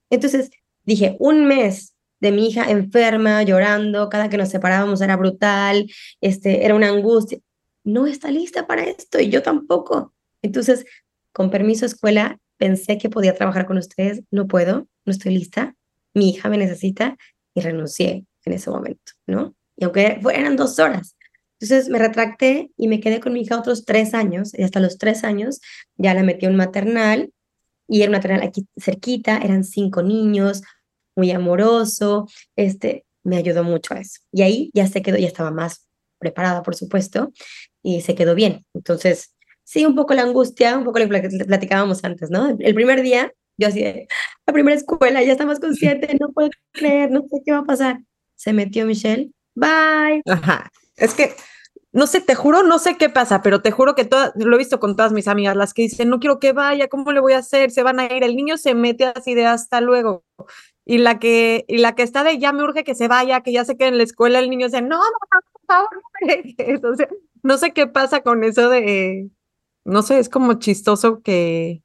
Entonces 0.10 0.52
dije, 0.84 1.18
un 1.20 1.46
mes 1.46 1.95
de 2.26 2.32
mi 2.32 2.48
hija 2.48 2.72
enferma, 2.72 3.44
llorando, 3.44 4.10
cada 4.10 4.30
que 4.30 4.38
nos 4.38 4.50
separábamos 4.50 5.00
era 5.02 5.16
brutal, 5.16 5.86
este, 6.22 6.66
era 6.66 6.74
una 6.74 6.90
angustia. 6.90 7.38
No 7.84 8.08
está 8.08 8.32
lista 8.32 8.66
para 8.66 8.84
esto 8.84 9.20
y 9.20 9.30
yo 9.30 9.44
tampoco. 9.44 10.12
Entonces, 10.42 10.86
con 11.32 11.52
permiso 11.52 11.86
escuela, 11.86 12.40
pensé 12.58 12.98
que 12.98 13.12
podía 13.12 13.36
trabajar 13.36 13.68
con 13.68 13.78
ustedes, 13.78 14.24
no 14.32 14.48
puedo, 14.48 14.88
no 15.06 15.12
estoy 15.12 15.36
lista, 15.36 15.76
mi 16.16 16.32
hija 16.32 16.50
me 16.50 16.58
necesita 16.58 17.16
y 17.54 17.62
renuncié 17.62 18.26
en 18.44 18.54
ese 18.54 18.72
momento, 18.72 19.12
¿no? 19.28 19.54
Y 19.78 19.84
aunque 19.84 20.20
eran 20.34 20.56
dos 20.56 20.80
horas. 20.80 21.16
Entonces 21.60 21.90
me 21.90 22.00
retracté 22.00 22.72
y 22.76 22.88
me 22.88 23.00
quedé 23.02 23.20
con 23.20 23.34
mi 23.34 23.42
hija 23.42 23.60
otros 23.60 23.86
tres 23.86 24.16
años 24.16 24.52
y 24.58 24.64
hasta 24.64 24.80
los 24.80 24.98
tres 24.98 25.24
años 25.24 25.62
ya 25.96 26.16
la 26.16 26.24
metí 26.24 26.46
en 26.46 26.54
un 26.54 26.58
maternal 26.58 27.32
y 27.88 28.02
era 28.02 28.10
un 28.10 28.18
maternal 28.18 28.42
aquí 28.42 28.66
cerquita, 28.78 29.38
eran 29.38 29.64
cinco 29.64 30.02
niños, 30.02 30.64
muy 31.16 31.32
amoroso, 31.32 32.28
este, 32.56 33.06
me 33.24 33.38
ayudó 33.38 33.64
mucho 33.64 33.94
a 33.94 34.00
eso. 34.00 34.20
Y 34.32 34.44
ahí 34.44 34.70
ya 34.74 34.88
se 34.88 35.02
quedó, 35.02 35.18
ya 35.18 35.28
estaba 35.28 35.52
más 35.52 35.88
preparada, 36.20 36.64
por 36.64 36.76
supuesto, 36.76 37.32
y 37.84 38.02
se 38.02 38.16
quedó 38.16 38.36
bien. 38.36 38.66
Entonces, 38.74 39.36
sí, 39.64 39.86
un 39.86 39.96
poco 39.96 40.14
la 40.14 40.24
angustia, 40.24 40.78
un 40.78 40.86
poco 40.86 41.00
lo 41.00 41.10
que 41.10 41.30
platicábamos 41.46 42.04
antes, 42.04 42.30
¿no? 42.30 42.56
El 42.60 42.76
primer 42.76 43.02
día, 43.02 43.32
yo 43.58 43.68
así 43.68 43.82
de, 43.82 44.08
la 44.46 44.54
primera 44.54 44.78
escuela, 44.78 45.24
ya 45.24 45.32
estamos 45.32 45.60
conscientes, 45.60 46.16
no 46.20 46.32
puedo 46.32 46.50
creer, 46.72 47.12
no 47.12 47.22
sé 47.22 47.42
qué 47.46 47.52
va 47.52 47.60
a 47.60 47.66
pasar. 47.66 48.00
Se 48.36 48.54
metió 48.54 48.86
Michelle, 48.86 49.32
bye. 49.56 50.22
Ajá. 50.26 50.72
Es 50.98 51.14
que, 51.14 51.36
no 51.92 52.08
sé, 52.08 52.22
te 52.22 52.36
juro, 52.36 52.64
no 52.64 52.78
sé 52.80 52.98
qué 52.98 53.10
pasa, 53.10 53.42
pero 53.42 53.62
te 53.62 53.72
juro 53.72 53.96
que 53.96 54.06
todas, 54.06 54.34
lo 54.36 54.56
he 54.56 54.60
visto 54.60 54.80
con 54.80 54.96
todas 54.96 55.14
mis 55.14 55.28
amigas, 55.28 55.56
las 55.56 55.74
que 55.74 55.84
dicen, 55.84 56.10
no 56.10 56.20
quiero 56.20 56.40
que 56.40 56.52
vaya, 56.52 56.88
¿cómo 56.88 57.12
le 57.12 57.22
voy 57.22 57.34
a 57.34 57.40
hacer? 57.40 57.72
Se 57.72 57.84
van 57.84 58.00
a 58.00 58.06
ir, 58.06 58.24
el 58.24 58.36
niño 58.36 58.58
se 58.58 58.76
mete 58.76 59.06
así 59.06 59.34
de 59.34 59.46
hasta 59.46 59.82
luego. 59.82 60.24
Y 60.86 61.00
la 61.00 61.20
que, 61.20 61.66
y 61.68 61.80
la 61.80 61.96
que 61.96 62.04
está 62.04 62.24
de 62.24 62.38
ya 62.38 62.54
me 62.54 62.64
urge 62.64 62.84
que 62.84 62.94
se 62.94 63.08
vaya, 63.08 63.42
que 63.42 63.52
ya 63.52 63.66
se 63.66 63.76
quede 63.76 63.90
en 63.90 63.98
la 63.98 64.04
escuela, 64.04 64.40
el 64.40 64.50
niño 64.50 64.68
dice, 64.68 64.82
no, 64.82 64.98
no, 64.98 65.42
por 65.52 65.62
favor, 65.66 65.90
no 66.82 66.92
no 67.42 67.58
sé 67.58 67.72
qué 67.72 67.88
pasa 67.88 68.22
con 68.22 68.44
eso 68.44 68.70
de, 68.70 69.30
no 69.84 70.02
sé, 70.02 70.20
es 70.20 70.30
como 70.30 70.56
chistoso 70.56 71.22
que... 71.22 71.84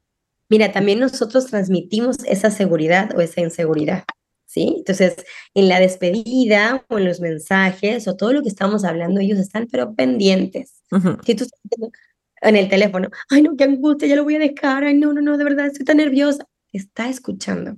Mira, 0.49 0.71
también 0.71 0.99
nosotros 0.99 1.45
transmitimos 1.47 2.17
esa 2.25 2.51
seguridad 2.51 3.15
o 3.15 3.21
esa 3.21 3.41
inseguridad, 3.41 4.03
¿sí? 4.45 4.73
Entonces, 4.79 5.15
en 5.53 5.69
la 5.69 5.79
despedida 5.79 6.83
o 6.89 6.97
en 6.97 7.05
los 7.05 7.21
mensajes 7.21 8.07
o 8.07 8.17
todo 8.17 8.33
lo 8.33 8.41
que 8.41 8.49
estamos 8.49 8.83
hablando, 8.83 9.21
ellos 9.21 9.39
están 9.39 9.67
pero 9.71 9.95
pendientes. 9.95 10.81
Si 11.25 11.35
tú 11.35 11.45
estás 11.45 11.59
en 12.41 12.55
el 12.57 12.67
teléfono, 12.67 13.09
ay, 13.29 13.43
no, 13.43 13.55
qué 13.55 13.63
angustia, 13.63 14.07
ya 14.07 14.15
lo 14.15 14.25
voy 14.25 14.35
a 14.35 14.39
dejar, 14.39 14.83
ay, 14.83 14.95
no, 14.95 15.13
no, 15.13 15.21
no, 15.21 15.37
de 15.37 15.43
verdad, 15.43 15.67
estoy 15.67 15.85
tan 15.85 15.97
nerviosa. 15.97 16.45
Está 16.73 17.07
escuchando. 17.07 17.77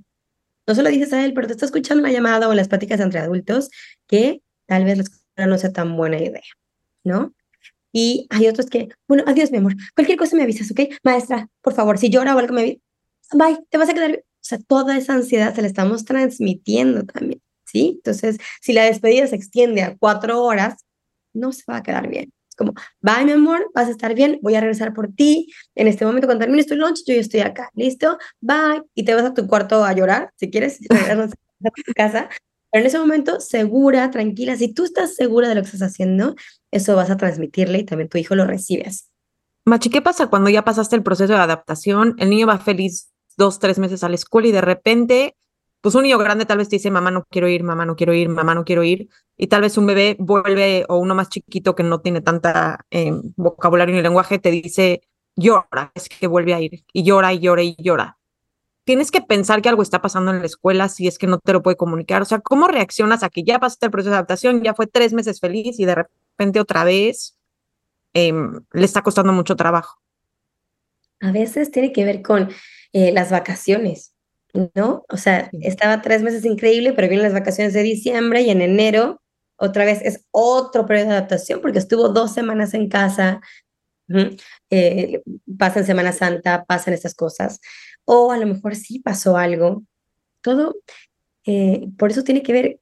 No 0.66 0.74
solo 0.74 0.88
dices 0.88 1.12
a 1.12 1.24
él, 1.24 1.34
pero 1.34 1.46
te 1.46 1.52
está 1.54 1.66
escuchando 1.66 2.02
la 2.02 2.12
llamada 2.12 2.48
o 2.48 2.54
las 2.54 2.68
pláticas 2.68 3.00
entre 3.00 3.20
adultos 3.20 3.70
que 4.06 4.42
tal 4.66 4.84
vez 4.84 4.96
la 4.96 5.02
escuela 5.04 5.46
no 5.46 5.58
sea 5.58 5.72
tan 5.72 5.96
buena 5.96 6.18
idea, 6.18 6.42
¿no? 7.04 7.34
Y 7.92 8.26
hay 8.30 8.48
otros 8.48 8.66
que, 8.66 8.88
bueno, 9.06 9.22
adiós, 9.26 9.52
mi 9.52 9.58
amor. 9.58 9.76
Cualquier 9.94 10.18
cosa 10.18 10.36
me 10.36 10.42
avisas, 10.42 10.70
¿ok? 10.70 10.80
Maestra, 11.04 11.48
por 11.62 11.74
favor, 11.74 11.96
si 11.96 12.10
llora 12.10 12.34
o 12.34 12.38
algo 12.38 12.52
me 12.52 12.62
avisas. 12.62 12.82
Bye, 13.32 13.58
te 13.70 13.78
vas 13.78 13.88
a 13.88 13.94
quedar. 13.94 14.12
O 14.12 14.46
sea, 14.46 14.58
toda 14.58 14.96
esa 14.98 15.14
ansiedad 15.14 15.54
se 15.54 15.62
la 15.62 15.68
estamos 15.68 16.04
transmitiendo 16.04 17.04
también, 17.04 17.40
¿sí? 17.64 17.92
Entonces, 17.96 18.38
si 18.60 18.72
la 18.72 18.84
despedida 18.84 19.26
se 19.28 19.36
extiende 19.36 19.82
a 19.82 19.96
cuatro 19.96 20.42
horas, 20.42 20.84
no 21.32 21.52
se 21.52 21.62
va 21.70 21.78
a 21.78 21.82
quedar 21.82 22.08
bien. 22.08 22.33
Como, 22.56 22.74
bye, 23.00 23.24
mi 23.24 23.32
amor, 23.32 23.70
vas 23.74 23.88
a 23.88 23.90
estar 23.90 24.14
bien, 24.14 24.38
voy 24.42 24.54
a 24.54 24.60
regresar 24.60 24.94
por 24.94 25.12
ti. 25.12 25.52
En 25.74 25.88
este 25.88 26.04
momento, 26.04 26.26
cuando 26.26 26.44
termines 26.44 26.66
tu 26.66 26.76
lunch, 26.76 27.02
yo 27.06 27.14
ya 27.14 27.20
estoy 27.20 27.40
acá, 27.40 27.70
¿listo? 27.74 28.18
Bye. 28.40 28.82
Y 28.94 29.04
te 29.04 29.14
vas 29.14 29.24
a 29.24 29.34
tu 29.34 29.46
cuarto 29.46 29.84
a 29.84 29.92
llorar, 29.92 30.30
si 30.36 30.50
quieres, 30.50 30.78
a 30.90 31.28
tu 31.84 31.92
casa. 31.94 32.28
Pero 32.70 32.82
en 32.82 32.86
ese 32.86 32.98
momento, 32.98 33.40
segura, 33.40 34.10
tranquila, 34.10 34.56
si 34.56 34.72
tú 34.72 34.84
estás 34.84 35.14
segura 35.14 35.48
de 35.48 35.54
lo 35.54 35.62
que 35.62 35.66
estás 35.66 35.82
haciendo, 35.82 36.34
eso 36.70 36.96
vas 36.96 37.10
a 37.10 37.16
transmitirle 37.16 37.78
y 37.78 37.84
también 37.84 38.08
tu 38.08 38.18
hijo 38.18 38.34
lo 38.34 38.46
recibe 38.46 38.84
así. 38.86 39.04
Machi, 39.64 39.90
¿qué 39.90 40.02
pasa 40.02 40.26
cuando 40.26 40.50
ya 40.50 40.64
pasaste 40.64 40.96
el 40.96 41.02
proceso 41.02 41.32
de 41.32 41.38
adaptación? 41.38 42.16
El 42.18 42.30
niño 42.30 42.46
va 42.46 42.58
feliz 42.58 43.12
dos, 43.36 43.58
tres 43.60 43.78
meses 43.78 44.04
a 44.04 44.08
la 44.08 44.16
escuela 44.16 44.48
y 44.48 44.52
de 44.52 44.60
repente, 44.60 45.36
pues 45.84 45.94
un 45.94 46.04
niño 46.04 46.16
grande 46.16 46.46
tal 46.46 46.56
vez 46.56 46.70
te 46.70 46.76
dice, 46.76 46.90
mamá 46.90 47.10
no 47.10 47.26
quiero 47.30 47.46
ir, 47.46 47.62
mamá 47.62 47.84
no 47.84 47.94
quiero 47.94 48.14
ir, 48.14 48.30
mamá 48.30 48.54
no 48.54 48.64
quiero 48.64 48.84
ir. 48.84 49.10
Y 49.36 49.48
tal 49.48 49.60
vez 49.60 49.76
un 49.76 49.84
bebé 49.84 50.16
vuelve 50.18 50.86
o 50.88 50.96
uno 50.96 51.14
más 51.14 51.28
chiquito 51.28 51.74
que 51.74 51.82
no 51.82 52.00
tiene 52.00 52.22
tanta 52.22 52.86
eh, 52.90 53.12
vocabulario 53.36 53.94
ni 53.94 54.00
lenguaje 54.00 54.38
te 54.38 54.50
dice, 54.50 55.02
llora, 55.36 55.92
es 55.94 56.08
que 56.08 56.26
vuelve 56.26 56.54
a 56.54 56.60
ir. 56.62 56.84
Y 56.94 57.02
llora 57.02 57.34
y 57.34 57.40
llora 57.40 57.62
y 57.62 57.76
llora 57.78 58.16
tienes 58.84 59.10
que 59.10 59.20
pensar 59.20 59.60
que 59.60 59.68
algo 59.68 59.82
está 59.82 60.00
pasando 60.00 60.30
en 60.30 60.38
la 60.38 60.46
escuela 60.46 60.88
si 60.88 61.06
es 61.06 61.18
que 61.18 61.26
no 61.26 61.38
te 61.38 61.52
lo 61.52 61.62
puede 61.62 61.76
comunicar. 61.76 62.22
O 62.22 62.24
sea, 62.24 62.38
¿cómo 62.40 62.66
reaccionas 62.66 63.22
a 63.22 63.30
que 63.30 63.42
ya 63.42 63.58
pasaste 63.58 63.86
el 63.86 63.92
proceso 63.92 64.10
de 64.10 64.16
adaptación, 64.16 64.62
ya 64.62 64.72
fue 64.72 64.86
tres 64.86 65.12
meses 65.12 65.40
feliz 65.40 65.78
y 65.78 65.84
de 65.84 65.96
repente 65.96 66.60
otra 66.60 66.84
vez 66.84 67.36
em, 68.12 68.60
le 68.72 68.84
está 68.84 69.02
costando 69.02 69.32
mucho 69.32 69.56
trabajo? 69.56 70.00
A 71.20 71.32
veces 71.32 71.70
tiene 71.70 71.92
que 71.92 72.04
ver 72.04 72.22
con 72.22 72.50
eh, 72.92 73.12
las 73.12 73.30
vacaciones, 73.30 74.13
¿no? 74.74 75.04
O 75.08 75.16
sea, 75.16 75.50
estaba 75.60 76.00
tres 76.00 76.22
meses 76.22 76.44
increíble, 76.44 76.92
pero 76.92 77.08
vienen 77.08 77.24
las 77.24 77.38
vacaciones 77.38 77.72
de 77.72 77.82
diciembre 77.82 78.42
y 78.42 78.50
en 78.50 78.62
enero 78.62 79.20
otra 79.56 79.84
vez 79.84 80.00
es 80.02 80.24
otro 80.30 80.86
periodo 80.86 81.10
de 81.10 81.16
adaptación 81.16 81.60
porque 81.60 81.78
estuvo 81.78 82.08
dos 82.08 82.32
semanas 82.32 82.74
en 82.74 82.88
casa, 82.88 83.40
eh, 84.70 85.22
pasa 85.58 85.80
en 85.80 85.86
Semana 85.86 86.12
Santa, 86.12 86.64
pasan 86.64 86.94
estas 86.94 87.14
cosas 87.14 87.60
o 88.04 88.32
a 88.32 88.38
lo 88.38 88.46
mejor 88.46 88.76
sí 88.76 89.00
pasó 89.00 89.36
algo. 89.36 89.82
Todo, 90.40 90.76
eh, 91.46 91.88
por 91.98 92.10
eso 92.10 92.22
tiene 92.22 92.42
que 92.42 92.52
ver, 92.52 92.80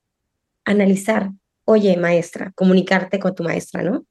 analizar, 0.65 1.31
oye, 1.65 1.97
maestra, 1.97 2.53
comunicarte 2.55 3.19
con 3.19 3.35
tu 3.35 3.45
maestra, 3.45 3.83
¿no? 3.83 4.05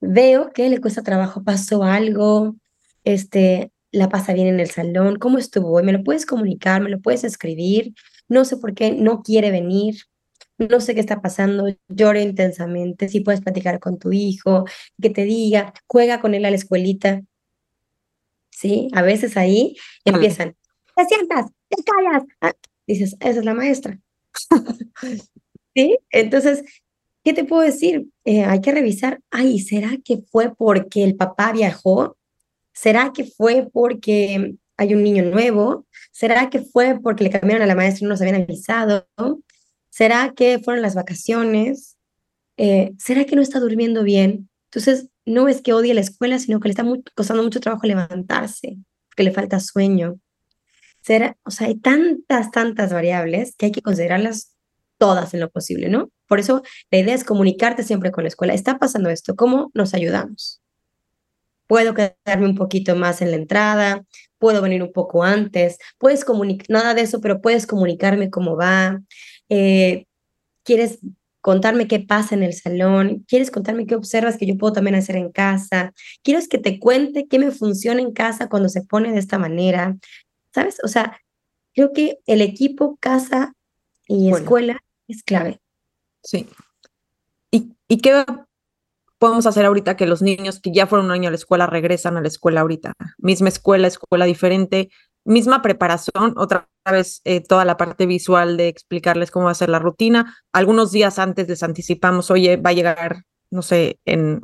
Veo 0.00 0.52
que 0.52 0.68
le 0.68 0.80
cuesta 0.80 1.02
trabajo, 1.02 1.42
pasó 1.44 1.82
algo, 1.84 2.56
este, 3.04 3.72
la 3.92 4.08
pasa 4.08 4.32
bien 4.32 4.46
en 4.46 4.60
el 4.60 4.70
salón, 4.70 5.18
¿cómo 5.18 5.38
estuvo 5.38 5.72
hoy? 5.72 5.82
¿Me 5.82 5.92
lo 5.92 6.02
puedes 6.04 6.26
comunicar? 6.26 6.80
¿Me 6.80 6.90
lo 6.90 7.00
puedes 7.00 7.24
escribir? 7.24 7.94
No 8.28 8.44
sé 8.44 8.56
por 8.56 8.74
qué 8.74 8.92
no 8.92 9.22
quiere 9.22 9.50
venir, 9.50 9.96
no 10.58 10.80
sé 10.80 10.94
qué 10.94 11.00
está 11.00 11.20
pasando, 11.20 11.66
llora 11.88 12.20
intensamente, 12.20 13.08
si 13.08 13.20
puedes 13.20 13.40
platicar 13.40 13.80
con 13.80 13.98
tu 13.98 14.12
hijo, 14.12 14.64
que 15.00 15.10
te 15.10 15.24
diga, 15.24 15.72
juega 15.86 16.20
con 16.20 16.34
él 16.34 16.44
a 16.44 16.50
la 16.50 16.56
escuelita, 16.56 17.22
¿sí? 18.50 18.88
A 18.92 19.02
veces 19.02 19.36
ahí 19.36 19.76
empiezan, 20.04 20.56
te 20.96 21.04
sientas, 21.06 21.46
te 21.68 21.82
callas. 21.82 22.24
Ah, 22.40 22.52
dices, 22.86 23.16
esa 23.20 23.38
es 23.38 23.44
la 23.44 23.54
maestra. 23.54 23.98
¿Sí? 25.74 25.98
Entonces, 26.10 26.62
¿qué 27.24 27.32
te 27.32 27.44
puedo 27.44 27.62
decir? 27.62 28.08
Eh, 28.24 28.44
hay 28.44 28.60
que 28.60 28.72
revisar, 28.72 29.20
ay, 29.30 29.60
¿será 29.60 29.90
que 30.04 30.18
fue 30.30 30.54
porque 30.54 31.04
el 31.04 31.16
papá 31.16 31.52
viajó? 31.52 32.16
¿Será 32.80 33.12
que 33.12 33.24
fue 33.24 33.68
porque 33.70 34.54
hay 34.78 34.94
un 34.94 35.02
niño 35.02 35.22
nuevo? 35.22 35.86
¿Será 36.12 36.48
que 36.48 36.60
fue 36.60 36.98
porque 36.98 37.24
le 37.24 37.28
cambiaron 37.28 37.62
a 37.62 37.66
la 37.66 37.74
maestra 37.74 37.98
y 38.00 38.04
no 38.04 38.08
nos 38.08 38.22
habían 38.22 38.40
avisado? 38.40 39.06
¿Será 39.90 40.32
que 40.34 40.58
fueron 40.60 40.80
las 40.80 40.94
vacaciones? 40.94 41.98
Eh, 42.56 42.92
¿Será 42.98 43.26
que 43.26 43.36
no 43.36 43.42
está 43.42 43.60
durmiendo 43.60 44.02
bien? 44.02 44.48
Entonces, 44.70 45.08
no 45.26 45.46
es 45.48 45.60
que 45.60 45.74
odie 45.74 45.92
la 45.92 46.00
escuela, 46.00 46.38
sino 46.38 46.58
que 46.58 46.68
le 46.68 46.72
está 46.72 46.86
costando 47.14 47.42
mucho 47.42 47.60
trabajo 47.60 47.86
levantarse, 47.86 48.78
que 49.14 49.24
le 49.24 49.32
falta 49.32 49.60
sueño. 49.60 50.18
Será, 51.02 51.36
o 51.44 51.50
sea, 51.50 51.66
hay 51.66 51.74
tantas, 51.74 52.50
tantas 52.50 52.94
variables 52.94 53.56
que 53.58 53.66
hay 53.66 53.72
que 53.72 53.82
considerarlas 53.82 54.54
todas 54.96 55.34
en 55.34 55.40
lo 55.40 55.50
posible, 55.50 55.90
¿no? 55.90 56.10
Por 56.26 56.40
eso 56.40 56.62
la 56.90 56.96
idea 56.96 57.14
es 57.14 57.24
comunicarte 57.24 57.82
siempre 57.82 58.10
con 58.10 58.24
la 58.24 58.28
escuela. 58.28 58.54
Está 58.54 58.78
pasando 58.78 59.10
esto, 59.10 59.36
¿cómo 59.36 59.70
nos 59.74 59.92
ayudamos? 59.92 60.62
Puedo 61.70 61.94
quedarme 61.94 62.46
un 62.46 62.56
poquito 62.56 62.96
más 62.96 63.22
en 63.22 63.30
la 63.30 63.36
entrada, 63.36 64.04
puedo 64.38 64.60
venir 64.60 64.82
un 64.82 64.92
poco 64.92 65.22
antes, 65.22 65.78
puedes 65.98 66.24
comunicar, 66.24 66.66
nada 66.68 66.94
de 66.94 67.02
eso, 67.02 67.20
pero 67.20 67.40
puedes 67.40 67.64
comunicarme 67.64 68.28
cómo 68.28 68.56
va. 68.56 69.00
Eh, 69.48 70.06
¿Quieres 70.64 70.98
contarme 71.40 71.86
qué 71.86 72.00
pasa 72.00 72.34
en 72.34 72.42
el 72.42 72.54
salón, 72.54 73.24
quieres 73.28 73.52
contarme 73.52 73.86
qué 73.86 73.94
observas 73.94 74.36
que 74.36 74.46
yo 74.46 74.58
puedo 74.58 74.72
también 74.72 74.96
hacer 74.96 75.14
en 75.14 75.30
casa, 75.30 75.92
quieres 76.24 76.48
que 76.48 76.58
te 76.58 76.80
cuente 76.80 77.28
qué 77.28 77.38
me 77.38 77.52
funciona 77.52 78.00
en 78.00 78.12
casa 78.12 78.48
cuando 78.48 78.68
se 78.68 78.82
pone 78.82 79.12
de 79.12 79.20
esta 79.20 79.38
manera, 79.38 79.96
¿sabes? 80.52 80.78
O 80.82 80.88
sea, 80.88 81.20
creo 81.72 81.92
que 81.92 82.18
el 82.26 82.40
equipo 82.40 82.96
casa 82.98 83.54
y 84.08 84.32
escuela 84.32 84.82
es 85.06 85.22
clave. 85.22 85.60
Sí. 86.24 86.48
¿Y, 87.52 87.76
¿Y 87.86 87.98
qué 87.98 88.24
podemos 89.20 89.46
hacer 89.46 89.66
ahorita 89.66 89.96
que 89.96 90.06
los 90.06 90.22
niños 90.22 90.60
que 90.60 90.72
ya 90.72 90.86
fueron 90.86 91.06
un 91.06 91.12
año 91.12 91.28
a 91.28 91.30
la 91.30 91.36
escuela 91.36 91.66
regresan 91.66 92.16
a 92.16 92.22
la 92.22 92.28
escuela 92.28 92.62
ahorita? 92.62 92.94
Misma 93.18 93.50
escuela, 93.50 93.86
escuela 93.86 94.24
diferente. 94.24 94.90
misma 95.24 95.60
preparación, 95.60 96.32
otra 96.36 96.68
vez 96.90 97.20
eh, 97.24 97.42
toda 97.42 97.66
la 97.66 97.76
parte 97.76 98.06
visual 98.06 98.56
de 98.56 98.68
explicarles 98.68 99.30
cómo 99.30 99.44
va 99.46 99.52
a 99.52 99.54
ser 99.54 99.68
la 99.68 99.78
rutina. 99.78 100.34
Algunos 100.52 100.90
días 100.90 101.18
antes 101.18 101.46
les 101.48 101.62
anticipamos, 101.62 102.30
oye, 102.30 102.56
va 102.56 102.70
a 102.70 102.72
llegar, 102.72 103.24
no 103.50 103.60
sé, 103.60 104.00
en 104.06 104.40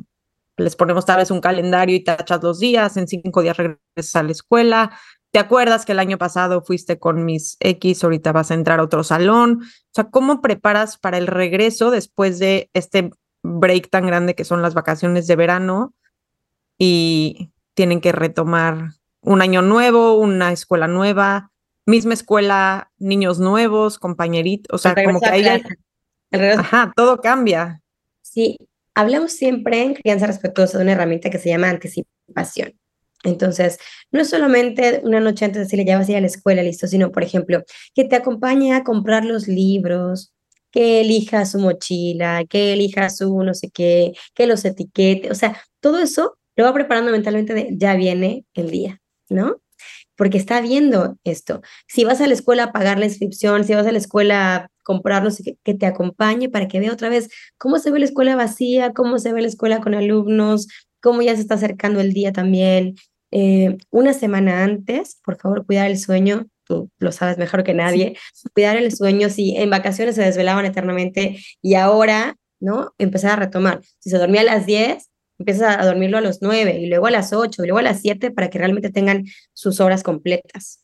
les 0.58 0.76
ponemos 0.76 1.04
tal 1.04 1.18
vez 1.18 1.30
un 1.30 1.40
calendario 1.40 1.96
y 1.96 2.04
tachas 2.04 2.42
los 2.42 2.60
días, 2.60 2.96
en 2.96 3.08
cinco 3.08 3.42
días 3.42 3.56
regresas 3.56 4.16
a 4.16 4.22
la 4.22 4.32
escuela. 4.32 4.98
¿Te 5.30 5.38
acuerdas 5.38 5.84
que 5.84 5.92
el 5.92 5.98
año 5.98 6.18
pasado 6.18 6.62
fuiste 6.62 6.98
con 6.98 7.24
mis 7.24 7.56
X, 7.60 8.04
ahorita 8.04 8.32
vas 8.32 8.50
a 8.50 8.54
entrar 8.54 8.80
a 8.80 8.82
otro 8.82 9.04
salón? 9.04 9.60
O 9.62 9.92
sea, 9.94 10.04
¿cómo 10.10 10.40
preparas 10.40 10.98
para 10.98 11.18
el 11.18 11.26
regreso 11.26 11.90
después 11.90 12.38
de 12.38 12.70
este 12.72 13.10
break 13.46 13.90
tan 13.90 14.06
grande 14.06 14.34
que 14.34 14.44
son 14.44 14.62
las 14.62 14.74
vacaciones 14.74 15.26
de 15.26 15.36
verano 15.36 15.94
y 16.78 17.50
tienen 17.74 18.00
que 18.00 18.12
retomar 18.12 18.90
un 19.20 19.42
año 19.42 19.62
nuevo, 19.62 20.14
una 20.14 20.52
escuela 20.52 20.88
nueva, 20.88 21.50
misma 21.84 22.14
escuela, 22.14 22.90
niños 22.98 23.38
nuevos, 23.38 23.98
compañeritos, 23.98 24.74
o 24.74 24.78
sea, 24.78 24.94
como 25.04 25.20
que 25.20 25.26
ahí... 25.26 25.62
Ajá, 26.58 26.92
todo 26.94 27.20
cambia. 27.20 27.82
Sí, 28.20 28.58
hablamos 28.94 29.32
siempre 29.32 29.82
en 29.82 29.94
crianza 29.94 30.26
respetuosa 30.26 30.78
de 30.78 30.84
una 30.84 30.92
herramienta 30.92 31.30
que 31.30 31.38
se 31.38 31.48
llama 31.48 31.70
anticipación. 31.70 32.74
Entonces, 33.24 33.78
no 34.10 34.20
es 34.20 34.30
solamente 34.30 35.00
una 35.02 35.20
noche 35.20 35.44
antes 35.44 35.58
de 35.58 35.64
decirle 35.64 35.84
ya 35.84 35.98
vas 35.98 36.08
a 36.08 36.12
ir 36.12 36.18
a 36.18 36.20
la 36.20 36.26
escuela, 36.26 36.62
listo, 36.62 36.86
sino, 36.86 37.10
por 37.10 37.22
ejemplo, 37.22 37.62
que 37.94 38.04
te 38.04 38.16
acompañe 38.16 38.74
a 38.74 38.84
comprar 38.84 39.24
los 39.24 39.48
libros, 39.48 40.32
que 40.76 41.00
elija 41.00 41.46
su 41.46 41.58
mochila, 41.58 42.44
que 42.44 42.74
elija 42.74 43.08
su 43.08 43.42
no 43.42 43.54
sé 43.54 43.70
qué, 43.70 44.12
que 44.34 44.46
los 44.46 44.62
etiquete, 44.66 45.30
o 45.30 45.34
sea, 45.34 45.58
todo 45.80 45.98
eso 45.98 46.36
lo 46.54 46.64
va 46.64 46.74
preparando 46.74 47.10
mentalmente 47.12 47.54
de 47.54 47.68
ya 47.78 47.94
viene 47.94 48.44
el 48.52 48.70
día, 48.70 49.00
¿no? 49.30 49.62
Porque 50.16 50.36
está 50.36 50.60
viendo 50.60 51.16
esto. 51.24 51.62
Si 51.88 52.04
vas 52.04 52.20
a 52.20 52.26
la 52.26 52.34
escuela 52.34 52.64
a 52.64 52.72
pagar 52.72 52.98
la 52.98 53.06
inscripción, 53.06 53.64
si 53.64 53.74
vas 53.74 53.86
a 53.86 53.92
la 53.92 53.96
escuela 53.96 54.54
a 54.54 54.68
comprar, 54.84 55.22
no 55.24 55.30
sé 55.30 55.44
qué, 55.44 55.58
que 55.64 55.72
te 55.72 55.86
acompañe 55.86 56.50
para 56.50 56.68
que 56.68 56.78
vea 56.78 56.92
otra 56.92 57.08
vez 57.08 57.30
cómo 57.56 57.78
se 57.78 57.90
ve 57.90 57.98
la 57.98 58.04
escuela 58.04 58.36
vacía, 58.36 58.92
cómo 58.92 59.18
se 59.18 59.32
ve 59.32 59.40
la 59.40 59.48
escuela 59.48 59.80
con 59.80 59.94
alumnos, 59.94 60.68
cómo 61.00 61.22
ya 61.22 61.34
se 61.36 61.40
está 61.40 61.54
acercando 61.54 62.00
el 62.00 62.12
día 62.12 62.32
también, 62.32 62.96
eh, 63.30 63.78
una 63.90 64.12
semana 64.12 64.62
antes, 64.62 65.20
por 65.24 65.38
favor, 65.38 65.64
cuidar 65.64 65.90
el 65.90 65.98
sueño, 65.98 66.48
tú 66.66 66.90
lo 66.98 67.12
sabes 67.12 67.38
mejor 67.38 67.64
que 67.64 67.74
nadie, 67.74 68.16
cuidar 68.54 68.76
el 68.76 68.94
sueño, 68.94 69.30
si 69.30 69.56
en 69.56 69.70
vacaciones 69.70 70.14
se 70.14 70.22
desvelaban 70.22 70.64
eternamente 70.64 71.38
y 71.62 71.74
ahora, 71.74 72.36
¿no? 72.60 72.94
Empezar 72.98 73.32
a 73.32 73.36
retomar. 73.36 73.80
Si 73.98 74.10
se 74.10 74.18
dormía 74.18 74.42
a 74.42 74.44
las 74.44 74.66
10, 74.66 75.10
empieza 75.38 75.80
a 75.80 75.84
dormirlo 75.84 76.18
a 76.18 76.20
las 76.20 76.40
9 76.42 76.78
y 76.78 76.86
luego 76.86 77.06
a 77.06 77.10
las 77.10 77.32
8 77.32 77.62
y 77.62 77.66
luego 77.66 77.78
a 77.78 77.82
las 77.82 78.00
7 78.00 78.30
para 78.30 78.50
que 78.50 78.58
realmente 78.58 78.90
tengan 78.90 79.24
sus 79.52 79.80
horas 79.80 80.02
completas. 80.02 80.82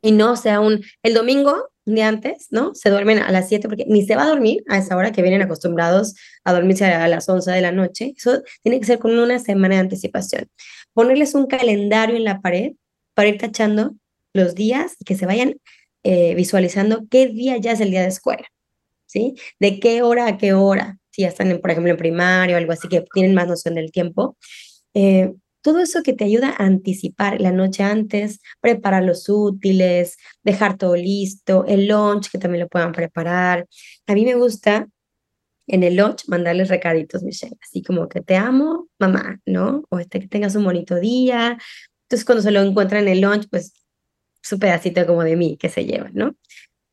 Y 0.00 0.12
no 0.12 0.36
sea 0.36 0.60
un, 0.60 0.82
el 1.02 1.14
domingo, 1.14 1.70
un 1.84 1.94
día 1.94 2.08
antes, 2.08 2.48
¿no? 2.50 2.74
Se 2.74 2.90
duermen 2.90 3.18
a 3.18 3.30
las 3.30 3.48
7 3.48 3.68
porque 3.68 3.86
ni 3.88 4.04
se 4.04 4.16
va 4.16 4.24
a 4.24 4.28
dormir 4.28 4.62
a 4.68 4.78
esa 4.78 4.96
hora 4.96 5.12
que 5.12 5.22
vienen 5.22 5.42
acostumbrados 5.42 6.14
a 6.44 6.52
dormirse 6.52 6.84
a 6.84 7.08
las 7.08 7.28
11 7.28 7.50
de 7.50 7.60
la 7.60 7.72
noche. 7.72 8.14
Eso 8.16 8.42
tiene 8.62 8.78
que 8.80 8.86
ser 8.86 8.98
con 8.98 9.16
una 9.18 9.38
semana 9.38 9.76
de 9.76 9.80
anticipación 9.80 10.48
ponerles 10.92 11.34
un 11.34 11.46
calendario 11.46 12.16
en 12.16 12.24
la 12.24 12.40
pared 12.40 12.72
para 13.14 13.28
ir 13.28 13.38
tachando 13.38 13.94
los 14.32 14.54
días 14.54 14.96
que 15.04 15.16
se 15.16 15.26
vayan 15.26 15.56
eh, 16.04 16.34
visualizando 16.34 17.06
qué 17.10 17.28
día 17.28 17.56
ya 17.58 17.72
es 17.72 17.80
el 17.80 17.90
día 17.90 18.02
de 18.02 18.08
escuela, 18.08 18.46
¿sí? 19.06 19.34
De 19.60 19.78
qué 19.78 20.02
hora 20.02 20.26
a 20.26 20.38
qué 20.38 20.52
hora, 20.52 20.98
si 21.10 21.22
ya 21.22 21.28
están, 21.28 21.58
por 21.60 21.70
ejemplo, 21.70 21.92
en 21.92 21.98
primario 21.98 22.56
o 22.56 22.58
algo 22.58 22.72
así, 22.72 22.88
que 22.88 23.04
tienen 23.14 23.34
más 23.34 23.46
noción 23.46 23.74
del 23.74 23.92
tiempo. 23.92 24.36
Eh, 24.94 25.32
todo 25.62 25.78
eso 25.80 26.02
que 26.02 26.12
te 26.12 26.24
ayuda 26.24 26.50
a 26.50 26.64
anticipar 26.64 27.40
la 27.40 27.52
noche 27.52 27.84
antes, 27.84 28.40
preparar 28.60 29.04
los 29.04 29.28
útiles, 29.28 30.16
dejar 30.42 30.76
todo 30.76 30.96
listo, 30.96 31.64
el 31.66 31.86
lunch 31.86 32.30
que 32.30 32.38
también 32.38 32.62
lo 32.62 32.68
puedan 32.68 32.92
preparar. 32.92 33.68
A 34.06 34.14
mí 34.14 34.24
me 34.24 34.34
gusta 34.34 34.88
en 35.68 35.84
el 35.84 35.96
lunch 35.96 36.24
mandarles 36.26 36.68
recaditos, 36.68 37.22
Michelle, 37.22 37.56
así 37.62 37.82
como 37.82 38.08
que 38.08 38.20
te 38.20 38.34
amo, 38.34 38.88
mamá, 38.98 39.40
¿no? 39.46 39.84
O 39.88 40.00
este, 40.00 40.18
que 40.18 40.28
tengas 40.28 40.56
un 40.56 40.64
bonito 40.64 40.96
día. 40.96 41.56
Entonces, 42.02 42.24
cuando 42.24 42.42
se 42.42 42.50
lo 42.50 42.60
encuentran 42.60 43.02
en 43.04 43.08
el 43.08 43.20
lunch, 43.20 43.46
pues 43.48 43.72
su 44.42 44.58
pedacito 44.58 45.06
como 45.06 45.24
de 45.24 45.36
mí 45.36 45.56
que 45.56 45.68
se 45.68 45.84
lleva, 45.84 46.10
¿no? 46.12 46.34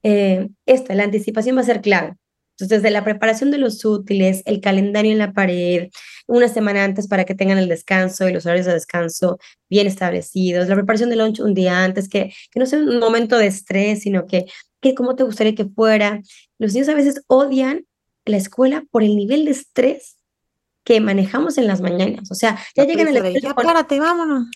Eh, 0.03 0.49
esto, 0.65 0.93
la 0.93 1.03
anticipación 1.03 1.57
va 1.57 1.61
a 1.61 1.65
ser 1.65 1.81
clave. 1.81 2.15
Entonces, 2.59 2.81
desde 2.81 2.91
la 2.91 3.05
preparación 3.05 3.51
de 3.51 3.57
los 3.57 3.85
útiles, 3.85 4.43
el 4.45 4.59
calendario 4.59 5.13
en 5.13 5.17
la 5.17 5.31
pared, 5.31 5.89
una 6.27 6.49
semana 6.49 6.83
antes 6.83 7.07
para 7.07 7.23
que 7.23 7.33
tengan 7.33 7.57
el 7.57 7.69
descanso 7.69 8.27
y 8.27 8.33
los 8.33 8.45
horarios 8.45 8.65
de 8.65 8.73
descanso 8.73 9.39
bien 9.69 9.87
establecidos, 9.87 10.67
la 10.67 10.75
preparación 10.75 11.09
del 11.09 11.19
lunch 11.19 11.39
un 11.39 11.53
día 11.53 11.85
antes, 11.85 12.09
que, 12.09 12.33
que 12.51 12.59
no 12.59 12.65
sea 12.65 12.79
un 12.79 12.99
momento 12.99 13.37
de 13.37 13.47
estrés, 13.47 14.01
sino 14.01 14.25
que, 14.25 14.45
que 14.81 14.93
cómo 14.93 15.15
te 15.15 15.23
gustaría 15.23 15.55
que 15.55 15.65
fuera. 15.65 16.21
Los 16.57 16.73
niños 16.73 16.89
a 16.89 16.95
veces 16.95 17.23
odian 17.27 17.85
la 18.25 18.37
escuela 18.37 18.83
por 18.91 19.03
el 19.03 19.15
nivel 19.15 19.45
de 19.45 19.51
estrés 19.51 20.17
que 20.83 20.99
manejamos 20.99 21.57
en 21.57 21.67
las 21.67 21.79
mañanas. 21.79 22.29
O 22.29 22.35
sea, 22.35 22.59
ya 22.75 22.83
llegan 22.83 23.07
a 23.07 23.11
la 23.11 23.19
escuela. 23.19 23.53
con, 23.53 23.65
párate, 23.65 23.99
vámonos. 23.99 24.47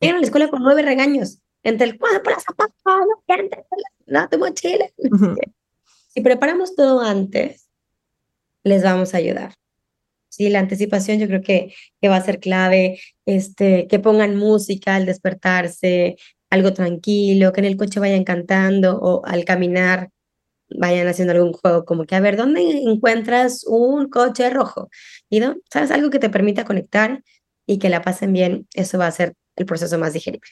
Llegan 0.00 0.16
a 0.16 0.20
la 0.20 0.26
escuela 0.26 0.48
con 0.48 0.62
nueve 0.62 0.82
regaños. 0.82 1.38
Entre 1.64 1.86
el 1.86 1.98
cuadro, 1.98 2.22
por 2.22 2.32
la 2.32 2.40
zapatos, 2.40 2.76
no, 2.84 4.20
no, 4.20 4.28
tu 4.28 4.38
mochila. 4.38 4.86
Si 6.08 6.20
preparamos 6.20 6.76
todo 6.76 7.00
antes, 7.00 7.68
les 8.62 8.84
vamos 8.84 9.14
a 9.14 9.16
ayudar. 9.16 9.52
Sí, 10.28 10.48
la 10.48 10.60
anticipación 10.60 11.18
yo 11.18 11.26
creo 11.26 11.42
que, 11.42 11.74
que 12.00 12.08
va 12.08 12.14
a 12.14 12.24
ser 12.24 12.38
clave, 12.38 13.00
este, 13.26 13.88
que 13.88 13.98
pongan 13.98 14.36
música 14.36 14.94
al 14.94 15.06
despertarse, 15.06 16.14
algo 16.50 16.72
tranquilo, 16.72 17.52
que 17.52 17.60
en 17.60 17.64
el 17.64 17.76
coche 17.76 17.98
vayan 17.98 18.22
cantando 18.22 18.96
o 18.96 19.26
al 19.26 19.44
caminar 19.44 20.10
vayan 20.70 21.08
haciendo 21.08 21.32
algún 21.34 21.52
juego, 21.52 21.84
como 21.84 22.04
que 22.04 22.14
a 22.14 22.20
ver, 22.20 22.36
¿dónde 22.36 22.60
encuentras 22.62 23.64
un 23.66 24.08
coche 24.08 24.50
rojo? 24.50 24.88
Y 25.28 25.40
no, 25.40 25.56
¿sabes? 25.70 25.90
Algo 25.90 26.10
que 26.10 26.18
te 26.18 26.30
permita 26.30 26.64
conectar 26.64 27.22
y 27.66 27.78
que 27.78 27.88
la 27.88 28.02
pasen 28.02 28.32
bien, 28.32 28.66
eso 28.74 28.98
va 28.98 29.06
a 29.06 29.12
ser 29.12 29.34
el 29.56 29.66
proceso 29.66 29.98
más 29.98 30.12
digerible. 30.12 30.50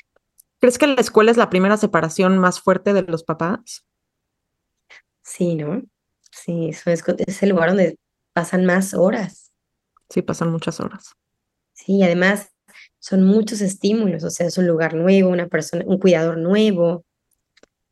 ¿Crees 0.62 0.78
que 0.78 0.86
la 0.86 1.00
escuela 1.00 1.32
es 1.32 1.36
la 1.36 1.50
primera 1.50 1.76
separación 1.76 2.38
más 2.38 2.60
fuerte 2.60 2.92
de 2.92 3.02
los 3.02 3.24
papás? 3.24 3.84
Sí, 5.24 5.56
¿no? 5.56 5.82
Sí, 6.30 6.68
eso 6.68 6.88
es, 6.88 7.02
es 7.26 7.42
el 7.42 7.48
lugar 7.48 7.70
donde 7.70 7.98
pasan 8.32 8.64
más 8.64 8.94
horas. 8.94 9.50
Sí, 10.08 10.22
pasan 10.22 10.52
muchas 10.52 10.78
horas. 10.78 11.16
Sí, 11.72 12.04
además 12.04 12.52
son 13.00 13.24
muchos 13.24 13.60
estímulos, 13.60 14.22
o 14.22 14.30
sea, 14.30 14.46
es 14.46 14.56
un 14.56 14.68
lugar 14.68 14.94
nuevo, 14.94 15.30
una 15.30 15.48
persona, 15.48 15.82
un 15.84 15.98
cuidador 15.98 16.38
nuevo, 16.38 17.04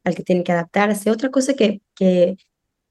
al 0.05 0.15
que 0.15 0.23
tienen 0.23 0.45
que 0.45 0.53
adaptarse. 0.53 1.11
Otra 1.11 1.33
cosa 1.33 1.55
que, 1.55 1.83
que 1.97 2.37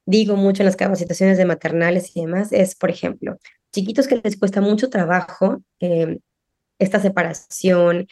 digo 0.05 0.36
mucho 0.36 0.61
en 0.61 0.65
las 0.65 0.75
capacitaciones 0.75 1.38
de 1.38 1.45
maternales 1.45 2.17
y 2.17 2.19
demás 2.19 2.51
es, 2.51 2.75
por 2.75 2.89
ejemplo, 2.89 3.38
chiquitos 3.71 4.09
que 4.09 4.19
les 4.21 4.38
cuesta 4.38 4.59
mucho 4.59 4.89
trabajo 4.89 5.61
eh, 5.80 6.19
esta 6.80 6.99
separación, 6.99 8.07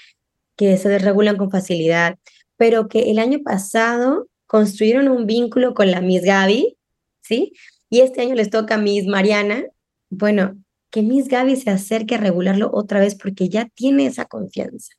que 0.57 0.75
se 0.77 0.89
desregulan 0.89 1.37
con 1.37 1.49
facilidad, 1.49 2.17
pero 2.57 2.89
que 2.89 3.11
el 3.11 3.19
año 3.19 3.39
pasado 3.43 4.27
construyeron 4.47 5.07
un 5.07 5.25
vínculo 5.25 5.73
con 5.73 5.91
la 5.91 6.01
Miss 6.01 6.23
Gaby, 6.23 6.75
¿sí? 7.21 7.53
Y 7.89 8.01
este 8.01 8.21
año 8.21 8.35
les 8.35 8.49
toca 8.49 8.75
a 8.75 8.77
Miss 8.77 9.05
Mariana. 9.05 9.63
Bueno, 10.09 10.57
que 10.89 11.01
Miss 11.01 11.27
Gaby 11.27 11.55
se 11.55 11.69
acerque 11.69 12.15
a 12.15 12.19
regularlo 12.19 12.69
otra 12.73 12.99
vez 12.99 13.15
porque 13.15 13.47
ya 13.49 13.69
tiene 13.73 14.07
esa 14.07 14.25
confianza. 14.25 14.93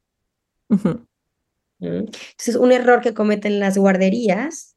Entonces, 1.80 2.56
un 2.56 2.72
error 2.72 3.00
que 3.00 3.14
cometen 3.14 3.60
las 3.60 3.76
guarderías, 3.76 4.76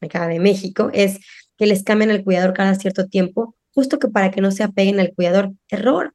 acá 0.00 0.26
de 0.28 0.40
México, 0.40 0.90
es 0.92 1.18
que 1.56 1.66
les 1.66 1.82
cambian 1.82 2.10
al 2.10 2.24
cuidador 2.24 2.54
cada 2.54 2.74
cierto 2.74 3.06
tiempo, 3.06 3.54
justo 3.74 3.98
que 3.98 4.08
para 4.08 4.30
que 4.30 4.40
no 4.40 4.50
se 4.50 4.62
apeguen 4.62 5.00
al 5.00 5.12
cuidador. 5.14 5.52
Error. 5.68 6.14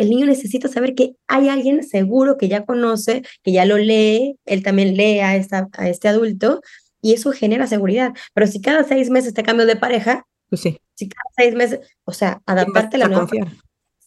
El 0.00 0.08
niño 0.08 0.24
necesita 0.24 0.68
saber 0.68 0.94
que 0.94 1.14
hay 1.28 1.48
alguien 1.48 1.82
seguro 1.82 2.38
que 2.38 2.48
ya 2.48 2.64
conoce, 2.64 3.22
que 3.42 3.52
ya 3.52 3.66
lo 3.66 3.76
lee, 3.76 4.38
él 4.46 4.62
también 4.62 4.96
lee 4.96 5.20
a, 5.20 5.36
esta, 5.36 5.68
a 5.74 5.88
este 5.90 6.08
adulto, 6.08 6.62
y 7.02 7.12
eso 7.12 7.32
genera 7.32 7.66
seguridad. 7.66 8.12
Pero 8.32 8.46
si 8.46 8.62
cada 8.62 8.82
seis 8.84 9.10
meses 9.10 9.34
te 9.34 9.42
cambio 9.42 9.66
de 9.66 9.76
pareja, 9.76 10.26
pues 10.48 10.62
sí. 10.62 10.78
si 10.94 11.08
cada 11.08 11.30
seis 11.36 11.54
meses, 11.54 11.80
o 12.04 12.12
sea, 12.12 12.40
adaptarte 12.46 12.96
a 12.96 13.00
la 13.00 13.08
nueva. 13.08 13.28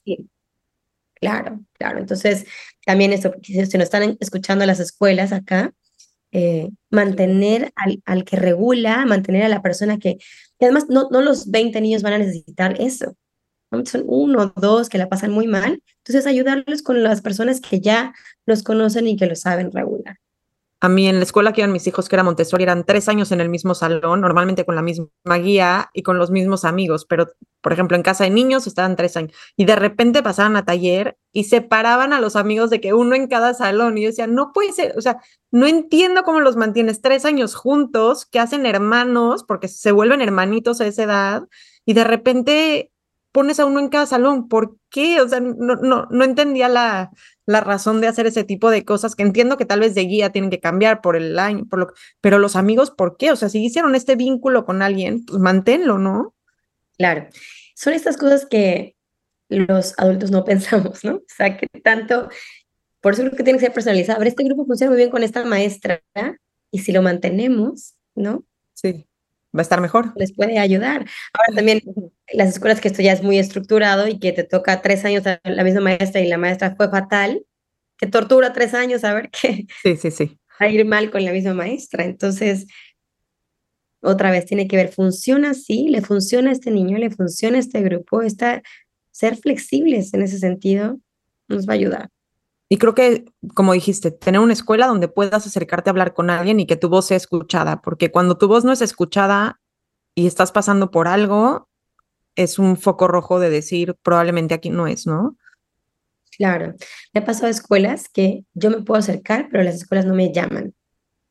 Sí, 0.03 0.29
Claro, 1.13 1.61
claro. 1.73 1.99
Entonces, 1.99 2.45
también 2.85 3.13
esto, 3.13 3.31
si 3.43 3.55
nos 3.55 3.69
están 3.69 4.17
escuchando 4.19 4.65
las 4.65 4.79
escuelas 4.79 5.31
acá, 5.31 5.73
eh, 6.31 6.69
mantener 6.89 7.71
al, 7.75 8.01
al, 8.05 8.23
que 8.23 8.35
regula, 8.35 9.05
mantener 9.05 9.43
a 9.43 9.47
la 9.47 9.61
persona 9.61 9.99
que, 9.99 10.17
que 10.59 10.65
además 10.65 10.87
no, 10.89 11.07
no 11.11 11.21
los 11.21 11.51
20 11.51 11.79
niños 11.81 12.01
van 12.01 12.13
a 12.13 12.17
necesitar 12.17 12.81
eso. 12.81 13.15
Son 13.85 14.03
uno 14.07 14.53
o 14.55 14.61
dos 14.61 14.89
que 14.89 14.97
la 14.97 15.09
pasan 15.09 15.31
muy 15.31 15.47
mal. 15.47 15.81
Entonces, 15.97 16.27
ayudarlos 16.27 16.81
con 16.83 17.03
las 17.03 17.21
personas 17.21 17.61
que 17.61 17.79
ya 17.81 18.13
los 18.45 18.63
conocen 18.63 19.07
y 19.07 19.17
que 19.17 19.25
lo 19.25 19.35
saben 19.35 19.71
regular. 19.71 20.17
a 20.83 20.89
mí 20.89 21.07
en 21.07 21.15
la 21.15 21.23
escuela 21.23 21.53
que 21.53 21.61
iban 21.61 21.71
mis 21.71 21.87
hijos, 21.87 22.09
que 22.09 22.15
era 22.17 22.23
Montessori, 22.23 22.63
eran 22.63 22.83
tres 22.83 23.07
años 23.07 23.31
en 23.31 23.39
el 23.39 23.47
mismo 23.47 23.73
salón, 23.73 24.19
normalmente 24.19 24.65
con 24.65 24.75
la 24.75 24.81
misma 24.81 25.37
guía 25.41 25.89
y 25.93 26.03
con 26.03 26.17
los 26.17 26.29
mismos 26.29 26.65
amigos, 26.65 27.05
pero 27.05 27.29
por 27.61 27.71
ejemplo 27.71 27.95
en 27.95 28.03
casa 28.03 28.25
de 28.25 28.31
niños 28.31 28.67
estaban 28.67 28.97
tres 28.97 29.15
años 29.15 29.31
y 29.55 29.63
de 29.63 29.77
repente 29.77 30.21
pasaban 30.21 30.57
a 30.57 30.65
taller 30.65 31.17
y 31.31 31.45
separaban 31.45 32.11
a 32.11 32.19
los 32.19 32.35
amigos 32.35 32.69
de 32.69 32.81
que 32.81 32.93
uno 32.93 33.15
en 33.15 33.27
cada 33.27 33.53
salón 33.53 33.97
y 33.97 34.01
yo 34.03 34.09
decía, 34.09 34.27
no 34.27 34.51
puede 34.53 34.73
ser, 34.73 34.93
o 34.97 35.01
sea, 35.01 35.21
no 35.51 35.67
entiendo 35.67 36.23
cómo 36.23 36.41
los 36.41 36.57
mantienes 36.57 37.01
tres 37.01 37.23
años 37.23 37.55
juntos, 37.55 38.25
que 38.25 38.39
hacen 38.39 38.65
hermanos, 38.65 39.45
porque 39.47 39.69
se 39.69 39.93
vuelven 39.93 40.21
hermanitos 40.21 40.81
a 40.81 40.87
esa 40.87 41.03
edad 41.03 41.43
y 41.85 41.93
de 41.93 42.03
repente 42.03 42.92
pones 43.33 43.59
a 43.59 43.65
uno 43.65 43.79
en 43.79 43.89
cada 43.89 44.05
salón, 44.05 44.47
¿por 44.47 44.77
qué? 44.89 45.19
O 45.19 45.27
sea, 45.27 45.41
no, 45.41 45.75
no, 45.75 46.07
no 46.09 46.23
entendía 46.23 46.69
la, 46.69 47.11
la 47.45 47.61
razón 47.61 47.99
de 47.99 48.07
hacer 48.07 48.27
ese 48.27 48.43
tipo 48.43 48.69
de 48.69 48.85
cosas, 48.85 49.15
que 49.15 49.23
entiendo 49.23 49.57
que 49.57 49.65
tal 49.65 49.81
vez 49.81 49.95
de 49.95 50.03
guía 50.03 50.31
tienen 50.31 50.51
que 50.51 50.59
cambiar 50.59 51.01
por 51.01 51.17
el 51.17 51.37
año, 51.39 51.65
por 51.67 51.79
lo, 51.79 51.93
pero 52.21 52.37
los 52.39 52.55
amigos, 52.55 52.91
¿por 52.91 53.17
qué? 53.17 53.31
O 53.31 53.35
sea, 53.35 53.49
si 53.49 53.61
hicieron 53.61 53.95
este 53.95 54.15
vínculo 54.15 54.65
con 54.65 54.81
alguien, 54.83 55.25
pues 55.25 55.39
manténlo, 55.39 55.97
¿no? 55.97 56.35
Claro, 56.97 57.27
son 57.75 57.93
estas 57.93 58.17
cosas 58.17 58.45
que 58.45 58.95
los 59.49 59.95
adultos 59.97 60.29
no 60.29 60.45
pensamos, 60.45 61.03
¿no? 61.03 61.15
O 61.15 61.23
sea, 61.27 61.57
que 61.57 61.67
tanto, 61.81 62.29
por 63.01 63.13
eso 63.13 63.23
creo 63.23 63.35
que 63.35 63.43
tiene 63.43 63.57
que 63.57 63.65
ser 63.65 63.73
personalizado. 63.73 64.17
A 64.17 64.19
ver, 64.19 64.27
este 64.27 64.43
grupo 64.43 64.65
funciona 64.65 64.91
muy 64.91 64.97
bien 64.97 65.09
con 65.09 65.23
esta 65.23 65.43
maestra, 65.43 66.03
y 66.69 66.79
si 66.79 66.91
lo 66.91 67.01
mantenemos, 67.01 67.95
¿no? 68.13 68.45
Sí 68.73 69.07
va 69.55 69.59
a 69.59 69.61
estar 69.61 69.81
mejor. 69.81 70.13
Les 70.15 70.33
puede 70.33 70.59
ayudar. 70.59 71.05
Ahora 71.33 71.55
también 71.55 71.81
las 72.33 72.49
escuelas 72.49 72.81
que 72.81 72.87
esto 72.87 73.01
ya 73.01 73.13
es 73.13 73.23
muy 73.23 73.37
estructurado 73.37 74.07
y 74.07 74.19
que 74.19 74.31
te 74.31 74.43
toca 74.43 74.81
tres 74.81 75.05
años 75.05 75.25
a 75.27 75.39
la 75.43 75.63
misma 75.63 75.81
maestra 75.81 76.21
y 76.21 76.27
la 76.27 76.37
maestra 76.37 76.75
fue 76.75 76.89
fatal, 76.89 77.45
que 77.97 78.07
tortura 78.07 78.53
tres 78.53 78.73
años 78.73 79.03
a 79.03 79.13
ver 79.13 79.29
qué 79.41 79.67
sí, 79.83 79.97
sí, 79.97 80.11
sí. 80.11 80.39
a 80.59 80.67
ir 80.67 80.85
mal 80.85 81.11
con 81.11 81.23
la 81.23 81.31
misma 81.31 81.53
maestra. 81.53 82.03
Entonces, 82.03 82.67
otra 84.01 84.31
vez 84.31 84.45
tiene 84.45 84.67
que 84.67 84.75
ver, 84.75 84.89
¿funciona 84.89 85.51
así? 85.51 85.87
¿Le 85.87 86.01
funciona 86.01 86.49
a 86.49 86.53
este 86.53 86.71
niño? 86.71 86.97
¿Le 86.97 87.09
funciona 87.09 87.57
a 87.57 87.61
este 87.61 87.81
grupo? 87.81 88.21
Está, 88.21 88.61
ser 89.11 89.37
flexibles 89.37 90.13
en 90.13 90.23
ese 90.23 90.39
sentido 90.39 90.99
nos 91.47 91.67
va 91.67 91.73
a 91.73 91.75
ayudar. 91.75 92.09
Y 92.73 92.77
creo 92.77 92.95
que, 92.95 93.25
como 93.53 93.73
dijiste, 93.73 94.09
tener 94.09 94.41
una 94.41 94.53
escuela 94.53 94.87
donde 94.87 95.07
puedas 95.07 95.45
acercarte 95.45 95.91
a 95.91 95.91
hablar 95.91 96.15
con 96.15 96.31
alguien 96.31 96.59
y 96.59 96.65
que 96.65 96.75
tu 96.75 96.89
voz 96.89 97.05
sea 97.05 97.17
escuchada, 97.17 97.83
porque 97.83 98.09
cuando 98.09 98.35
tu 98.35 98.47
voz 98.47 98.65
no 98.65 98.71
es 98.71 98.81
escuchada 98.81 99.61
y 100.15 100.25
estás 100.25 100.51
pasando 100.51 100.89
por 100.89 101.07
algo, 101.07 101.69
es 102.35 102.57
un 102.57 102.75
foco 102.75 103.07
rojo 103.07 103.39
de 103.39 103.51
decir 103.51 103.95
probablemente 104.01 104.55
aquí 104.55 104.71
no 104.71 104.87
es, 104.87 105.05
¿no? 105.05 105.37
Claro. 106.35 106.73
Me 107.13 107.21
ha 107.21 107.25
pasado 107.25 107.45
a 107.45 107.51
escuelas 107.51 108.09
que 108.09 108.43
yo 108.55 108.71
me 108.71 108.81
puedo 108.81 108.97
acercar, 108.97 109.49
pero 109.51 109.63
las 109.63 109.75
escuelas 109.75 110.07
no 110.07 110.15
me 110.15 110.33
llaman. 110.33 110.73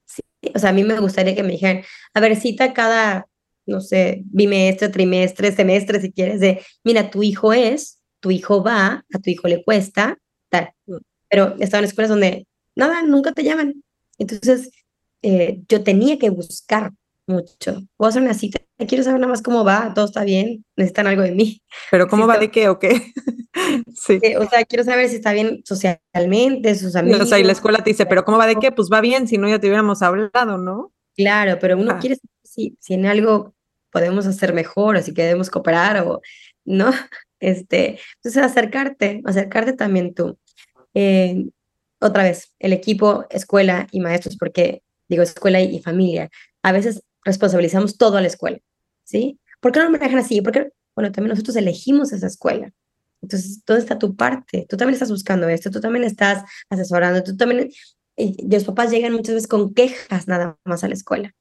Sí. 0.05 0.23
O 0.55 0.61
sea, 0.61 0.71
a 0.71 0.73
mí 0.73 0.85
me 0.85 1.01
gustaría 1.01 1.35
que 1.35 1.43
me 1.43 1.55
dijeran, 1.55 1.83
a 2.15 2.21
ver, 2.21 2.37
cita 2.37 2.73
cada, 2.73 3.27
no 3.67 3.81
sé, 3.81 4.23
bimestre, 4.27 4.91
trimestre, 4.91 5.51
semestre, 5.51 6.01
si 6.01 6.13
quieres, 6.13 6.39
de, 6.39 6.63
mira, 6.85 7.11
tu 7.11 7.25
hijo 7.25 7.53
es, 7.53 8.01
tu 8.21 8.31
hijo 8.31 8.63
va, 8.63 9.05
a 9.13 9.19
tu 9.19 9.29
hijo 9.29 9.49
le 9.49 9.65
cuesta, 9.65 10.19
tal. 10.49 10.73
Pero 11.33 11.57
estaba 11.61 11.79
en 11.79 11.87
escuelas 11.87 12.11
donde 12.11 12.47
nada, 12.77 13.03
nunca 13.03 13.33
te 13.33 13.43
llaman. 13.43 13.83
Entonces, 14.19 14.71
eh, 15.23 15.63
yo 15.67 15.83
tenía 15.83 16.19
que 16.19 16.29
buscar 16.29 16.93
mucho. 17.27 17.81
Puedo 17.97 18.11
hacer 18.11 18.21
una 18.21 18.35
cita, 18.35 18.61
quiero 18.87 19.03
saber 19.03 19.19
nada 19.19 19.31
más 19.31 19.41
cómo 19.41 19.65
va, 19.65 19.95
todo 19.95 20.05
está 20.05 20.25
bien, 20.25 20.63
necesitan 20.77 21.07
algo 21.07 21.23
de 21.23 21.33
mí. 21.33 21.63
Pero 21.91 22.07
¿cómo 22.07 22.27
va 22.27 22.37
de 22.37 22.51
qué 22.51 22.69
o 22.69 22.79
qué? 22.79 23.13
sí. 23.95 24.19
Eh, 24.21 24.37
o 24.37 24.47
sea, 24.47 24.63
quiero 24.67 24.85
saber 24.85 25.09
si 25.09 25.17
está 25.17 25.33
bien 25.33 25.63
socialmente, 25.65 26.75
sus 26.75 26.95
amigos. 26.97 27.23
o 27.23 27.27
sea, 27.27 27.39
y 27.39 27.45
la 27.45 27.53
escuela 27.53 27.79
te 27.79 27.89
dice, 27.89 28.05
pero 28.05 28.27
¿cómo 28.27 28.37
va 28.37 28.47
de 28.47 28.57
qué? 28.57 28.71
Pues 28.71 28.91
va 28.93 29.01
bien, 29.01 29.27
si 29.27 29.39
no 29.39 29.49
ya 29.49 29.59
te 29.59 29.69
hubiéramos 29.69 30.03
hablado, 30.03 30.59
¿no? 30.59 30.93
Claro, 31.17 31.59
pero 31.59 31.79
uno 31.79 31.99
quiere 31.99 32.17
saber 32.17 32.31
si, 32.45 32.77
si 32.79 32.93
en 32.93 33.07
algo 33.07 33.55
podemos 33.91 34.27
hacer 34.27 34.53
mejor, 34.53 34.97
o 34.97 35.03
si 35.03 35.15
queremos 35.15 35.49
cooperar, 35.49 35.99
o 36.07 36.21
no. 36.65 36.91
Este, 37.43 37.99
entonces 38.23 38.41
acercarte, 38.41 39.21
acercarte 39.25 39.73
también 39.73 40.15
tú. 40.15 40.39
Eh, 40.95 41.47
otra 42.01 42.25
vez, 42.25 42.53
el 42.59 42.73
equipo, 42.73 43.27
escuela 43.31 43.87
y 43.93 44.01
maestros, 44.01 44.37
porque 44.37 44.83
digo 45.09 45.23
escuela 45.23 45.61
y, 45.61 45.81
familia, 45.81 46.31
a 46.63 46.73
veces 46.73 47.03
responsabilizamos 47.25 47.97
todo 47.97 48.17
a 48.17 48.21
la 48.21 48.27
escuela, 48.27 48.59
¿sí? 49.05 49.39
¿Por 49.61 49.73
qué 49.73 49.81
no 49.81 49.91
me 49.91 49.99
dejan 49.99 50.19
así? 50.19 50.43
Porque, 50.43 50.73
bueno, 50.97 51.13
también 51.13 51.31
nosotros 51.31 51.55
elegimos 51.57 52.13
esa 52.13 52.27
escuela. 52.27 52.73
Entonces, 53.21 53.65
¿dónde 53.65 53.83
está 53.83 53.99
tu 53.99 54.17
parte? 54.17 54.67
Tú 54.69 54.77
también 54.77 54.95
estás 54.95 55.11
buscando 55.11 55.49
esto, 55.49 55.71
tú 55.71 55.81
también 55.81 56.05
estás 56.05 56.45
asesorando, 56.69 57.23
tú 57.23 57.37
también... 57.37 57.71
Y 58.17 58.49
los 58.51 58.65
papás 58.65 58.91
llegan 58.91 59.13
muchas 59.13 59.37
veces 59.37 59.49
con 59.49 59.73
quejas 59.73 60.29
nada 60.29 60.59
más 60.65 60.85
a 60.85 60.89
la 60.89 60.95
escuela. 60.95 61.35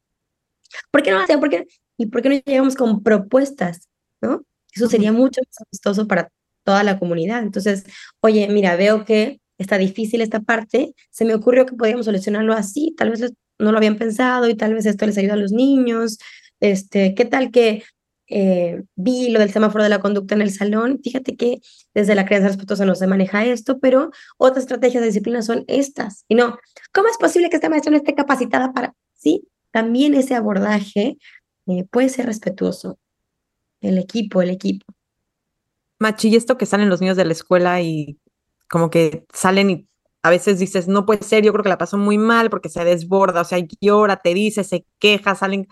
¿Por 0.91 1.03
qué 1.03 1.11
no 1.11 1.17
lo 1.17 1.23
hacen? 1.23 1.39
¿Por 1.39 1.49
qué? 1.49 1.67
¿Y 1.97 2.05
por 2.05 2.21
qué 2.21 2.29
no 2.29 2.35
llegamos 2.45 2.75
con 2.75 3.03
propuestas? 3.03 3.89
¿No? 4.21 4.45
Eso 4.73 4.87
sería 4.87 5.11
mucho 5.11 5.41
más 5.45 5.67
amistoso 5.67 6.07
para 6.07 6.31
toda 6.63 6.83
la 6.83 6.99
comunidad. 6.99 7.41
Entonces, 7.41 7.83
oye, 8.21 8.47
mira, 8.47 8.75
veo 8.75 9.03
que 9.03 9.40
está 9.61 9.77
difícil 9.77 10.21
esta 10.21 10.41
parte, 10.41 10.93
se 11.09 11.25
me 11.25 11.33
ocurrió 11.33 11.65
que 11.65 11.75
podíamos 11.75 12.05
solucionarlo 12.05 12.53
así, 12.53 12.93
tal 12.97 13.11
vez 13.11 13.33
no 13.59 13.71
lo 13.71 13.77
habían 13.77 13.97
pensado 13.97 14.49
y 14.49 14.55
tal 14.55 14.73
vez 14.73 14.85
esto 14.85 15.05
les 15.05 15.17
ayuda 15.17 15.33
a 15.33 15.37
los 15.37 15.51
niños. 15.51 16.17
Este, 16.59 17.15
¿Qué 17.15 17.25
tal 17.25 17.51
que 17.51 17.83
eh, 18.27 18.83
vi 18.95 19.29
lo 19.29 19.39
del 19.39 19.51
semáforo 19.51 19.83
de 19.83 19.89
la 19.89 19.99
conducta 19.99 20.35
en 20.35 20.41
el 20.41 20.51
salón? 20.51 20.99
Fíjate 21.03 21.35
que 21.35 21.59
desde 21.93 22.15
la 22.15 22.25
crianza 22.25 22.47
respetuosa 22.47 22.85
no 22.85 22.95
se 22.95 23.07
maneja 23.07 23.45
esto, 23.45 23.79
pero 23.79 24.11
otras 24.37 24.63
estrategias 24.63 25.01
de 25.01 25.07
disciplina 25.07 25.41
son 25.41 25.63
estas. 25.67 26.25
Y 26.27 26.35
no, 26.35 26.57
¿cómo 26.91 27.07
es 27.07 27.17
posible 27.17 27.49
que 27.49 27.57
esta 27.57 27.69
maestra 27.69 27.91
no 27.91 27.97
esté 27.97 28.15
capacitada 28.15 28.73
para...? 28.73 28.95
Sí, 29.13 29.47
también 29.71 30.15
ese 30.15 30.35
abordaje 30.35 31.17
eh, 31.67 31.85
puede 31.89 32.09
ser 32.09 32.25
respetuoso. 32.25 32.97
El 33.81 33.97
equipo, 33.97 34.41
el 34.41 34.49
equipo. 34.49 34.85
Machi, 35.99 36.29
y 36.29 36.35
esto 36.35 36.57
que 36.57 36.65
salen 36.65 36.89
los 36.89 36.99
niños 36.99 37.17
de 37.17 37.25
la 37.25 37.33
escuela 37.33 37.81
y 37.81 38.17
como 38.71 38.89
que 38.89 39.25
salen 39.33 39.69
y 39.69 39.87
a 40.23 40.29
veces 40.29 40.59
dices, 40.59 40.87
no 40.87 41.05
puede 41.05 41.23
ser, 41.23 41.43
yo 41.43 41.51
creo 41.51 41.63
que 41.63 41.69
la 41.69 41.77
pasó 41.77 41.97
muy 41.97 42.17
mal 42.17 42.49
porque 42.49 42.69
se 42.69 42.83
desborda, 42.85 43.41
o 43.41 43.45
sea, 43.45 43.59
llora, 43.81 44.17
te 44.17 44.33
dice, 44.33 44.63
se 44.63 44.85
queja, 44.99 45.35
salen. 45.35 45.67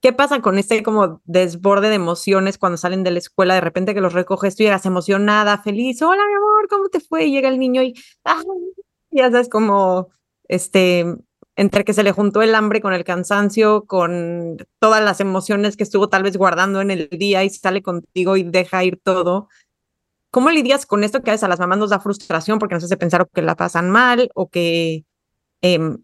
¿Qué 0.00 0.12
pasa 0.12 0.40
con 0.42 0.58
este 0.58 0.82
como 0.82 1.22
desborde 1.24 1.88
de 1.88 1.94
emociones 1.96 2.58
cuando 2.58 2.76
salen 2.76 3.04
de 3.04 3.12
la 3.12 3.18
escuela? 3.20 3.54
De 3.54 3.60
repente 3.62 3.94
que 3.94 4.00
los 4.00 4.12
recoges, 4.12 4.56
tú 4.56 4.64
llegas 4.64 4.84
emocionada, 4.86 5.58
feliz, 5.62 6.02
hola 6.02 6.22
mi 6.26 6.34
amor, 6.34 6.68
¿cómo 6.68 6.88
te 6.88 7.00
fue? 7.00 7.26
Y 7.26 7.32
llega 7.32 7.48
el 7.48 7.58
niño 7.58 7.82
y, 7.82 7.94
¡ay! 8.24 8.44
ya 9.12 9.30
sabes, 9.30 9.48
como, 9.48 10.10
este, 10.48 11.06
entre 11.56 11.84
que 11.84 11.92
se 11.94 12.02
le 12.02 12.12
juntó 12.12 12.42
el 12.42 12.54
hambre 12.54 12.80
con 12.80 12.94
el 12.94 13.04
cansancio, 13.04 13.84
con 13.86 14.56
todas 14.78 15.02
las 15.04 15.20
emociones 15.20 15.76
que 15.76 15.84
estuvo 15.84 16.08
tal 16.08 16.22
vez 16.22 16.36
guardando 16.36 16.80
en 16.80 16.90
el 16.90 17.08
día 17.10 17.44
y 17.44 17.50
sale 17.50 17.82
contigo 17.82 18.36
y 18.36 18.42
deja 18.42 18.84
ir 18.84 19.00
todo. 19.02 19.48
¿Cómo 20.32 20.50
lidias 20.50 20.86
con 20.86 21.04
esto 21.04 21.22
que 21.22 21.28
a 21.28 21.34
veces 21.34 21.44
a 21.44 21.48
las 21.48 21.60
mamás 21.60 21.76
nos 21.76 21.90
da 21.90 22.00
frustración 22.00 22.58
porque 22.58 22.74
nos 22.74 22.84
hace 22.84 22.96
pensar 22.96 23.28
que 23.34 23.42
la 23.42 23.54
pasan 23.54 23.90
mal 23.90 24.30
o 24.34 24.48
que, 24.48 25.04
em, 25.60 25.98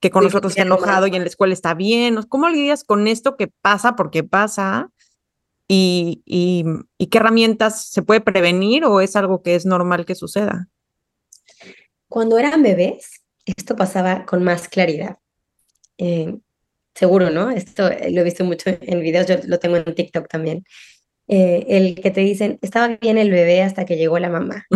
que 0.00 0.10
con 0.10 0.24
nosotros 0.24 0.50
está 0.50 0.62
enojado 0.62 1.06
y 1.06 1.14
en 1.14 1.22
la 1.22 1.28
escuela 1.28 1.54
está 1.54 1.74
bien? 1.74 2.20
¿Cómo 2.24 2.48
lidias 2.48 2.82
con 2.82 3.06
esto 3.06 3.36
que 3.36 3.46
pasa 3.46 3.94
porque 3.94 4.24
pasa? 4.24 4.90
Y, 5.68 6.22
y, 6.26 7.06
qué 7.06 7.18
herramientas 7.18 7.86
se 7.86 8.02
puede 8.02 8.20
prevenir 8.20 8.84
o 8.84 9.00
es 9.00 9.14
algo 9.14 9.42
que 9.42 9.54
es 9.54 9.64
normal 9.64 10.06
que 10.06 10.16
suceda? 10.16 10.68
Cuando 12.08 12.36
eran 12.36 12.64
bebés, 12.64 13.22
esto 13.44 13.76
pasaba 13.76 14.26
con 14.26 14.42
más 14.42 14.66
claridad. 14.66 15.18
Eh, 15.98 16.36
seguro, 16.96 17.30
¿no? 17.30 17.50
Esto 17.50 17.84
lo 17.84 18.20
he 18.20 18.24
visto 18.24 18.44
mucho 18.44 18.70
en 18.80 19.00
videos, 19.02 19.28
yo 19.28 19.36
lo 19.44 19.60
tengo 19.60 19.76
en 19.76 19.94
TikTok 19.94 20.26
también. 20.26 20.64
Eh, 21.28 21.66
el 21.68 21.94
que 21.94 22.10
te 22.10 22.22
dicen, 22.22 22.58
estaba 22.62 22.96
bien 22.96 23.18
el 23.18 23.30
bebé 23.30 23.62
hasta 23.62 23.84
que 23.84 23.96
llegó 23.96 24.18
la 24.18 24.30
mamá. 24.30 24.66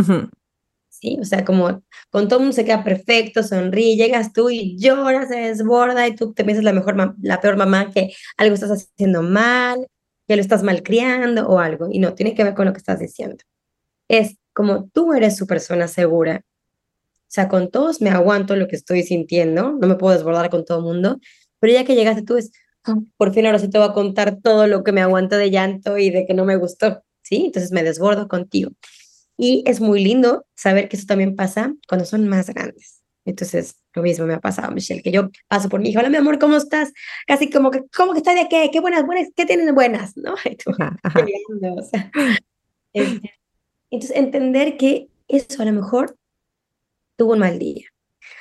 Sí, 0.89 1.19
o 1.21 1.25
sea, 1.25 1.45
como 1.45 1.83
con 2.11 2.29
todo 2.29 2.39
mundo 2.39 2.55
se 2.55 2.65
queda 2.65 2.85
perfecto, 2.85 3.43
sonríe, 3.43 3.97
llegas 3.97 4.33
tú 4.33 4.51
y 4.51 4.77
lloras, 4.79 5.29
se 5.29 5.37
desborda 5.37 6.07
y 6.07 6.15
tú 6.15 6.33
te 6.33 6.45
piensas 6.45 6.63
la 6.65 6.73
mejor, 6.73 7.17
la 7.21 7.41
peor 7.41 7.57
mamá, 7.57 7.91
que 7.91 8.13
algo 8.37 8.55
estás 8.55 8.71
haciendo 8.71 9.23
mal, 9.23 9.89
que 10.29 10.37
lo 10.37 10.43
estás 10.43 10.63
malcriando 10.63 11.49
o 11.49 11.59
algo. 11.59 11.89
Y 11.91 11.99
no, 11.99 12.15
tiene 12.15 12.35
que 12.35 12.45
ver 12.45 12.55
con 12.55 12.67
lo 12.67 12.73
que 12.73 12.79
estás 12.79 13.01
diciendo. 13.01 13.43
Es 14.09 14.37
como 14.53 14.89
tú 14.93 15.13
eres 15.15 15.37
su 15.37 15.47
persona 15.47 15.89
segura. 15.89 16.45
O 17.33 17.35
sea, 17.35 17.49
con 17.49 17.71
todos 17.71 18.03
me 18.03 18.11
aguanto 18.11 18.55
lo 18.57 18.69
que 18.69 18.77
estoy 18.77 19.03
sintiendo, 19.03 19.73
no 19.73 19.89
me 19.89 19.95
puedo 19.97 20.15
desbordar 20.15 20.51
con 20.51 20.67
todo 20.67 20.79
el 20.79 20.85
mundo, 20.85 21.19
pero 21.59 21.73
ya 21.73 21.85
que 21.85 21.95
llegaste 21.95 22.23
tú 22.23 22.37
es, 22.37 22.53
por 23.17 23.33
fin 23.33 23.47
ahora 23.47 23.59
sí 23.59 23.69
te 23.69 23.79
voy 23.79 23.89
a 23.89 23.93
contar 23.93 24.39
todo 24.43 24.67
lo 24.67 24.85
que 24.85 24.93
me 24.93 25.03
aguanta 25.03 25.39
de 25.39 25.51
llanto 25.51 25.99
y 25.99 26.11
de 26.11 26.27
que 26.27 26.35
no 26.35 26.45
me 26.45 26.57
gustó, 26.57 27.03
¿sí? 27.23 27.47
Entonces 27.47 27.73
me 27.73 27.83
desbordo 27.83 28.29
contigo. 28.29 28.73
Y 29.37 29.65
es 29.67 29.81
muy 29.81 30.03
lindo 30.03 30.47
saber 30.55 30.89
que 30.89 30.97
eso 30.97 31.07
también 31.07 31.37
pasa 31.37 31.75
cuando 31.89 32.05
son 32.05 32.29
más 32.29 32.51
grandes. 32.51 33.03
Entonces, 33.25 33.77
lo 33.95 34.03
mismo 34.03 34.27
me 34.27 34.35
ha 34.35 34.41
pasado, 34.41 34.73
Michelle, 34.73 35.03
que 35.03 35.13
yo 35.13 35.31
paso 35.49 35.69
por 35.69 35.81
mi 35.81 35.91
hija, 35.91 36.01
hola, 36.01 36.11
mi 36.11 36.17
amor, 36.17 36.39
¿cómo 36.39 36.57
estás? 36.57 36.93
Casi 37.27 37.51
como 37.51 37.71
que, 37.71 37.83
¿cómo 37.97 38.13
que 38.13 38.19
estás 38.19 38.35
de 38.35 38.49
qué? 38.49 38.71
¿Qué 38.73 38.81
buenas, 38.81 39.07
buenas, 39.07 39.29
qué 39.37 39.47
tienes 39.47 39.73
buenas? 39.75 40.17
¿No? 40.17 40.35
Este, 42.95 43.33
entonces, 43.91 44.19
entender 44.19 44.77
que 44.77 45.09
eso 45.27 45.63
a 45.63 45.65
lo 45.65 45.73
mejor 45.73 46.19
tuvo 47.17 47.33
un 47.33 47.39
mal 47.39 47.59
día. 47.59 47.87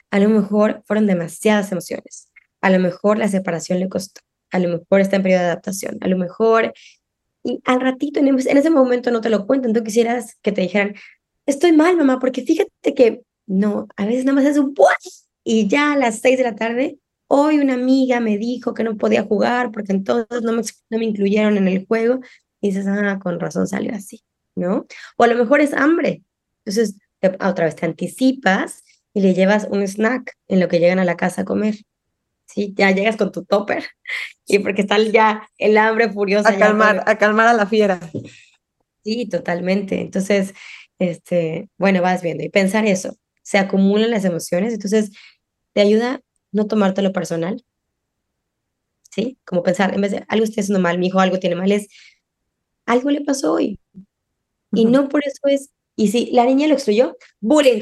A 0.10 0.20
lo 0.20 0.28
mejor 0.28 0.84
fueron 0.86 1.08
demasiadas 1.08 1.72
emociones. 1.72 2.30
A 2.60 2.70
lo 2.70 2.80
mejor 2.80 3.18
la 3.18 3.30
separación 3.30 3.80
le 3.80 3.88
costó. 3.88 4.20
A 4.52 4.60
lo 4.60 4.70
mejor 4.70 5.02
está 5.02 5.16
en 5.16 5.24
periodo 5.24 5.42
de 5.42 5.48
adaptación. 5.48 5.98
A 6.02 6.08
lo 6.08 6.18
mejor 6.18 6.74
y 7.44 7.62
al 7.66 7.82
ratito, 7.82 8.20
en, 8.20 8.38
ese 8.38 8.70
momento 8.70 9.12
no 9.12 9.22
te 9.22 9.30
lo 9.30 9.48
cuentan, 9.48 9.74
tú 9.74 9.84
quisieras 9.84 10.36
que 10.42 10.52
te 10.52 10.62
dijeran, 10.62 10.96
estoy 11.46 11.72
mal, 11.72 11.98
mamá, 11.98 12.20
porque 12.20 12.44
fíjate 12.44 12.94
que 12.94 13.22
no, 13.48 13.88
a 13.96 14.06
veces 14.06 14.26
nada 14.26 14.36
más 14.36 14.46
es 14.46 14.58
un 14.58 14.74
y 15.44 15.68
ya 15.68 15.94
a 15.94 15.98
las 15.98 16.20
seis 16.20 16.38
de 16.38 16.44
la 16.44 16.56
tarde, 16.56 17.00
hoy 17.28 17.60
una 17.60 17.74
amiga 17.74 18.20
me 18.20 18.38
dijo 18.38 18.74
que 18.74 18.84
no 18.84 18.96
podía 18.98 19.24
jugar 19.24 19.72
porque 19.72 19.92
entonces 19.92 20.44
no 20.44 20.54
me, 20.54 20.62
no 20.90 21.00
me 21.00 21.06
incluyeron 21.06 21.58
en 21.58 21.68
el 21.68 21.86
juego 21.88 22.20
y 22.62 22.70
dices, 22.70 22.86
ah, 22.88 23.20
con 23.22 23.40
razón 23.40 23.68
salió 23.68 23.94
así, 23.96 24.22
¿no? 24.56 24.86
O 25.18 25.24
a 25.24 25.28
lo 25.28 25.36
mejor 25.36 25.62
es 25.62 25.74
hambre, 25.74 26.24
entonces 26.64 26.98
otra 27.40 27.66
vez 27.66 27.76
te 27.76 27.86
anticipas 27.86 28.84
y 29.14 29.22
le 29.22 29.34
llevas 29.34 29.68
un 29.70 29.82
snack 29.82 30.38
en 30.48 30.60
lo 30.60 30.68
que 30.68 30.80
llegan 30.80 31.00
a 31.00 31.06
la 31.06 31.18
casa 31.18 31.42
a 31.42 31.46
comer. 31.46 31.76
Sí, 32.54 32.74
ya 32.76 32.92
llegas 32.92 33.16
con 33.16 33.32
tu 33.32 33.46
topper 33.46 33.86
y 34.46 34.60
porque 34.60 34.82
está 34.82 34.98
ya 35.00 35.48
el 35.58 35.78
hambre 35.78 36.12
furiosa. 36.12 36.50
A 36.50 36.58
calmar, 36.58 37.04
a 37.06 37.18
calmar 37.18 37.48
a 37.48 37.54
la 37.54 37.66
fiera. 37.66 38.00
Sí, 39.04 39.28
totalmente. 39.28 40.02
Entonces, 40.02 40.54
este, 41.00 41.70
bueno, 41.78 42.02
vas 42.02 42.22
viendo 42.22 42.44
y 42.44 42.50
pensar 42.50 42.86
eso. 42.86 43.18
Se 43.42 43.58
acumulan 43.58 44.12
las 44.12 44.26
emociones, 44.26 44.74
entonces 44.74 45.12
te 45.74 45.82
ayuda 45.82 46.22
no 46.52 46.68
tomártelo 46.68 47.12
personal. 47.12 47.64
¿Sí? 49.10 49.38
Como 49.46 49.64
pensar, 49.64 49.94
en 49.94 50.02
vez 50.02 50.12
de 50.12 50.26
algo 50.28 50.46
está 50.46 50.62
haciendo 50.62 50.80
mal, 50.80 50.98
mi 50.98 51.08
hijo 51.08 51.20
algo 51.20 51.40
tiene 51.40 51.56
mal, 51.56 51.72
es 51.72 51.88
algo 52.86 53.10
le 53.10 53.22
pasó 53.22 53.54
hoy. 53.54 53.80
Y 54.74 54.86
no 54.86 55.10
por 55.10 55.26
eso 55.26 55.42
es, 55.48 55.72
y 55.96 56.10
si 56.10 56.32
la 56.32 56.46
niña 56.46 56.68
lo 56.68 56.76
extruyó, 56.76 57.18
bullying, 57.42 57.82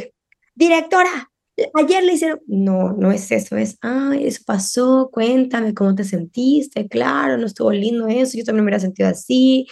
directora, 0.56 1.29
ayer 1.74 2.04
le 2.04 2.14
hicieron, 2.14 2.40
no, 2.48 2.94
no 2.94 3.12
es 3.12 3.32
eso, 3.32 3.58
es, 3.58 3.78
ay, 3.82 4.28
eso 4.28 4.42
pasó, 4.46 5.10
cuéntame 5.12 5.74
cómo 5.74 5.96
te 5.96 6.04
sentiste, 6.04 6.88
claro, 6.88 7.38
no 7.38 7.46
estuvo 7.46 7.72
lindo 7.72 8.08
eso, 8.08 8.38
yo 8.38 8.44
también 8.44 8.66
me 8.66 8.70
hubiera 8.70 8.80
sentido 8.80 9.10
así, 9.10 9.68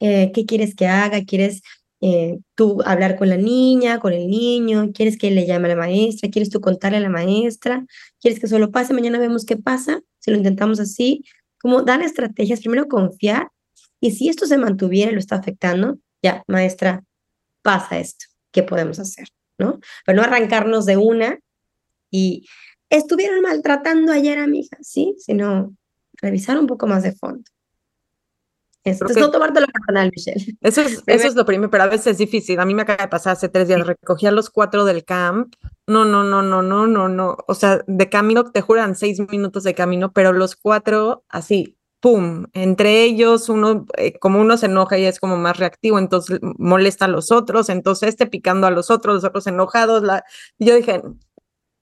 eh, 0.00 0.32
¿qué 0.34 0.44
quieres 0.46 0.74
que 0.74 0.86
haga? 0.88 1.24
¿Quieres 1.24 1.62
eh, 2.00 2.38
tú 2.56 2.82
hablar 2.84 3.16
con 3.16 3.28
la 3.28 3.36
niña, 3.36 4.00
con 4.00 4.12
el 4.12 4.28
niño? 4.28 4.90
¿Quieres 4.92 5.16
que 5.16 5.30
le 5.30 5.46
llame 5.46 5.66
a 5.66 5.76
la 5.76 5.76
maestra? 5.76 6.28
¿Quieres 6.28 6.50
tú 6.50 6.60
contarle 6.60 6.98
a 6.98 7.00
la 7.00 7.08
maestra? 7.08 7.86
¿Quieres 8.20 8.40
que 8.40 8.48
solo 8.48 8.72
pase? 8.72 8.94
Mañana 8.94 9.20
vemos 9.20 9.44
qué 9.44 9.56
pasa, 9.56 10.02
si 10.18 10.32
lo 10.32 10.36
intentamos 10.36 10.80
así, 10.80 11.24
como 11.60 11.82
dar 11.82 12.02
estrategias, 12.02 12.60
primero 12.60 12.88
confiar, 12.88 13.48
y 14.00 14.10
si 14.10 14.28
esto 14.28 14.46
se 14.46 14.58
mantuviera 14.58 15.12
y 15.12 15.14
lo 15.14 15.20
está 15.20 15.36
afectando, 15.36 15.98
ya, 16.20 16.42
maestra, 16.48 17.04
pasa 17.62 18.00
esto, 18.00 18.26
¿qué 18.50 18.64
podemos 18.64 18.98
hacer? 18.98 19.28
¿No? 19.62 19.80
Pero 20.04 20.16
no 20.16 20.22
arrancarnos 20.22 20.86
de 20.86 20.96
una 20.96 21.38
y 22.10 22.46
estuvieron 22.90 23.40
maltratando 23.40 24.12
ayer 24.12 24.38
a 24.38 24.46
mi 24.46 24.60
hija, 24.60 24.76
¿sí? 24.80 25.14
Sino 25.18 25.74
revisar 26.20 26.58
un 26.58 26.66
poco 26.66 26.86
más 26.86 27.02
de 27.02 27.12
fondo. 27.12 27.44
Entonces, 28.84 29.16
no 29.16 29.30
tomártelo 29.30 29.66
personal, 29.68 30.10
Michelle. 30.14 30.56
Eso 30.60 30.80
es, 30.80 31.04
eso 31.06 31.28
es 31.28 31.36
lo 31.36 31.44
primero, 31.44 31.70
pero 31.70 31.84
a 31.84 31.86
veces 31.86 32.08
es 32.08 32.18
difícil. 32.18 32.58
A 32.58 32.64
mí 32.64 32.74
me 32.74 32.82
acaba 32.82 33.04
de 33.04 33.08
pasar 33.08 33.34
hace 33.34 33.48
tres 33.48 33.68
días, 33.68 33.86
recogí 33.86 34.26
a 34.26 34.32
los 34.32 34.50
cuatro 34.50 34.84
del 34.84 35.04
camp. 35.04 35.54
No, 35.86 36.04
no, 36.04 36.24
no, 36.24 36.42
no, 36.42 36.62
no, 36.62 36.86
no, 36.88 37.08
no. 37.08 37.36
O 37.46 37.54
sea, 37.54 37.80
de 37.86 38.08
camino, 38.08 38.50
te 38.50 38.60
juran 38.60 38.96
seis 38.96 39.20
minutos 39.30 39.62
de 39.62 39.74
camino, 39.74 40.12
pero 40.12 40.32
los 40.32 40.56
cuatro 40.56 41.24
así, 41.28 41.78
pum, 42.02 42.46
entre 42.52 43.04
ellos 43.04 43.48
uno, 43.48 43.86
eh, 43.96 44.18
como 44.18 44.40
uno 44.40 44.56
se 44.56 44.66
enoja 44.66 44.98
y 44.98 45.04
es 45.04 45.20
como 45.20 45.36
más 45.36 45.56
reactivo, 45.56 46.00
entonces 46.00 46.40
molesta 46.58 47.04
a 47.04 47.08
los 47.08 47.30
otros, 47.30 47.68
entonces 47.68 48.08
este 48.08 48.26
picando 48.26 48.66
a 48.66 48.72
los 48.72 48.90
otros, 48.90 49.14
los 49.14 49.24
otros 49.24 49.46
enojados, 49.46 50.02
la... 50.02 50.24
yo 50.58 50.74
dije, 50.74 51.00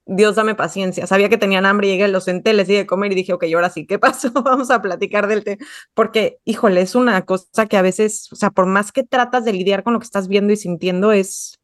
Dios 0.04 0.36
dame 0.36 0.54
paciencia, 0.54 1.06
sabía 1.06 1.30
que 1.30 1.38
tenían 1.38 1.64
hambre, 1.64 1.88
llegué, 1.88 2.06
los 2.08 2.24
senté, 2.24 2.52
les 2.52 2.68
di 2.68 2.74
de 2.74 2.86
comer 2.86 3.12
y 3.12 3.14
dije, 3.14 3.32
ok, 3.32 3.44
ahora 3.54 3.70
sí, 3.70 3.86
¿qué 3.86 3.98
pasó? 3.98 4.30
Vamos 4.44 4.70
a 4.70 4.82
platicar 4.82 5.26
del 5.26 5.42
té, 5.42 5.56
porque, 5.94 6.38
híjole, 6.44 6.82
es 6.82 6.94
una 6.94 7.24
cosa 7.24 7.64
que 7.66 7.78
a 7.78 7.82
veces, 7.82 8.30
o 8.30 8.36
sea, 8.36 8.50
por 8.50 8.66
más 8.66 8.92
que 8.92 9.02
tratas 9.02 9.46
de 9.46 9.54
lidiar 9.54 9.82
con 9.82 9.94
lo 9.94 10.00
que 10.00 10.04
estás 10.04 10.28
viendo 10.28 10.52
y 10.52 10.58
sintiendo, 10.58 11.12
es, 11.12 11.58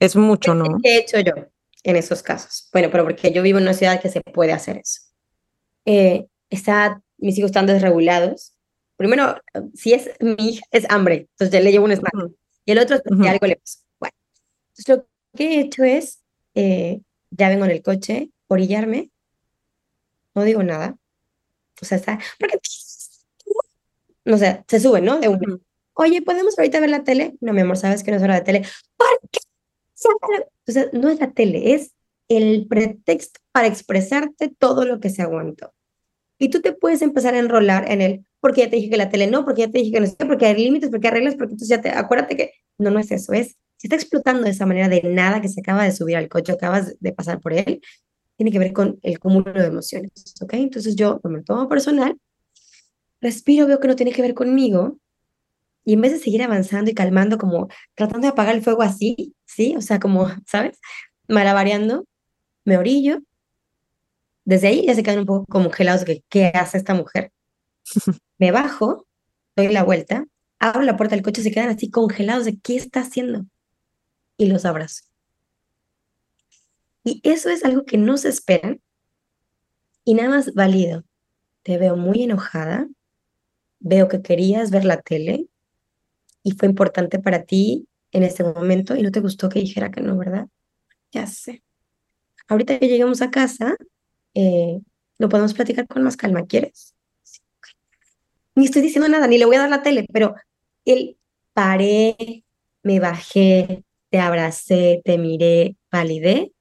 es 0.00 0.16
mucho, 0.16 0.54
¿no? 0.54 0.78
¿Qué 0.82 0.96
he 0.96 0.98
hecho 1.00 1.20
yo 1.20 1.34
en 1.82 1.96
esos 1.96 2.22
casos? 2.22 2.70
Bueno, 2.72 2.88
pero 2.90 3.04
porque 3.04 3.30
yo 3.30 3.42
vivo 3.42 3.58
en 3.58 3.64
una 3.64 3.74
ciudad 3.74 4.00
que 4.00 4.08
se 4.08 4.22
puede 4.22 4.52
hacer 4.54 4.78
eso. 4.78 5.02
Eh, 5.84 6.28
está 6.48 7.02
mis 7.18 7.36
hijos 7.38 7.50
están 7.50 7.66
desregulados, 7.66 8.54
primero, 8.96 9.40
si 9.74 9.92
es 9.92 10.10
mi 10.20 10.34
hija, 10.38 10.64
es 10.70 10.86
hambre, 10.90 11.28
entonces 11.30 11.50
ya 11.52 11.60
le 11.60 11.70
llevo 11.70 11.84
un 11.84 11.92
snack. 11.92 12.12
Y 12.64 12.72
el 12.72 12.78
otro 12.78 12.96
es 12.96 13.02
algo 13.28 13.46
le 13.46 13.56
pasó. 13.56 13.78
Bueno, 13.98 14.14
entonces 14.68 14.88
lo 14.88 15.06
que 15.36 15.44
he 15.44 15.60
hecho 15.60 15.84
es, 15.84 16.22
eh, 16.54 17.00
ya 17.30 17.48
vengo 17.48 17.64
en 17.64 17.70
el 17.70 17.82
coche, 17.82 18.30
orillarme, 18.48 19.10
no 20.34 20.42
digo 20.44 20.62
nada. 20.62 20.96
O 21.80 21.84
sea, 21.84 21.96
está, 21.96 22.18
porque, 22.38 22.58
no 24.24 24.36
sé, 24.36 24.64
se 24.68 24.80
sube, 24.80 25.00
¿no? 25.00 25.20
De 25.20 25.28
uno. 25.28 25.60
Oye, 25.94 26.22
¿podemos 26.22 26.58
ahorita 26.58 26.80
ver 26.80 26.90
la 26.90 27.04
tele? 27.04 27.36
No, 27.40 27.52
mi 27.52 27.60
amor, 27.60 27.76
sabes 27.76 28.02
que 28.02 28.10
no 28.10 28.16
es 28.16 28.22
hora 28.22 28.36
de 28.36 28.42
tele. 28.42 28.66
¿Por 28.96 29.20
qué? 29.30 29.40
Entonces, 30.66 30.92
no 30.92 31.08
es 31.08 31.18
la 31.20 31.30
tele, 31.32 31.74
es 31.74 31.92
el 32.28 32.66
pretexto 32.68 33.40
para 33.52 33.66
expresarte 33.66 34.48
todo 34.48 34.84
lo 34.84 35.00
que 35.00 35.10
se 35.10 35.22
aguantó. 35.22 35.72
Y 36.38 36.50
tú 36.50 36.60
te 36.60 36.72
puedes 36.72 37.02
empezar 37.02 37.34
a 37.34 37.38
enrolar 37.38 37.90
en 37.90 38.00
el, 38.00 38.26
porque 38.40 38.62
ya 38.62 38.70
te 38.70 38.76
dije 38.76 38.90
que 38.90 38.96
la 38.96 39.08
tele 39.08 39.26
no, 39.26 39.44
porque 39.44 39.62
ya 39.62 39.70
te 39.70 39.78
dije 39.78 39.92
que 39.92 40.00
no 40.00 40.06
sé, 40.06 40.16
porque 40.26 40.46
hay 40.46 40.56
límites, 40.56 40.90
porque 40.90 41.08
hay 41.08 41.14
reglas, 41.14 41.34
porque 41.34 41.52
entonces 41.52 41.68
ya 41.68 41.80
te, 41.80 41.90
acuérdate 41.90 42.36
que 42.36 42.52
no, 42.78 42.90
no 42.90 42.98
es 43.00 43.10
eso, 43.10 43.32
es, 43.32 43.56
si 43.76 43.86
está 43.86 43.96
explotando 43.96 44.42
de 44.42 44.50
esa 44.50 44.66
manera 44.66 44.88
de 44.88 45.02
nada 45.02 45.40
que 45.40 45.48
se 45.48 45.60
acaba 45.60 45.84
de 45.84 45.92
subir 45.92 46.16
al 46.16 46.28
coche, 46.28 46.52
acabas 46.52 46.96
de 46.98 47.12
pasar 47.12 47.40
por 47.40 47.52
él, 47.52 47.80
tiene 48.36 48.52
que 48.52 48.58
ver 48.58 48.72
con 48.72 48.98
el 49.02 49.18
cúmulo 49.18 49.52
de 49.52 49.66
emociones, 49.66 50.34
¿ok? 50.40 50.54
Entonces 50.54 50.94
yo 50.94 51.20
me 51.24 51.38
lo 51.38 51.44
tomo 51.44 51.68
personal, 51.68 52.16
respiro, 53.20 53.66
veo 53.66 53.80
que 53.80 53.88
no 53.88 53.96
tiene 53.96 54.12
que 54.12 54.22
ver 54.22 54.34
conmigo, 54.34 54.98
y 55.84 55.94
en 55.94 56.02
vez 56.02 56.12
de 56.12 56.18
seguir 56.18 56.42
avanzando 56.42 56.90
y 56.90 56.94
calmando, 56.94 57.38
como 57.38 57.68
tratando 57.94 58.26
de 58.26 58.32
apagar 58.32 58.54
el 58.54 58.62
fuego 58.62 58.82
así, 58.82 59.34
¿sí? 59.46 59.74
O 59.74 59.80
sea, 59.80 59.98
como, 59.98 60.26
¿sabes? 60.46 60.78
Malabareando, 61.28 62.04
me 62.66 62.76
orillo, 62.76 63.22
desde 64.48 64.68
ahí 64.68 64.86
ya 64.86 64.94
se 64.94 65.02
quedan 65.02 65.18
un 65.18 65.26
poco 65.26 65.44
congelados 65.44 66.06
de 66.06 66.24
qué 66.30 66.46
hace 66.46 66.78
esta 66.78 66.94
mujer. 66.94 67.32
Me 68.38 68.50
bajo, 68.50 69.06
doy 69.54 69.68
la 69.68 69.84
vuelta, 69.84 70.24
abro 70.58 70.80
la 70.80 70.96
puerta 70.96 71.14
del 71.14 71.22
coche, 71.22 71.42
se 71.42 71.50
quedan 71.50 71.68
así 71.68 71.90
congelados 71.90 72.46
de 72.46 72.58
qué 72.58 72.76
está 72.76 73.00
haciendo. 73.00 73.44
Y 74.38 74.46
los 74.46 74.64
abrazo. 74.64 75.02
Y 77.04 77.20
eso 77.24 77.50
es 77.50 77.62
algo 77.62 77.84
que 77.84 77.98
no 77.98 78.16
se 78.16 78.30
esperan. 78.30 78.80
Y 80.04 80.14
nada 80.14 80.30
más 80.30 80.54
válido. 80.54 81.04
Te 81.62 81.76
veo 81.76 81.98
muy 81.98 82.22
enojada. 82.22 82.88
Veo 83.80 84.08
que 84.08 84.22
querías 84.22 84.70
ver 84.70 84.86
la 84.86 85.02
tele 85.02 85.46
y 86.42 86.52
fue 86.52 86.70
importante 86.70 87.18
para 87.18 87.44
ti 87.44 87.86
en 88.12 88.22
este 88.22 88.44
momento 88.44 88.96
y 88.96 89.02
no 89.02 89.10
te 89.10 89.20
gustó 89.20 89.50
que 89.50 89.60
dijera 89.60 89.90
que 89.90 90.00
no, 90.00 90.16
¿verdad? 90.16 90.48
Ya 91.12 91.26
sé. 91.26 91.62
Ahorita 92.46 92.78
que 92.78 92.88
lleguemos 92.88 93.20
a 93.20 93.30
casa, 93.30 93.76
eh, 94.34 94.80
lo 95.18 95.28
podemos 95.28 95.54
platicar 95.54 95.86
con 95.86 96.02
más 96.02 96.16
calma, 96.16 96.46
¿quieres? 96.46 96.94
Ni 98.54 98.64
estoy 98.64 98.82
diciendo 98.82 99.08
nada, 99.08 99.26
ni 99.26 99.38
le 99.38 99.44
voy 99.44 99.56
a 99.56 99.60
dar 99.60 99.70
la 99.70 99.82
tele, 99.82 100.06
pero 100.12 100.34
él 100.84 101.16
paré, 101.52 102.44
me 102.82 103.00
bajé, 103.00 103.84
te 104.10 104.18
abracé, 104.20 105.02
te 105.04 105.18
miré, 105.18 105.76
validé, 105.90 106.52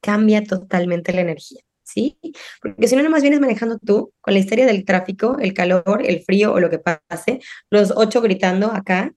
cambia 0.00 0.42
totalmente 0.44 1.12
la 1.12 1.20
energía, 1.20 1.60
¿sí? 1.82 2.18
Porque 2.60 2.88
si 2.88 2.96
no, 2.96 3.02
nomás 3.02 3.22
vienes 3.22 3.40
manejando 3.40 3.78
tú 3.78 4.12
con 4.20 4.34
la 4.34 4.40
historia 4.40 4.66
del 4.66 4.84
tráfico, 4.84 5.38
el 5.38 5.54
calor, 5.54 6.02
el 6.04 6.22
frío 6.22 6.52
o 6.52 6.60
lo 6.60 6.70
que 6.70 6.78
pase, 6.78 7.40
los 7.70 7.92
ocho 7.96 8.20
gritando 8.20 8.72
acá, 8.72 9.14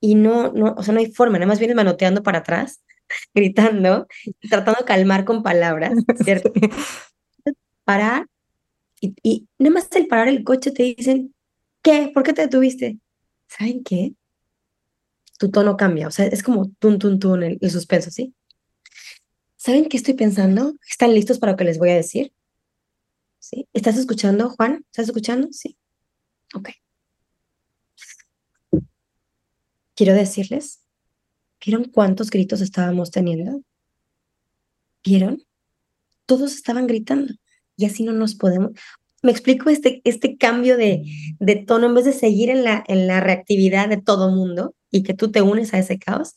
y 0.00 0.14
no, 0.14 0.52
no, 0.52 0.74
o 0.76 0.82
sea, 0.82 0.94
no 0.94 1.00
hay 1.00 1.10
forma, 1.12 1.38
nada 1.38 1.48
más 1.48 1.58
vienes 1.58 1.76
manoteando 1.76 2.22
para 2.22 2.38
atrás 2.38 2.82
gritando, 3.34 4.06
tratando 4.48 4.80
de 4.80 4.86
calmar 4.86 5.24
con 5.24 5.42
palabras, 5.42 5.92
¿cierto? 6.24 6.52
Parar 7.84 8.26
y, 9.00 9.14
y 9.22 9.48
nada 9.58 9.74
más 9.74 9.88
el 9.92 10.06
parar 10.06 10.28
el 10.28 10.44
coche 10.44 10.70
te 10.70 10.82
dicen, 10.82 11.34
¿qué? 11.82 12.10
¿Por 12.12 12.22
qué 12.22 12.32
te 12.32 12.42
detuviste? 12.42 12.98
¿Saben 13.48 13.82
qué? 13.82 14.14
Tu 15.38 15.50
tono 15.50 15.76
cambia, 15.76 16.08
o 16.08 16.10
sea, 16.10 16.26
es 16.26 16.42
como 16.42 16.70
tun, 16.78 16.98
tun, 16.98 17.18
tun, 17.18 17.42
el, 17.42 17.58
el 17.60 17.70
suspenso, 17.70 18.10
¿sí? 18.10 18.34
¿Saben 19.56 19.88
qué 19.88 19.96
estoy 19.96 20.14
pensando? 20.14 20.74
¿Están 20.88 21.14
listos 21.14 21.38
para 21.38 21.52
lo 21.52 21.58
que 21.58 21.64
les 21.64 21.78
voy 21.78 21.90
a 21.90 21.96
decir? 21.96 22.32
¿Sí? 23.38 23.68
¿Estás 23.72 23.96
escuchando, 23.96 24.50
Juan? 24.50 24.84
¿Estás 24.90 25.06
escuchando? 25.06 25.48
Sí. 25.52 25.76
Ok. 26.54 26.70
Quiero 29.94 30.14
decirles 30.14 30.80
¿Vieron 31.64 31.84
cuántos 31.84 32.30
gritos 32.30 32.60
estábamos 32.60 33.10
teniendo? 33.10 33.62
¿Vieron? 35.04 35.42
Todos 36.26 36.54
estaban 36.54 36.86
gritando 36.86 37.34
y 37.76 37.86
así 37.86 38.04
no 38.04 38.12
nos 38.12 38.34
podemos. 38.34 38.72
Me 39.22 39.32
explico 39.32 39.70
este, 39.70 40.00
este 40.04 40.36
cambio 40.36 40.76
de, 40.76 41.04
de 41.40 41.56
tono, 41.56 41.86
en 41.86 41.94
vez 41.94 42.04
de 42.04 42.12
seguir 42.12 42.50
en 42.50 42.64
la, 42.64 42.84
en 42.86 43.06
la 43.06 43.20
reactividad 43.20 43.88
de 43.88 44.00
todo 44.00 44.30
mundo 44.30 44.74
y 44.90 45.02
que 45.02 45.14
tú 45.14 45.30
te 45.30 45.42
unes 45.42 45.74
a 45.74 45.78
ese 45.78 45.98
caos, 45.98 46.36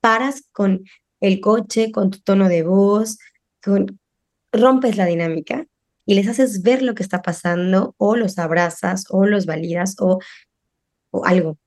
paras 0.00 0.42
con 0.52 0.84
el 1.20 1.40
coche, 1.40 1.92
con 1.92 2.10
tu 2.10 2.20
tono 2.20 2.48
de 2.48 2.62
voz, 2.62 3.18
con, 3.62 4.00
rompes 4.52 4.96
la 4.96 5.06
dinámica 5.06 5.66
y 6.06 6.14
les 6.14 6.28
haces 6.28 6.62
ver 6.62 6.82
lo 6.82 6.94
que 6.94 7.02
está 7.02 7.22
pasando 7.22 7.94
o 7.98 8.16
los 8.16 8.38
abrazas 8.38 9.04
o 9.10 9.26
los 9.26 9.46
validas 9.46 9.96
o, 9.98 10.18
o 11.10 11.24
algo, 11.24 11.58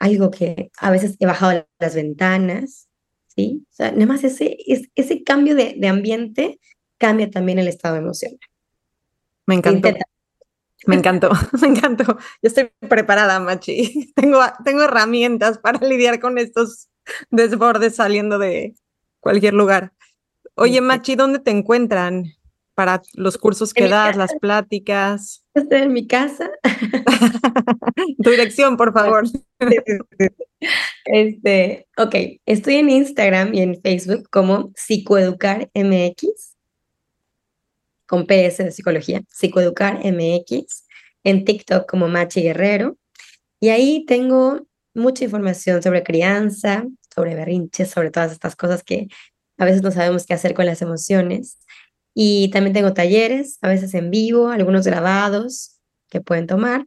algo 0.00 0.30
que 0.30 0.72
a 0.78 0.90
veces 0.90 1.16
he 1.20 1.26
bajado 1.26 1.66
las 1.78 1.94
ventanas, 1.94 2.88
¿sí? 3.28 3.64
O 3.70 3.72
sea, 3.72 3.92
nada 3.92 4.06
más 4.06 4.24
ese, 4.24 4.56
ese 4.94 5.22
cambio 5.22 5.54
de, 5.54 5.76
de 5.78 5.88
ambiente 5.88 6.58
cambia 6.98 7.30
también 7.30 7.58
el 7.58 7.68
estado 7.68 7.96
emocional. 7.96 8.40
Me 9.46 9.54
encantó. 9.54 9.90
Me 10.86 10.96
encantó, 10.96 11.30
me 11.60 11.68
encantó. 11.68 12.04
Yo 12.04 12.48
estoy 12.48 12.70
preparada, 12.88 13.38
Machi. 13.38 14.12
Tengo, 14.16 14.40
tengo 14.64 14.82
herramientas 14.82 15.58
para 15.58 15.86
lidiar 15.86 16.20
con 16.20 16.38
estos 16.38 16.88
desbordes 17.30 17.96
saliendo 17.96 18.38
de 18.38 18.74
cualquier 19.20 19.54
lugar. 19.54 19.92
Oye, 20.54 20.80
Machi, 20.80 21.16
¿dónde 21.16 21.38
te 21.38 21.50
encuentran 21.50 22.24
para 22.74 23.02
los 23.14 23.38
cursos 23.38 23.74
que 23.74 23.88
das, 23.88 24.16
las 24.16 24.34
pláticas? 24.40 25.44
Estoy 25.54 25.82
en 25.82 25.92
mi 25.92 26.06
casa. 26.06 26.50
tu 28.22 28.30
dirección, 28.30 28.76
por 28.76 28.92
favor. 28.92 29.24
Este, 31.06 31.88
ok, 31.96 32.14
estoy 32.44 32.74
en 32.76 32.90
Instagram 32.90 33.54
y 33.54 33.62
en 33.62 33.80
Facebook 33.80 34.28
como 34.30 34.70
Psicoeducar 34.76 35.70
MX 35.74 36.50
con 38.10 38.26
PS 38.26 38.58
de 38.58 38.72
psicología, 38.72 39.22
Psicoeducar 39.28 40.00
MX, 40.04 40.84
en 41.22 41.44
TikTok 41.44 41.88
como 41.88 42.08
Machi 42.08 42.42
Guerrero. 42.42 42.98
Y 43.60 43.68
ahí 43.68 44.04
tengo 44.04 44.66
mucha 44.94 45.24
información 45.24 45.80
sobre 45.80 46.02
crianza, 46.02 46.84
sobre 47.14 47.36
berrinches, 47.36 47.90
sobre 47.90 48.10
todas 48.10 48.32
estas 48.32 48.56
cosas 48.56 48.82
que 48.82 49.06
a 49.58 49.64
veces 49.64 49.82
no 49.82 49.92
sabemos 49.92 50.26
qué 50.26 50.34
hacer 50.34 50.54
con 50.54 50.66
las 50.66 50.82
emociones. 50.82 51.58
Y 52.22 52.50
también 52.50 52.74
tengo 52.74 52.92
talleres, 52.92 53.56
a 53.62 53.68
veces 53.68 53.94
en 53.94 54.10
vivo, 54.10 54.48
algunos 54.48 54.84
grabados 54.84 55.78
que 56.10 56.20
pueden 56.20 56.46
tomar. 56.46 56.84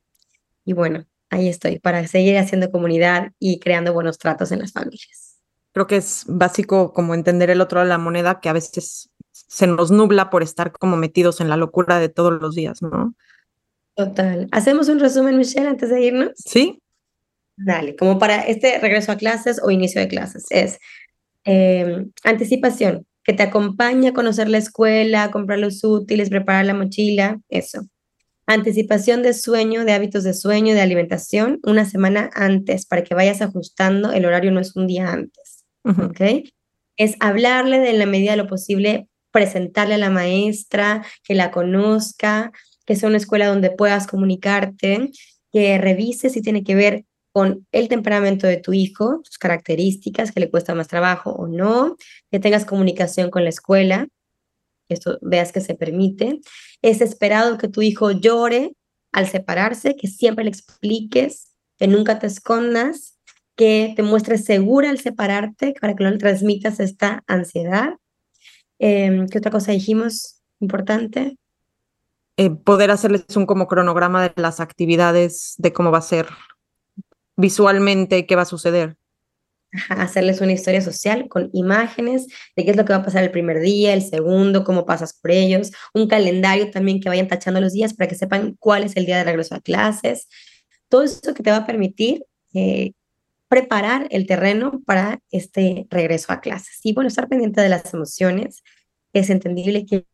Y 0.63 0.73
bueno, 0.73 1.07
ahí 1.31 1.49
estoy 1.49 1.79
para 1.79 2.05
seguir 2.05 2.37
haciendo 2.37 2.69
comunidad 2.69 3.31
y 3.39 3.57
creando 3.59 3.93
buenos 3.93 4.19
tratos 4.19 4.51
en 4.51 4.59
las 4.59 4.73
familias. 4.73 5.39
Creo 5.71 5.87
que 5.87 5.97
es 5.97 6.25
básico 6.27 6.93
como 6.93 7.15
entender 7.15 7.49
el 7.49 7.61
otro 7.61 7.79
de 7.79 7.87
la 7.87 7.97
moneda 7.97 8.41
que 8.41 8.49
a 8.49 8.53
veces 8.53 9.09
se 9.31 9.65
nos 9.65 9.89
nubla 9.89 10.29
por 10.29 10.43
estar 10.43 10.71
como 10.71 10.97
metidos 10.97 11.41
en 11.41 11.49
la 11.49 11.57
locura 11.57 11.97
de 11.97 12.09
todos 12.09 12.39
los 12.39 12.53
días, 12.53 12.83
¿no? 12.83 13.15
Total. 13.95 14.47
¿Hacemos 14.51 14.87
un 14.87 14.99
resumen, 14.99 15.35
Michelle, 15.35 15.67
antes 15.67 15.89
de 15.89 15.99
irnos? 15.99 16.33
Sí. 16.35 16.79
Dale, 17.55 17.95
como 17.95 18.19
para 18.19 18.41
este 18.41 18.77
regreso 18.77 19.11
a 19.11 19.17
clases 19.17 19.59
o 19.63 19.71
inicio 19.71 19.99
de 19.99 20.09
clases. 20.09 20.45
Es 20.51 20.77
em, 21.43 22.11
anticipación, 22.23 23.07
que 23.23 23.33
te 23.33 23.43
acompaña 23.43 24.09
a 24.09 24.13
conocer 24.13 24.49
la 24.49 24.57
escuela, 24.57 25.31
comprar 25.31 25.59
los 25.59 25.83
útiles, 25.83 26.29
preparar 26.29 26.65
la 26.65 26.73
mochila, 26.73 27.39
eso. 27.49 27.81
Anticipación 28.45 29.23
de 29.23 29.33
sueño, 29.33 29.85
de 29.85 29.93
hábitos 29.93 30.23
de 30.23 30.33
sueño, 30.33 30.75
de 30.75 30.81
alimentación, 30.81 31.59
una 31.63 31.85
semana 31.85 32.29
antes, 32.33 32.85
para 32.85 33.03
que 33.03 33.15
vayas 33.15 33.41
ajustando, 33.41 34.11
el 34.11 34.25
horario 34.25 34.51
no 34.51 34.59
es 34.59 34.75
un 34.75 34.87
día 34.87 35.11
antes, 35.11 35.63
¿ok? 35.83 36.45
Es 36.97 37.15
hablarle 37.21 37.79
de 37.79 37.93
la 37.93 38.05
medida 38.05 38.31
de 38.31 38.37
lo 38.37 38.47
posible 38.47 39.07
presentarle 39.31 39.95
a 39.95 39.97
la 39.97 40.09
maestra, 40.09 41.05
que 41.23 41.35
la 41.35 41.51
conozca, 41.51 42.51
que 42.85 42.95
sea 42.95 43.09
una 43.09 43.17
escuela 43.17 43.47
donde 43.47 43.71
puedas 43.71 44.07
comunicarte, 44.07 45.11
que 45.51 45.77
revises 45.77 46.33
si 46.33 46.41
tiene 46.41 46.63
que 46.63 46.75
ver 46.75 47.05
con 47.33 47.67
el 47.71 47.89
temperamento 47.89 48.45
de 48.45 48.57
tu 48.57 48.73
hijo, 48.73 49.21
sus 49.23 49.39
características, 49.39 50.31
que 50.31 50.39
le 50.39 50.51
cuesta 50.51 50.75
más 50.75 50.87
trabajo 50.87 51.31
o 51.31 51.47
no, 51.47 51.97
que 52.31 52.39
tengas 52.39 52.63
comunicación 52.63 53.31
con 53.31 53.43
la 53.43 53.49
escuela, 53.49 54.07
que 54.87 54.93
esto 54.93 55.17
veas 55.21 55.51
que 55.51 55.59
se 55.59 55.73
permite. 55.73 56.39
Es 56.83 57.01
esperado 57.01 57.57
que 57.57 57.67
tu 57.67 57.81
hijo 57.81 58.11
llore 58.11 58.73
al 59.11 59.27
separarse, 59.27 59.95
que 59.95 60.07
siempre 60.07 60.43
le 60.43 60.51
expliques, 60.51 61.55
que 61.79 61.87
nunca 61.87 62.19
te 62.19 62.27
escondas, 62.27 63.17
que 63.55 63.93
te 63.95 64.03
muestres 64.03 64.45
segura 64.45 64.91
al 64.91 64.99
separarte 64.99 65.73
para 65.81 65.95
que 65.95 66.03
no 66.03 66.11
le 66.11 66.19
transmitas 66.19 66.79
esta 66.79 67.23
ansiedad. 67.25 67.95
Em, 68.77 69.27
¿Qué 69.27 69.39
otra 69.39 69.51
cosa 69.51 69.71
dijimos 69.71 70.43
importante? 70.59 71.37
Eh, 72.37 72.51
poder 72.51 72.91
hacerles 72.91 73.25
un 73.35 73.47
como 73.47 73.67
cronograma 73.67 74.21
de 74.21 74.33
las 74.41 74.59
actividades, 74.59 75.55
de 75.57 75.73
cómo 75.73 75.91
va 75.91 75.99
a 75.99 76.01
ser 76.01 76.27
visualmente, 77.35 78.25
qué 78.25 78.35
va 78.35 78.43
a 78.43 78.45
suceder. 78.45 78.97
hacerles 79.89 80.41
una 80.41 80.51
historia 80.51 80.81
social 80.81 81.27
con 81.27 81.49
imágenes 81.53 82.27
de 82.55 82.63
qué 82.63 82.71
es 82.71 82.77
lo 82.77 82.85
que 82.85 82.93
va 82.93 82.99
a 82.99 83.03
pasar 83.03 83.23
el 83.23 83.31
primer 83.31 83.59
día, 83.59 83.93
el 83.93 84.03
segundo, 84.03 84.63
cómo 84.63 84.85
pasas 84.85 85.13
por 85.13 85.31
ellos, 85.31 85.71
un 85.93 86.07
calendario 86.07 86.69
también 86.69 86.99
que 86.99 87.09
vayan 87.09 87.27
tachando 87.27 87.59
los 87.59 87.73
días 87.73 87.93
para 87.93 88.07
que 88.07 88.15
sepan 88.15 88.55
cuál 88.59 88.83
es 88.83 88.95
el 88.95 89.05
día 89.05 89.17
de 89.17 89.23
regreso 89.23 89.55
a 89.55 89.61
clases. 89.61 90.27
Todo 90.89 91.03
eso 91.03 91.33
que 91.33 91.43
te 91.43 91.51
va 91.51 91.57
a 91.57 91.65
permitir 91.65 92.23
eh, 92.53 92.93
preparar 93.47 94.07
el 94.11 94.25
terreno 94.25 94.81
para 94.85 95.19
este 95.31 95.87
regreso 95.89 96.33
a 96.33 96.41
clases. 96.41 96.79
Y 96.83 96.93
bueno, 96.93 97.07
estar 97.07 97.27
pendiente 97.27 97.61
de 97.61 97.69
las 97.69 97.93
emociones. 97.93 98.63
Es 99.13 99.29
entendible 99.29 99.85
que 99.85 100.05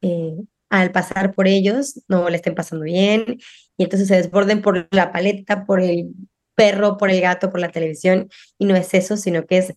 eh, 0.00 0.36
al 0.70 0.90
pasar 0.92 1.34
por 1.34 1.46
ellos 1.46 2.00
no 2.08 2.28
le 2.30 2.36
estén 2.36 2.54
pasando 2.54 2.84
bien 2.84 3.38
y 3.76 3.84
entonces 3.84 4.08
se 4.08 4.16
desborden 4.16 4.62
por 4.62 4.88
la 4.92 5.12
paleta, 5.12 5.66
por 5.66 5.80
el 5.80 6.14
perro, 6.54 6.96
por 6.96 7.10
el 7.10 7.20
gato, 7.20 7.50
por 7.50 7.60
la 7.60 7.70
televisión. 7.70 8.28
Y 8.58 8.66
no 8.66 8.76
es 8.76 8.94
eso, 8.94 9.16
sino 9.16 9.46
que 9.46 9.58
es 9.58 9.74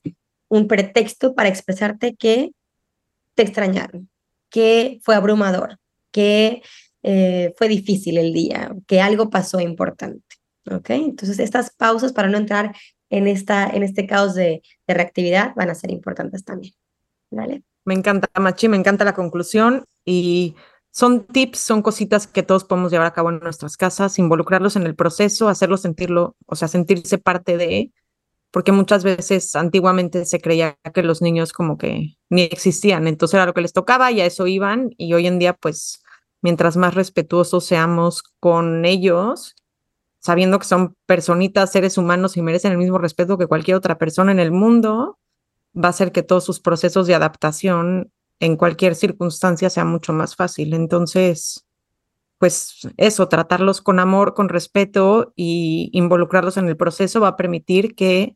un 0.49 0.67
pretexto 0.67 1.35
para 1.35 1.49
expresarte 1.49 2.15
que 2.15 2.51
te 3.35 3.43
extrañaron, 3.43 4.09
que 4.49 4.99
fue 5.03 5.15
abrumador, 5.15 5.77
que 6.11 6.61
eh, 7.03 7.53
fue 7.57 7.67
difícil 7.67 8.17
el 8.17 8.33
día, 8.33 8.73
que 8.87 9.01
algo 9.01 9.29
pasó 9.29 9.59
importante. 9.59 10.37
¿ok? 10.71 10.89
Entonces, 10.91 11.39
estas 11.39 11.71
pausas 11.71 12.13
para 12.13 12.29
no 12.29 12.37
entrar 12.37 12.75
en, 13.09 13.27
esta, 13.27 13.67
en 13.67 13.83
este 13.83 14.05
caos 14.05 14.35
de, 14.35 14.61
de 14.87 14.93
reactividad 14.93 15.53
van 15.55 15.69
a 15.69 15.75
ser 15.75 15.91
importantes 15.91 16.43
también, 16.43 16.73
¿vale? 17.31 17.63
Me 17.85 17.93
encanta, 17.93 18.27
Machi, 18.39 18.67
me 18.67 18.75
encanta 18.75 19.05
la 19.05 19.13
conclusión 19.13 19.85
y 20.03 20.55
son 20.97 21.27
tips, 21.27 21.59
son 21.59 21.83
cositas 21.83 22.25
que 22.25 22.41
todos 22.41 22.63
podemos 22.63 22.91
llevar 22.91 23.05
a 23.05 23.13
cabo 23.13 23.29
en 23.29 23.37
nuestras 23.37 23.77
casas, 23.77 24.17
involucrarlos 24.17 24.75
en 24.77 24.87
el 24.87 24.95
proceso, 24.95 25.47
hacerlos 25.47 25.81
sentirlo, 25.81 26.35
o 26.47 26.55
sea, 26.55 26.67
sentirse 26.67 27.19
parte 27.19 27.55
de, 27.55 27.93
porque 28.49 28.71
muchas 28.71 29.03
veces 29.03 29.55
antiguamente 29.55 30.25
se 30.25 30.41
creía 30.41 30.79
que 30.95 31.03
los 31.03 31.21
niños 31.21 31.53
como 31.53 31.77
que 31.77 32.15
ni 32.31 32.41
existían, 32.41 33.07
entonces 33.07 33.35
era 33.35 33.45
lo 33.45 33.53
que 33.53 33.61
les 33.61 33.73
tocaba 33.73 34.11
y 34.11 34.21
a 34.21 34.25
eso 34.25 34.47
iban 34.47 34.89
y 34.97 35.13
hoy 35.13 35.27
en 35.27 35.37
día 35.37 35.53
pues 35.53 36.01
mientras 36.41 36.77
más 36.77 36.95
respetuosos 36.95 37.63
seamos 37.63 38.23
con 38.39 38.83
ellos, 38.83 39.55
sabiendo 40.17 40.57
que 40.57 40.65
son 40.65 40.95
personitas, 41.05 41.71
seres 41.71 41.99
humanos 41.99 42.37
y 42.37 42.41
merecen 42.41 42.71
el 42.71 42.79
mismo 42.79 42.97
respeto 42.97 43.37
que 43.37 43.45
cualquier 43.45 43.77
otra 43.77 43.99
persona 43.99 44.31
en 44.31 44.39
el 44.39 44.51
mundo, 44.51 45.19
va 45.75 45.89
a 45.89 45.91
hacer 45.91 46.11
que 46.11 46.23
todos 46.23 46.43
sus 46.43 46.59
procesos 46.59 47.05
de 47.05 47.13
adaptación 47.13 48.11
en 48.39 48.55
cualquier 48.55 48.95
circunstancia 48.95 49.69
sea 49.69 49.85
mucho 49.85 50.13
más 50.13 50.35
fácil. 50.35 50.73
Entonces, 50.73 51.65
pues 52.37 52.87
eso, 52.97 53.27
tratarlos 53.27 53.81
con 53.81 53.99
amor, 53.99 54.33
con 54.33 54.49
respeto 54.49 55.33
y 55.35 55.89
involucrarlos 55.93 56.57
en 56.57 56.67
el 56.67 56.77
proceso 56.77 57.19
va 57.19 57.29
a 57.29 57.37
permitir 57.37 57.95
que 57.95 58.35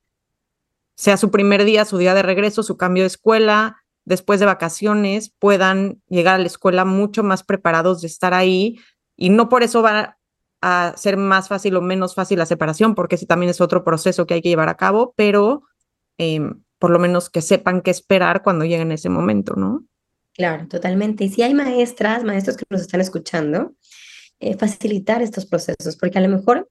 sea 0.96 1.18
su 1.18 1.32
primer 1.32 1.66
día, 1.66 1.86
su 1.86 1.98
día 1.98 2.14
de 2.14 2.24
regreso, 2.24 2.64
su 2.64 2.78
cambio 2.78 3.04
de 3.04 3.08
escuela, 3.08 3.78
después 4.06 4.40
de 4.40 4.46
vacaciones, 4.46 5.34
puedan 5.40 6.02
llegar 6.10 6.36
a 6.36 6.40
la 6.40 6.48
escuela 6.48 6.86
mucho 6.86 7.24
más 7.24 7.44
preparados 7.44 8.02
de 8.02 8.08
estar 8.08 8.34
ahí 8.34 8.80
y 9.16 9.30
no 9.30 9.50
por 9.50 9.64
eso 9.64 9.82
va 9.82 10.18
a 10.62 10.94
ser 10.96 11.18
más 11.18 11.48
fácil 11.48 11.76
o 11.76 11.82
menos 11.82 12.16
fácil 12.16 12.40
la 12.40 12.46
separación, 12.46 12.96
porque 12.96 13.16
ese 13.16 13.26
también 13.26 13.50
es 13.50 13.62
otro 13.62 13.84
proceso 13.84 14.26
que 14.26 14.36
hay 14.36 14.42
que 14.42 14.50
llevar 14.50 14.70
a 14.70 14.78
cabo, 14.78 15.14
pero 15.16 15.64
em, 16.18 16.64
por 16.80 16.92
lo 16.92 17.00
menos 17.00 17.30
que 17.30 17.42
sepan 17.42 17.82
qué 17.82 17.92
esperar 17.92 18.44
cuando 18.44 18.66
lleguen 18.66 18.92
ese 18.92 19.10
momento, 19.10 19.56
¿no? 19.56 19.86
Claro, 20.34 20.68
totalmente. 20.68 21.26
Y 21.26 21.30
si 21.30 21.44
hay 21.44 21.54
maestras, 21.54 22.24
maestros 22.24 22.58
que 22.58 22.66
nos 22.70 22.82
están 22.82 23.02
escuchando, 23.02 23.76
eh, 24.40 24.58
facilitar 24.58 25.22
estos 25.22 25.46
procesos, 25.46 25.98
porque 25.98 26.18
a 26.18 26.22
lo 26.22 26.30
mejor 26.30 26.70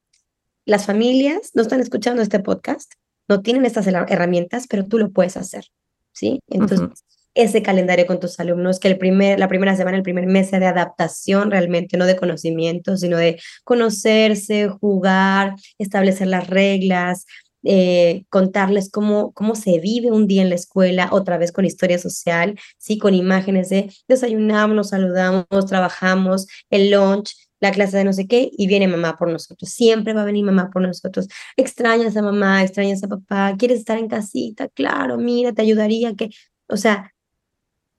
las 0.65 0.85
familias 0.85 1.51
no 1.53 1.61
están 1.61 1.79
escuchando 1.79 2.21
este 2.21 2.39
podcast, 2.39 2.93
no 3.27 3.41
tienen 3.41 3.65
estas 3.65 3.87
herramientas, 3.87 4.67
pero 4.67 4.85
tú 4.85 4.97
lo 4.97 5.11
puedes 5.11 5.37
hacer, 5.37 5.65
¿sí? 6.11 6.39
Entonces, 6.47 7.03
ese 7.33 7.61
calendario 7.61 8.05
con 8.05 8.19
tus 8.19 8.39
alumnos, 8.39 8.79
que 8.79 8.89
el 8.89 8.97
primer, 8.97 9.39
la 9.39 9.47
primera 9.47 9.75
semana, 9.75 9.95
el 9.95 10.03
primer 10.03 10.25
mes 10.25 10.49
sea 10.49 10.59
de 10.59 10.65
adaptación 10.65 11.49
realmente, 11.49 11.97
no 11.97 12.05
de 12.05 12.17
conocimiento, 12.17 12.97
sino 12.97 13.17
de 13.17 13.39
conocerse, 13.63 14.67
jugar, 14.67 15.55
establecer 15.77 16.27
las 16.27 16.47
reglas, 16.47 17.25
eh, 17.63 18.25
contarles 18.29 18.89
cómo, 18.89 19.31
cómo 19.33 19.55
se 19.55 19.79
vive 19.79 20.11
un 20.11 20.27
día 20.27 20.41
en 20.41 20.49
la 20.49 20.55
escuela, 20.55 21.09
otra 21.11 21.37
vez 21.37 21.51
con 21.51 21.65
historia 21.65 21.99
social, 21.99 22.59
¿sí? 22.77 22.97
con 22.97 23.13
imágenes 23.13 23.69
de 23.69 23.91
desayunamos, 24.07 24.75
nos 24.75 24.89
saludamos, 24.89 25.65
trabajamos, 25.67 26.47
el 26.69 26.91
lunch, 26.91 27.35
la 27.59 27.71
clase 27.71 27.97
de 27.97 28.03
no 28.03 28.13
sé 28.13 28.27
qué 28.27 28.49
y 28.51 28.67
viene 28.67 28.87
mamá 28.87 29.17
por 29.17 29.29
nosotros. 29.29 29.69
Siempre 29.69 30.13
va 30.13 30.23
a 30.23 30.25
venir 30.25 30.43
mamá 30.43 30.69
por 30.71 30.81
nosotros. 30.81 31.27
Extrañas 31.55 32.17
a 32.17 32.21
mamá, 32.21 32.63
extrañas 32.63 33.03
a 33.03 33.07
papá, 33.07 33.55
quieres 33.57 33.79
estar 33.79 33.97
en 33.97 34.07
casita, 34.07 34.67
claro, 34.69 35.17
mira, 35.17 35.53
te 35.53 35.61
ayudaría 35.61 36.15
que, 36.15 36.29
o 36.67 36.77
sea, 36.77 37.13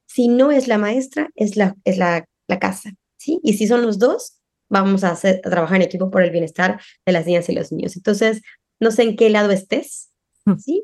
si 0.07 0.29
no 0.29 0.51
es 0.51 0.69
la 0.69 0.79
maestra, 0.79 1.31
es 1.37 1.57
la, 1.57 1.77
es 1.85 1.97
la, 1.97 2.27
la 2.49 2.59
casa, 2.59 2.91
¿sí? 3.17 3.41
Y 3.43 3.55
si 3.55 3.67
son 3.67 3.83
los 3.83 3.99
dos, 3.99 4.43
vamos 4.69 5.05
a, 5.05 5.11
hacer, 5.11 5.41
a 5.45 5.51
trabajar 5.51 5.77
en 5.77 5.83
equipo 5.83 6.11
por 6.11 6.23
el 6.23 6.31
bienestar 6.31 6.81
de 7.07 7.13
las 7.13 7.27
niñas 7.27 7.49
y 7.49 7.55
los 7.55 7.73
niños. 7.73 7.97
Entonces, 7.97 8.43
no 8.83 8.91
sé 8.91 9.05
en 9.05 9.17
qué 9.17 9.31
lado 9.31 9.51
estés. 9.51 10.11
¿sí? 10.59 10.83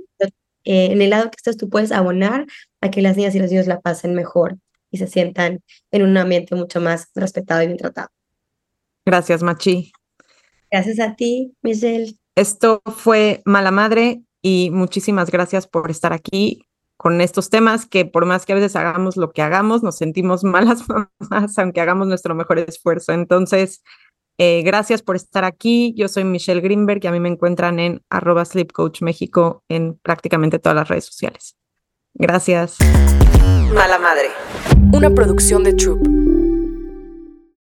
Eh, 0.65 0.93
en 0.93 1.03
el 1.03 1.11
lado 1.11 1.31
que 1.31 1.37
estés, 1.37 1.57
tú 1.57 1.69
puedes 1.69 1.93
abonar 1.93 2.47
a 2.81 2.91
que 2.91 3.03
las 3.03 3.17
niñas 3.17 3.35
y 3.35 3.41
los 3.41 3.51
niños 3.51 3.67
la 3.67 3.81
pasen 3.81 4.15
mejor 4.15 4.57
y 4.91 4.99
se 4.99 5.09
sientan 5.09 5.61
en 5.91 6.03
un 6.03 6.17
ambiente 6.17 6.55
mucho 6.55 6.81
más 6.81 7.11
respetado 7.15 7.63
y 7.63 7.67
bien 7.67 7.79
tratado. 7.79 8.09
Gracias, 9.05 9.43
Machi. 9.43 9.91
Gracias 10.71 11.01
a 11.01 11.17
ti, 11.17 11.55
Michelle. 11.63 12.15
Esto 12.37 12.83
fue 12.85 13.43
Mala 13.45 13.73
Madre 13.73 14.23
y 14.43 14.71
muchísimas 14.71 15.31
gracias 15.31 15.67
por 15.67 15.91
estar 15.91 16.13
aquí 16.13 16.69
con 16.97 17.21
estos 17.21 17.49
temas 17.51 17.87
que 17.87 18.05
por 18.05 18.27
más 18.27 18.45
que 18.45 18.53
a 18.53 18.57
veces 18.57 18.77
hagamos 18.77 19.17
lo 19.17 19.33
que 19.33 19.43
hagamos, 19.43 19.83
nos 19.83 19.97
sentimos 19.97 20.45
malas 20.45 20.85
mamás, 20.89 21.59
aunque 21.59 21.81
hagamos 21.81 22.07
nuestro 22.07 22.35
mejor 22.37 22.61
esfuerzo. 22.61 23.13
Entonces, 23.13 23.83
eh, 24.39 24.63
gracias 24.63 25.03
por 25.03 25.17
estar 25.17 25.45
aquí. 25.45 25.93
Yo 25.97 26.09
soy 26.09 26.25
Michelle 26.25 26.61
Greenberg 26.61 27.05
y 27.05 27.07
a 27.09 27.13
mí 27.13 27.21
me 27.21 27.29
encuentran 27.29 27.81
en 27.81 28.03
arroba 28.09 28.45
Sleep 28.45 28.73
Coach 28.73 29.03
México 29.03 29.65
en 29.69 29.99
prácticamente 29.99 30.59
todas 30.59 30.77
las 30.77 30.89
redes 30.89 31.05
sociales. 31.07 31.57
Gracias. 32.15 32.77
Mala 33.75 33.99
Madre. 33.99 34.29
Una 34.93 35.11
producción 35.11 35.65
de 35.65 35.75
Troop. 35.75 36.18